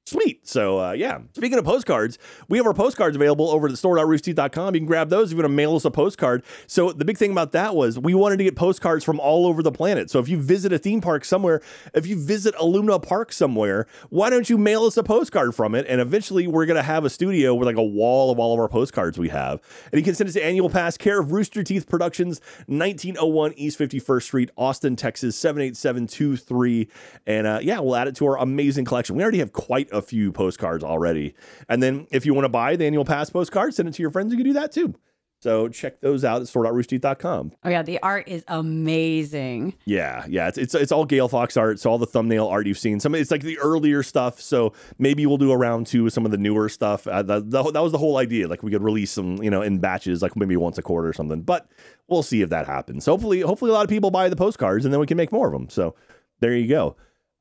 Sweet. 0.07 0.47
So, 0.47 0.79
uh, 0.79 0.91
yeah. 0.91 1.17
Speaking 1.33 1.57
of 1.57 1.65
postcards, 1.65 2.19
we 2.47 2.59
have 2.59 2.67
our 2.67 2.75
postcards 2.75 3.15
available 3.15 3.49
over 3.49 3.67
at 3.67 3.75
store.roosterteeth.com. 3.75 4.75
You 4.75 4.81
can 4.81 4.85
grab 4.85 5.09
those 5.09 5.31
if 5.31 5.31
you 5.31 5.37
want 5.37 5.45
to 5.45 5.55
mail 5.55 5.75
us 5.75 5.83
a 5.83 5.89
postcard. 5.89 6.43
So, 6.67 6.91
the 6.91 7.03
big 7.03 7.17
thing 7.17 7.31
about 7.31 7.53
that 7.53 7.75
was 7.75 7.97
we 7.97 8.13
wanted 8.13 8.37
to 8.37 8.43
get 8.43 8.55
postcards 8.55 9.03
from 9.03 9.19
all 9.19 9.47
over 9.47 9.63
the 9.63 9.71
planet. 9.71 10.11
So, 10.11 10.19
if 10.19 10.29
you 10.29 10.39
visit 10.39 10.71
a 10.71 10.77
theme 10.77 11.01
park 11.01 11.25
somewhere, 11.25 11.59
if 11.95 12.05
you 12.05 12.23
visit 12.23 12.53
a 12.59 12.65
Luna 12.65 12.99
Park 12.99 13.33
somewhere, 13.33 13.87
why 14.11 14.29
don't 14.29 14.47
you 14.47 14.59
mail 14.59 14.83
us 14.83 14.95
a 14.95 15.01
postcard 15.01 15.55
from 15.55 15.73
it? 15.73 15.87
And 15.89 15.99
eventually, 15.99 16.45
we're 16.45 16.67
going 16.67 16.75
to 16.75 16.83
have 16.83 17.03
a 17.03 17.09
studio 17.09 17.55
with 17.55 17.65
like 17.65 17.77
a 17.77 17.83
wall 17.83 18.29
of 18.29 18.37
all 18.37 18.53
of 18.53 18.59
our 18.59 18.69
postcards 18.69 19.17
we 19.17 19.29
have. 19.29 19.59
And 19.91 19.99
you 19.99 20.05
can 20.05 20.13
send 20.13 20.27
us 20.27 20.35
to 20.35 20.45
Annual 20.45 20.69
Pass, 20.69 20.97
care 20.97 21.19
of 21.19 21.31
Rooster 21.31 21.63
Teeth 21.63 21.89
Productions, 21.89 22.41
1901 22.67 23.53
East 23.55 23.79
51st 23.79 24.21
Street, 24.21 24.51
Austin, 24.55 24.95
Texas, 24.95 25.35
78723. 25.35 26.89
And 27.25 27.47
uh, 27.47 27.59
yeah, 27.63 27.79
we'll 27.79 27.95
add 27.95 28.07
it 28.07 28.15
to 28.17 28.27
our 28.27 28.37
amazing 28.37 28.85
collection. 28.85 29.15
We 29.15 29.23
already 29.23 29.39
have 29.39 29.51
quite 29.51 29.89
a 29.95 30.01
few 30.01 30.31
postcards 30.31 30.83
already. 30.83 31.35
And 31.69 31.81
then 31.81 32.07
if 32.11 32.25
you 32.25 32.33
want 32.33 32.45
to 32.45 32.49
buy 32.49 32.75
the 32.75 32.85
Annual 32.85 33.05
Pass 33.05 33.29
postcard, 33.29 33.73
send 33.73 33.89
it 33.89 33.93
to 33.95 34.01
your 34.01 34.11
friends. 34.11 34.31
You 34.31 34.37
can 34.37 34.45
do 34.45 34.53
that 34.53 34.71
too. 34.71 34.95
So 35.41 35.67
check 35.67 36.01
those 36.01 36.25
out 36.25 36.41
at 36.41 36.47
store.roosterteeth.com. 36.47 37.51
Oh 37.63 37.69
yeah, 37.69 37.83
the 37.83 38.01
art 38.01 38.27
is 38.27 38.43
amazing. 38.47 39.75
Yeah, 39.85 40.25
yeah, 40.27 40.47
it's, 40.47 40.57
it's 40.57 40.73
it's 40.73 40.91
all 40.91 41.05
Gale 41.05 41.27
Fox 41.27 41.55
art. 41.55 41.79
So 41.79 41.91
all 41.91 41.99
the 41.99 42.07
thumbnail 42.07 42.47
art 42.47 42.65
you've 42.65 42.79
seen. 42.79 42.99
Some 42.99 43.13
it's 43.13 43.29
like 43.29 43.43
the 43.43 43.59
earlier 43.59 44.01
stuff. 44.01 44.41
So 44.41 44.73
maybe 44.97 45.25
we'll 45.27 45.37
do 45.37 45.51
a 45.51 45.57
round 45.57 45.85
two 45.85 46.05
with 46.05 46.13
some 46.13 46.25
of 46.25 46.31
the 46.31 46.39
newer 46.39 46.67
stuff. 46.67 47.05
Uh, 47.05 47.21
that, 47.21 47.51
that 47.51 47.73
that 47.73 47.83
was 47.83 47.91
the 47.91 47.99
whole 47.99 48.17
idea. 48.17 48.47
Like 48.47 48.63
we 48.63 48.71
could 48.71 48.81
release 48.81 49.11
some, 49.11 49.35
you 49.43 49.51
know, 49.51 49.61
in 49.61 49.77
batches, 49.77 50.23
like 50.23 50.35
maybe 50.35 50.57
once 50.57 50.79
a 50.79 50.81
quarter 50.81 51.09
or 51.09 51.13
something. 51.13 51.41
But 51.41 51.69
we'll 52.07 52.23
see 52.23 52.41
if 52.41 52.49
that 52.49 52.65
happens. 52.65 53.05
Hopefully, 53.05 53.41
hopefully 53.41 53.69
a 53.69 53.73
lot 53.75 53.83
of 53.83 53.89
people 53.89 54.09
buy 54.09 54.29
the 54.29 54.35
postcards, 54.35 54.83
and 54.83 54.91
then 54.91 54.99
we 54.99 55.05
can 55.05 55.17
make 55.17 55.31
more 55.31 55.45
of 55.45 55.53
them. 55.53 55.69
So 55.69 55.93
there 56.39 56.55
you 56.55 56.67
go. 56.67 56.95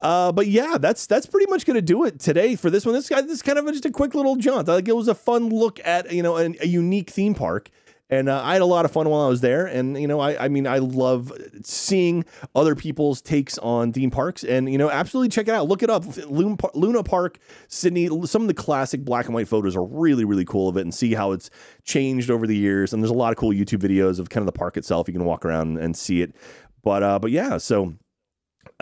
Uh, 0.04 0.30
but 0.30 0.46
yeah, 0.48 0.76
that's 0.78 1.06
that's 1.06 1.24
pretty 1.24 1.50
much 1.50 1.64
gonna 1.64 1.80
do 1.80 2.04
it 2.04 2.20
today 2.20 2.56
for 2.56 2.68
this 2.68 2.84
one. 2.84 2.94
This 2.94 3.08
guy, 3.08 3.22
this 3.22 3.32
is 3.32 3.42
kind 3.42 3.58
of 3.58 3.66
just 3.68 3.86
a 3.86 3.90
quick 3.90 4.14
little 4.14 4.36
jaunt. 4.36 4.68
Like 4.68 4.86
it 4.86 4.94
was 4.94 5.08
a 5.08 5.14
fun 5.14 5.48
look 5.48 5.80
at 5.82 6.12
you 6.12 6.22
know 6.22 6.36
an, 6.36 6.56
a 6.60 6.66
unique 6.66 7.08
theme 7.08 7.34
park. 7.34 7.70
And 8.10 8.28
uh, 8.28 8.42
I 8.44 8.52
had 8.52 8.60
a 8.60 8.66
lot 8.66 8.84
of 8.84 8.90
fun 8.90 9.08
while 9.08 9.22
I 9.22 9.28
was 9.28 9.40
there. 9.40 9.64
And, 9.64 9.98
you 9.98 10.06
know, 10.06 10.20
I, 10.20 10.44
I 10.44 10.48
mean, 10.48 10.66
I 10.66 10.76
love 10.76 11.32
seeing 11.64 12.26
other 12.54 12.74
people's 12.74 13.22
takes 13.22 13.56
on 13.58 13.94
theme 13.94 14.10
parks. 14.10 14.44
And, 14.44 14.70
you 14.70 14.76
know, 14.76 14.90
absolutely 14.90 15.30
check 15.30 15.48
it 15.48 15.54
out. 15.54 15.68
Look 15.68 15.82
it 15.82 15.88
up. 15.88 16.04
Luna, 16.28 16.56
Luna 16.74 17.02
Park, 17.02 17.38
Sydney. 17.68 18.08
Some 18.26 18.42
of 18.42 18.48
the 18.48 18.54
classic 18.54 19.06
black 19.06 19.24
and 19.24 19.34
white 19.34 19.48
photos 19.48 19.74
are 19.74 19.84
really, 19.84 20.26
really 20.26 20.44
cool 20.44 20.68
of 20.68 20.76
it 20.76 20.82
and 20.82 20.94
see 20.94 21.14
how 21.14 21.32
it's 21.32 21.48
changed 21.84 22.30
over 22.30 22.46
the 22.46 22.54
years. 22.54 22.92
And 22.92 23.02
there's 23.02 23.10
a 23.10 23.14
lot 23.14 23.32
of 23.32 23.38
cool 23.38 23.52
YouTube 23.52 23.80
videos 23.80 24.18
of 24.20 24.28
kind 24.28 24.42
of 24.42 24.52
the 24.52 24.58
park 24.58 24.76
itself. 24.76 25.08
You 25.08 25.14
can 25.14 25.24
walk 25.24 25.46
around 25.46 25.78
and 25.78 25.96
see 25.96 26.20
it. 26.20 26.36
But, 26.82 27.02
uh, 27.02 27.18
but 27.18 27.30
yeah, 27.30 27.56
so, 27.56 27.94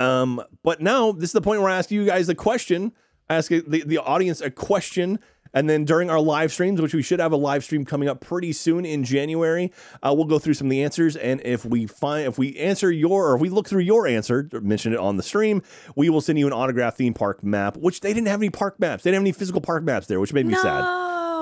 um, 0.02 0.42
but 0.62 0.80
now 0.80 1.12
this 1.12 1.30
is 1.30 1.32
the 1.32 1.40
point 1.40 1.60
where 1.60 1.70
I 1.70 1.78
ask 1.78 1.90
you 1.90 2.04
guys 2.06 2.28
a 2.28 2.34
question. 2.34 2.92
I 3.30 3.36
ask 3.36 3.48
the, 3.50 3.84
the 3.86 3.98
audience 3.98 4.40
a 4.40 4.50
question 4.50 5.18
And 5.54 5.68
then 5.68 5.84
during 5.84 6.10
our 6.10 6.20
live 6.20 6.52
streams, 6.52 6.80
which 6.80 6.94
we 6.94 7.02
should 7.02 7.20
have 7.20 7.32
a 7.32 7.36
live 7.36 7.64
stream 7.64 7.84
coming 7.84 8.08
up 8.08 8.20
pretty 8.20 8.52
soon 8.52 8.84
in 8.84 9.04
January, 9.04 9.72
uh, 10.02 10.12
we'll 10.14 10.24
go 10.24 10.38
through 10.38 10.54
some 10.54 10.66
of 10.66 10.70
the 10.70 10.82
answers. 10.82 11.16
And 11.16 11.40
if 11.44 11.64
we 11.64 11.86
find, 11.86 12.26
if 12.26 12.38
we 12.38 12.56
answer 12.56 12.90
your, 12.90 13.28
or 13.28 13.34
if 13.34 13.40
we 13.40 13.50
look 13.50 13.68
through 13.68 13.82
your 13.82 14.06
answer, 14.06 14.48
mention 14.52 14.92
it 14.92 14.98
on 14.98 15.16
the 15.16 15.22
stream, 15.22 15.62
we 15.94 16.08
will 16.08 16.20
send 16.20 16.38
you 16.38 16.46
an 16.46 16.52
autographed 16.52 16.96
theme 16.96 17.14
park 17.14 17.42
map, 17.44 17.76
which 17.76 18.00
they 18.00 18.12
didn't 18.14 18.28
have 18.28 18.40
any 18.40 18.50
park 18.50 18.80
maps. 18.80 19.02
They 19.02 19.10
didn't 19.10 19.20
have 19.20 19.24
any 19.24 19.32
physical 19.32 19.60
park 19.60 19.84
maps 19.84 20.06
there, 20.06 20.20
which 20.20 20.32
made 20.32 20.46
me 20.46 20.54
sad. 20.54 20.84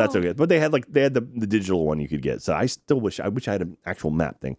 That's 0.01 0.17
okay. 0.17 0.33
But 0.33 0.49
they 0.49 0.59
had 0.59 0.73
like 0.73 0.87
they 0.91 1.03
had 1.03 1.15
the, 1.15 1.21
the 1.21 1.47
digital 1.47 1.87
one 1.87 2.01
you 2.01 2.09
could 2.09 2.23
get. 2.23 2.41
So 2.43 2.55
I 2.55 2.67
still 2.67 3.01
wish 3.01 3.21
I 3.21 3.29
wish 3.29 3.49
I 3.49 3.53
had 3.53 3.63
an 3.63 3.77
actual 3.85 4.11
map 4.11 4.41
thing. 4.41 4.57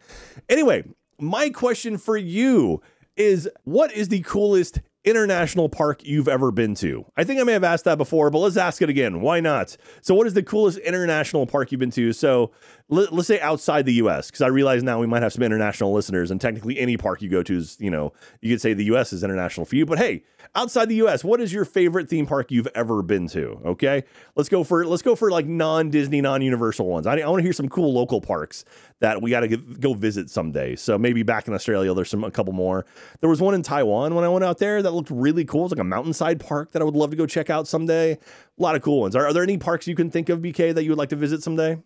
Anyway, 0.50 0.84
my 1.20 1.50
question 1.50 1.98
for 1.98 2.16
you 2.16 2.82
is 3.16 3.50
what 3.64 3.92
is 3.94 4.10
the 4.10 4.22
coolest 4.22 4.80
international 5.04 5.68
park 5.68 6.02
you've 6.04 6.28
ever 6.28 6.52
been 6.52 6.76
to? 6.76 7.06
I 7.18 7.24
think 7.24 7.40
I 7.40 7.44
may 7.44 7.54
have 7.54 7.64
asked 7.64 7.86
that 7.86 7.98
before, 7.98 8.30
but 8.30 8.40
let's 8.40 8.58
ask 8.58 8.82
it 8.82 8.90
again. 8.90 9.22
Why 9.22 9.40
not? 9.40 9.76
So 10.02 10.14
what 10.14 10.28
is 10.28 10.34
the 10.34 10.44
coolest 10.44 10.78
international 10.80 11.48
park 11.48 11.72
you've 11.72 11.80
been 11.80 11.92
to? 11.92 12.14
So 12.14 12.52
let, 12.92 13.14
us 13.14 13.28
say 13.28 13.40
outside 13.40 13.86
the 13.86 13.94
US 13.94 14.30
because 14.30 14.42
I 14.42 14.48
realize 14.48 14.84
now 14.84 15.00
we 15.00 15.08
might 15.08 15.24
have 15.24 15.32
some 15.32 15.44
international 15.44 15.94
listeners 15.94 16.30
and 16.30 16.42
technically 16.42 16.78
any 16.78 16.98
park 16.98 17.22
you 17.22 17.30
go 17.30 17.42
to 17.42 17.58
is, 17.58 17.78
you 17.80 17.90
know, 17.90 18.12
you 18.42 18.54
could 18.54 18.62
say 18.62 18.74
the 18.74 18.84
US 18.86 19.14
is 19.14 19.24
international 19.24 19.66
for 19.66 19.78
you, 19.78 19.86
but 19.86 19.98
hey, 19.98 20.24
outside 20.56 20.90
the 20.90 20.96
US, 20.96 21.24
what 21.24 21.40
is 21.40 21.54
your 21.54 21.64
favorite 21.64 22.10
theme 22.10 22.26
park 22.26 22.52
you've 22.52 22.68
ever 22.76 23.02
been 23.02 23.28
to? 23.30 23.62
Okay? 23.66 24.04
Let's 24.36 24.50
go 24.50 24.66
for 24.66 24.86
let's 24.86 25.02
go 25.02 25.16
for 25.16 25.32
like 25.32 25.46
non-Disney, 25.46 26.20
non-universal 26.20 26.86
ones. 26.86 27.08
I, 27.08 27.18
I 27.20 27.28
want 27.30 27.40
to 27.40 27.44
hear 27.44 27.54
some 27.54 27.70
cool 27.70 27.94
local 27.94 28.20
parks 28.20 28.66
that 29.00 29.22
we 29.22 29.32
got 29.32 29.40
to 29.40 29.58
go 29.58 29.94
visit 29.94 30.30
someday. 30.30 30.76
So 30.76 30.98
maybe 30.98 31.24
back 31.24 31.48
in 31.48 31.54
Australia 31.54 31.94
there's 31.94 32.10
some 32.10 32.26
a 32.26 32.32
couple 32.32 32.52
more. 32.52 32.86
There 33.22 33.30
was 33.30 33.42
one 33.42 33.56
in 33.56 33.64
Taiwan 33.64 34.16
when 34.16 34.26
I 34.26 34.30
went 34.30 34.44
out 34.44 34.58
there 34.58 34.82
that 34.84 34.92
looked 34.92 35.10
really 35.12 35.46
cool. 35.46 35.64
It's 35.66 35.72
like 35.72 35.80
a 35.80 35.86
mountainside 35.86 36.42
park 36.42 36.74
that 36.74 36.82
I 36.82 36.86
would 36.86 36.96
love 36.96 37.12
to 37.12 37.16
go 37.16 37.26
check 37.26 37.50
out 37.50 37.70
someday. 37.70 38.12
A 38.12 38.18
lot 38.62 38.76
of 38.76 38.82
cool 38.82 39.00
ones. 39.00 39.16
Are, 39.16 39.26
are 39.26 39.32
there 39.32 39.44
any 39.44 39.58
parks 39.58 39.88
you 39.88 39.96
can 39.96 40.12
think 40.12 40.28
of 40.28 40.40
BK 40.40 40.76
that 40.76 40.84
you 40.84 40.90
would 40.90 41.00
like 41.00 41.10
to 41.10 41.16
visit 41.16 41.42
someday? 41.42 41.78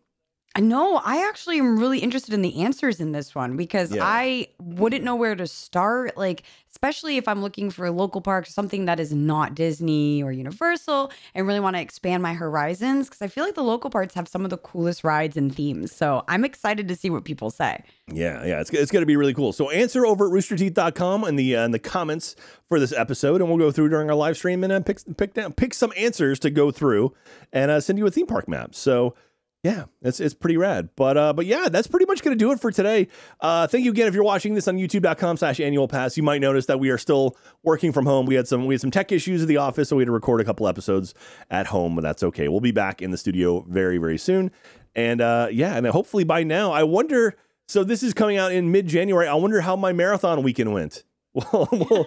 No, 0.57 1.01
I 1.03 1.27
actually 1.27 1.59
am 1.59 1.77
really 1.77 1.99
interested 1.99 2.33
in 2.33 2.41
the 2.41 2.61
answers 2.61 2.99
in 3.01 3.11
this 3.11 3.35
one 3.35 3.57
because 3.57 3.93
Yeah. 3.93 4.03
I 4.03 4.47
wouldn't 4.59 5.03
know 5.03 5.15
where 5.15 5.35
to 5.35 5.47
start. 5.47 6.15
Like, 6.15 6.43
especially 6.71 7.17
if 7.17 7.27
I'm 7.27 7.41
looking 7.41 7.69
for 7.69 7.85
a 7.85 7.91
local 7.91 8.21
park, 8.21 8.47
something 8.47 8.85
that 8.85 8.99
is 8.99 9.13
not 9.13 9.53
Disney 9.55 10.23
or 10.23 10.31
Universal, 10.31 11.11
and 11.33 11.45
really 11.47 11.59
want 11.59 11.75
to 11.75 11.81
expand 11.81 12.23
my 12.23 12.33
horizons. 12.33 13.07
Because 13.07 13.21
I 13.21 13.27
feel 13.27 13.43
like 13.43 13.55
the 13.55 13.63
local 13.63 13.89
parks 13.89 14.13
have 14.13 14.27
some 14.27 14.43
of 14.43 14.49
the 14.49 14.57
coolest 14.57 15.03
rides 15.03 15.35
and 15.35 15.53
themes. 15.53 15.91
So 15.93 16.23
I'm 16.27 16.45
excited 16.45 16.87
to 16.87 16.95
see 16.95 17.09
what 17.09 17.25
people 17.25 17.49
say. 17.49 17.83
Yeah, 18.11 18.45
yeah, 18.45 18.61
it's, 18.61 18.69
it's 18.71 18.91
going 18.91 19.01
to 19.01 19.07
be 19.07 19.17
really 19.17 19.33
cool. 19.33 19.51
So 19.51 19.69
answer 19.71 20.05
over 20.05 20.27
at 20.27 20.31
roosterteeth.com 20.33 21.25
in 21.25 21.35
the 21.35 21.55
uh, 21.55 21.65
in 21.65 21.71
the 21.71 21.79
comments 21.79 22.35
for 22.69 22.79
this 22.79 22.93
episode, 22.93 23.41
and 23.41 23.49
we'll 23.49 23.59
go 23.59 23.71
through 23.71 23.89
during 23.89 24.09
our 24.09 24.15
live 24.15 24.37
stream 24.37 24.63
and 24.63 24.71
uh, 24.71 24.79
pick 24.79 24.99
pick 25.17 25.33
down 25.33 25.53
pick 25.53 25.73
some 25.73 25.91
answers 25.97 26.39
to 26.39 26.49
go 26.49 26.71
through 26.71 27.13
and 27.51 27.71
uh, 27.71 27.81
send 27.81 27.99
you 27.99 28.05
a 28.07 28.11
theme 28.11 28.27
park 28.27 28.47
map. 28.47 28.73
So. 28.73 29.15
Yeah, 29.65 29.85
it's, 30.03 30.19
it's 30.19 30.35
pretty 30.35 30.57
rad. 30.57 30.89
But 30.95 31.17
uh, 31.17 31.33
but 31.33 31.47
yeah, 31.47 31.69
that's 31.71 31.87
pretty 31.87 32.05
much 32.05 32.21
going 32.21 32.37
to 32.37 32.45
do 32.45 32.51
it 32.51 32.59
for 32.59 32.71
today. 32.71 33.07
Uh, 33.39 33.65
thank 33.65 33.83
you 33.83 33.89
again 33.89 34.05
if 34.05 34.13
you're 34.13 34.23
watching 34.23 34.53
this 34.53 34.67
on 34.67 34.77
youtube.com 34.77 35.37
slash 35.37 35.59
annual 35.59 35.87
pass. 35.87 36.15
You 36.15 36.21
might 36.21 36.39
notice 36.39 36.67
that 36.67 36.79
we 36.79 36.91
are 36.91 36.99
still 36.99 37.35
working 37.63 37.91
from 37.91 38.05
home. 38.05 38.27
We 38.27 38.35
had 38.35 38.47
some 38.47 38.67
we 38.67 38.75
had 38.75 38.81
some 38.81 38.91
tech 38.91 39.11
issues 39.11 39.41
at 39.41 39.47
the 39.47 39.57
office, 39.57 39.89
so 39.89 39.95
we 39.95 40.01
had 40.01 40.05
to 40.05 40.11
record 40.11 40.39
a 40.39 40.43
couple 40.43 40.67
episodes 40.67 41.15
at 41.49 41.65
home, 41.65 41.95
but 41.95 42.01
that's 42.01 42.21
okay. 42.21 42.47
We'll 42.47 42.59
be 42.59 42.73
back 42.73 43.01
in 43.01 43.09
the 43.09 43.17
studio 43.17 43.65
very, 43.67 43.97
very 43.97 44.19
soon. 44.19 44.51
And 44.93 45.19
uh, 45.19 45.47
yeah, 45.51 45.75
and 45.75 45.87
hopefully 45.87 46.25
by 46.25 46.43
now, 46.43 46.71
I 46.71 46.83
wonder 46.83 47.35
so 47.67 47.83
this 47.83 48.03
is 48.03 48.13
coming 48.13 48.37
out 48.37 48.51
in 48.51 48.71
mid 48.71 48.85
January. 48.85 49.27
I 49.27 49.33
wonder 49.33 49.61
how 49.61 49.75
my 49.75 49.93
marathon 49.93 50.43
weekend 50.43 50.73
went. 50.73 51.03
Well, 51.51 51.67
well 51.71 52.05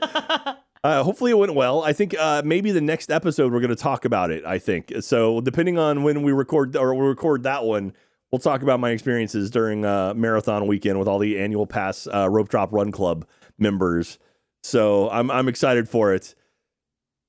uh, 0.88 1.04
hopefully 1.04 1.30
it 1.30 1.38
went 1.38 1.54
well. 1.54 1.82
I 1.82 1.92
think 1.92 2.18
uh, 2.18 2.40
maybe 2.44 2.72
the 2.72 2.80
next 2.80 3.10
episode 3.10 3.52
we're 3.52 3.60
going 3.60 3.68
to 3.68 3.76
talk 3.76 4.06
about 4.06 4.30
it. 4.30 4.44
I 4.46 4.58
think 4.58 4.92
so. 5.00 5.40
Depending 5.42 5.78
on 5.78 6.02
when 6.02 6.22
we 6.22 6.32
record 6.32 6.74
or 6.76 6.94
we 6.94 7.06
record 7.06 7.42
that 7.42 7.64
one, 7.64 7.92
we'll 8.32 8.38
talk 8.38 8.62
about 8.62 8.80
my 8.80 8.90
experiences 8.90 9.50
during 9.50 9.84
uh, 9.84 10.14
marathon 10.14 10.66
weekend 10.66 10.98
with 10.98 11.06
all 11.06 11.18
the 11.18 11.38
annual 11.38 11.66
pass 11.66 12.06
uh, 12.06 12.28
rope 12.30 12.48
drop 12.48 12.72
run 12.72 12.90
club 12.90 13.26
members. 13.58 14.18
So 14.62 15.10
I'm 15.10 15.30
I'm 15.30 15.46
excited 15.46 15.90
for 15.90 16.14
it. 16.14 16.34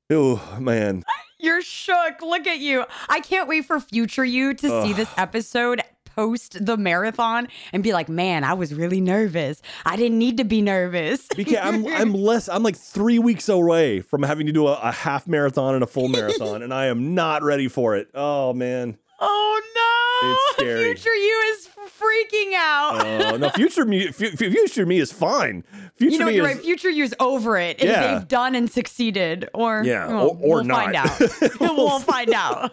Oh 0.09 0.57
man, 0.59 1.03
You're 1.39 1.61
shook. 1.61 2.21
Look 2.21 2.47
at 2.47 2.59
you. 2.59 2.85
I 3.07 3.21
can't 3.21 3.47
wait 3.47 3.65
for 3.65 3.79
future 3.79 4.25
you 4.25 4.53
to 4.53 4.83
see 4.83 4.93
this 4.93 5.09
episode 5.17 5.81
post 6.15 6.63
the 6.65 6.77
marathon 6.77 7.47
and 7.73 7.83
be 7.83 7.93
like, 7.93 8.09
man, 8.09 8.43
I 8.43 8.53
was 8.53 8.73
really 8.73 9.01
nervous. 9.01 9.61
I 9.85 9.95
didn't 9.95 10.17
need 10.17 10.37
to 10.37 10.43
be 10.43 10.61
nervous. 10.61 11.27
because 11.35 11.57
I'm 11.61 11.85
I'm 11.87 12.13
less. 12.13 12.49
I'm 12.49 12.63
like 12.63 12.75
three 12.75 13.19
weeks 13.19 13.49
away 13.49 14.01
from 14.01 14.23
having 14.23 14.47
to 14.47 14.51
do 14.51 14.67
a, 14.67 14.73
a 14.73 14.91
half 14.91 15.27
marathon 15.27 15.75
and 15.75 15.83
a 15.83 15.87
full 15.87 16.07
marathon, 16.07 16.61
and 16.61 16.73
I 16.73 16.87
am 16.87 17.13
not 17.15 17.43
ready 17.43 17.67
for 17.67 17.95
it. 17.95 18.09
Oh 18.13 18.53
man. 18.53 18.97
oh 19.19 19.61
no. 19.75 19.89
It's 20.21 20.57
scary. 20.57 20.93
Future 20.93 21.15
you 21.15 21.53
is 21.53 21.69
freaking 21.89 22.53
out. 22.55 23.05
Oh 23.05 23.37
no, 23.37 23.49
future 23.49 23.85
me, 23.85 24.07
fu- 24.11 24.31
fu- 24.31 24.49
future 24.51 24.85
me 24.85 24.99
is 24.99 25.11
fine. 25.11 25.63
Future 25.97 26.11
you 26.13 26.19
know, 26.19 26.25
me 26.27 26.35
you're 26.35 26.47
is, 26.47 26.55
right. 26.55 26.63
Future 26.63 26.89
you's 26.89 27.13
over 27.19 27.57
it. 27.57 27.83
Yeah. 27.83 28.19
They've 28.19 28.27
done 28.27 28.55
and 28.55 28.69
succeeded. 28.71 29.49
Or, 29.53 29.83
Yeah, 29.83 30.07
well, 30.07 30.27
or- 30.41 30.59
or 30.59 30.63
we'll 30.63 30.65
find 30.65 30.95
out. 30.95 31.19
we'll 31.59 31.99
find 31.99 32.33
out. 32.33 32.71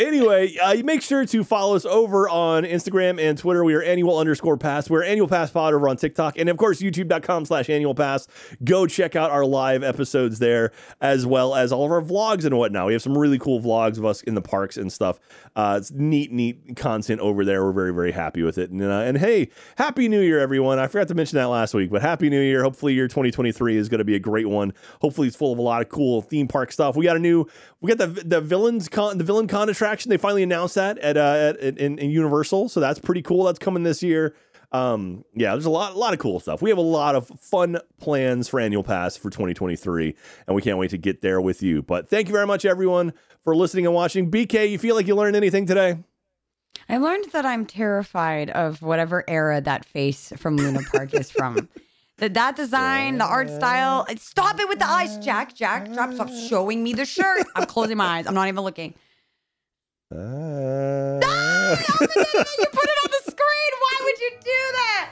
Anyway, 0.00 0.56
uh, 0.62 0.74
make 0.84 1.02
sure 1.02 1.24
to 1.26 1.44
follow 1.44 1.76
us 1.76 1.84
over 1.84 2.28
on 2.28 2.64
Instagram 2.64 3.20
and 3.20 3.38
Twitter. 3.38 3.64
We 3.64 3.74
are 3.74 3.82
annual 3.82 4.18
underscore 4.18 4.56
pass. 4.56 4.88
We're 4.90 5.04
annual 5.04 5.28
pass 5.28 5.50
pod 5.50 5.74
over 5.74 5.88
on 5.88 5.96
TikTok. 5.96 6.38
And 6.38 6.48
of 6.48 6.56
course, 6.56 6.80
youtube.com 6.80 7.44
slash 7.46 7.70
annual 7.70 7.94
pass. 7.94 8.26
Go 8.64 8.86
check 8.86 9.16
out 9.16 9.30
our 9.30 9.44
live 9.44 9.82
episodes 9.82 10.38
there, 10.38 10.72
as 11.00 11.26
well 11.26 11.54
as 11.54 11.72
all 11.72 11.84
of 11.84 11.90
our 11.92 12.02
vlogs 12.02 12.44
and 12.44 12.56
whatnot. 12.58 12.86
We 12.86 12.92
have 12.94 13.02
some 13.02 13.16
really 13.16 13.38
cool 13.38 13.60
vlogs 13.60 13.98
of 13.98 14.04
us 14.04 14.22
in 14.22 14.34
the 14.34 14.42
parks 14.42 14.76
and 14.76 14.92
stuff. 14.92 15.18
Uh, 15.56 15.76
it's 15.80 15.90
neat, 15.92 16.32
neat 16.32 16.76
content 16.76 17.20
over 17.20 17.44
there. 17.44 17.64
We're 17.64 17.72
very, 17.74 17.92
very 17.92 18.12
happy 18.12 18.42
with 18.42 18.58
it. 18.58 18.70
And, 18.70 18.82
uh, 18.82 19.00
and 19.00 19.18
hey, 19.18 19.50
Happy 19.76 20.08
New 20.08 20.20
Year, 20.20 20.40
everyone. 20.40 20.78
I 20.78 20.86
forgot 20.86 21.08
to 21.08 21.14
mention 21.14 21.36
that 21.36 21.46
last 21.46 21.74
week, 21.74 21.90
but 21.90 22.00
Happy 22.02 22.30
New 22.30 22.40
Year. 22.40 22.62
Hopefully, 22.62 22.94
year 22.94 23.08
2023 23.08 23.76
is 23.76 23.88
going 23.88 23.98
to 23.98 24.04
be 24.04 24.14
a 24.14 24.20
great 24.20 24.48
one. 24.48 24.72
Hopefully, 25.00 25.26
it's 25.26 25.36
full 25.36 25.52
of 25.52 25.58
a 25.58 25.62
lot 25.62 25.82
of 25.82 25.88
cool 25.88 26.22
theme 26.22 26.48
park 26.48 26.72
stuff. 26.72 26.96
We 26.96 27.04
got 27.04 27.16
a 27.16 27.20
new, 27.20 27.46
we 27.80 27.92
got 27.92 27.98
the 27.98 28.22
the 28.22 28.40
villains 28.40 28.88
con, 28.88 29.18
the 29.18 29.24
villain 29.24 29.46
con 29.46 29.68
attraction. 29.68 30.08
They 30.08 30.16
finally 30.16 30.42
announced 30.42 30.76
that 30.76 30.98
at 30.98 31.16
uh 31.16 31.54
at, 31.60 31.78
in, 31.78 31.98
in 31.98 32.10
Universal, 32.10 32.68
so 32.70 32.80
that's 32.80 32.98
pretty 32.98 33.22
cool. 33.22 33.44
That's 33.44 33.58
coming 33.58 33.82
this 33.82 34.02
year. 34.02 34.34
Um, 34.74 35.24
yeah, 35.34 35.52
there's 35.52 35.66
a 35.66 35.70
lot, 35.70 35.94
a 35.94 35.98
lot 35.98 36.14
of 36.14 36.18
cool 36.18 36.40
stuff. 36.40 36.60
We 36.60 36.68
have 36.68 36.78
a 36.78 36.82
lot 36.82 37.14
of 37.14 37.28
fun 37.38 37.78
plans 38.00 38.48
for 38.48 38.58
annual 38.58 38.82
pass 38.82 39.16
for 39.16 39.30
2023, 39.30 40.16
and 40.48 40.56
we 40.56 40.62
can't 40.62 40.78
wait 40.78 40.90
to 40.90 40.98
get 40.98 41.22
there 41.22 41.40
with 41.40 41.62
you. 41.62 41.80
But 41.80 42.08
thank 42.08 42.26
you 42.26 42.32
very 42.32 42.46
much, 42.46 42.64
everyone, 42.64 43.12
for 43.44 43.54
listening 43.54 43.86
and 43.86 43.94
watching. 43.94 44.32
BK, 44.32 44.68
you 44.72 44.78
feel 44.78 44.96
like 44.96 45.06
you 45.06 45.14
learned 45.14 45.36
anything 45.36 45.64
today? 45.64 45.98
I 46.88 46.98
learned 46.98 47.26
that 47.32 47.46
I'm 47.46 47.66
terrified 47.66 48.50
of 48.50 48.82
whatever 48.82 49.24
era 49.28 49.60
that 49.60 49.84
face 49.84 50.32
from 50.36 50.56
Luna 50.56 50.80
Park 50.92 51.14
is 51.14 51.30
from. 51.30 51.68
That 52.18 52.34
that 52.34 52.54
design, 52.54 53.18
the 53.18 53.24
art 53.24 53.50
style. 53.50 54.06
Stop 54.18 54.60
it 54.60 54.68
with 54.68 54.78
the 54.78 54.88
eyes, 54.88 55.18
Jack. 55.18 55.52
Jack, 55.52 55.92
drop. 55.92 56.12
Stop 56.14 56.30
showing 56.30 56.84
me 56.84 56.92
the 56.92 57.04
shirt. 57.04 57.44
I'm 57.56 57.66
closing 57.66 57.96
my 57.96 58.06
eyes. 58.06 58.28
I'm 58.28 58.34
not 58.34 58.46
even 58.46 58.62
looking. 58.62 58.94
Uh... 60.14 61.18
You 61.74 62.66
put 62.70 62.84
it 62.84 62.98
on 63.04 63.10
the 63.10 63.22
screen. 63.30 63.72
Why 63.80 64.00
would 64.04 64.20
you 64.20 64.30
do 64.30 64.62
that? 64.72 65.10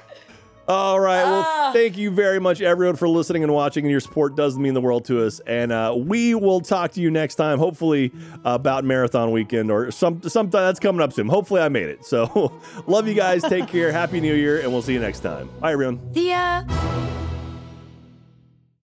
All 0.68 1.00
right. 1.00 1.24
Well, 1.24 1.44
Ah. 1.46 1.70
thank 1.72 1.96
you 1.98 2.10
very 2.10 2.38
much, 2.38 2.60
everyone, 2.62 2.96
for 2.96 3.08
listening 3.08 3.42
and 3.42 3.52
watching. 3.52 3.84
And 3.84 3.90
your 3.90 4.00
support 4.00 4.36
does 4.36 4.56
mean 4.58 4.74
the 4.74 4.80
world 4.80 5.04
to 5.06 5.24
us. 5.26 5.40
And 5.40 5.72
uh, 5.72 5.94
we 5.98 6.34
will 6.34 6.60
talk 6.60 6.92
to 6.92 7.00
you 7.00 7.10
next 7.10 7.34
time, 7.34 7.58
hopefully 7.58 8.12
about 8.44 8.84
marathon 8.84 9.32
weekend 9.32 9.70
or 9.70 9.90
some 9.90 10.22
sometime 10.22 10.62
that's 10.66 10.80
coming 10.80 11.00
up 11.02 11.12
soon. 11.12 11.28
Hopefully, 11.28 11.60
I 11.62 11.68
made 11.68 11.88
it. 11.88 12.04
So, 12.04 12.52
love 12.86 13.08
you 13.08 13.14
guys. 13.14 13.42
Take 13.42 13.66
care. 13.66 13.90
Happy 13.92 14.20
New 14.20 14.34
Year, 14.34 14.60
and 14.60 14.70
we'll 14.72 14.82
see 14.82 14.92
you 14.92 15.00
next 15.00 15.20
time. 15.20 15.50
Bye, 15.60 15.72
everyone. 15.72 16.00
See 16.14 16.30
ya. 16.30 16.62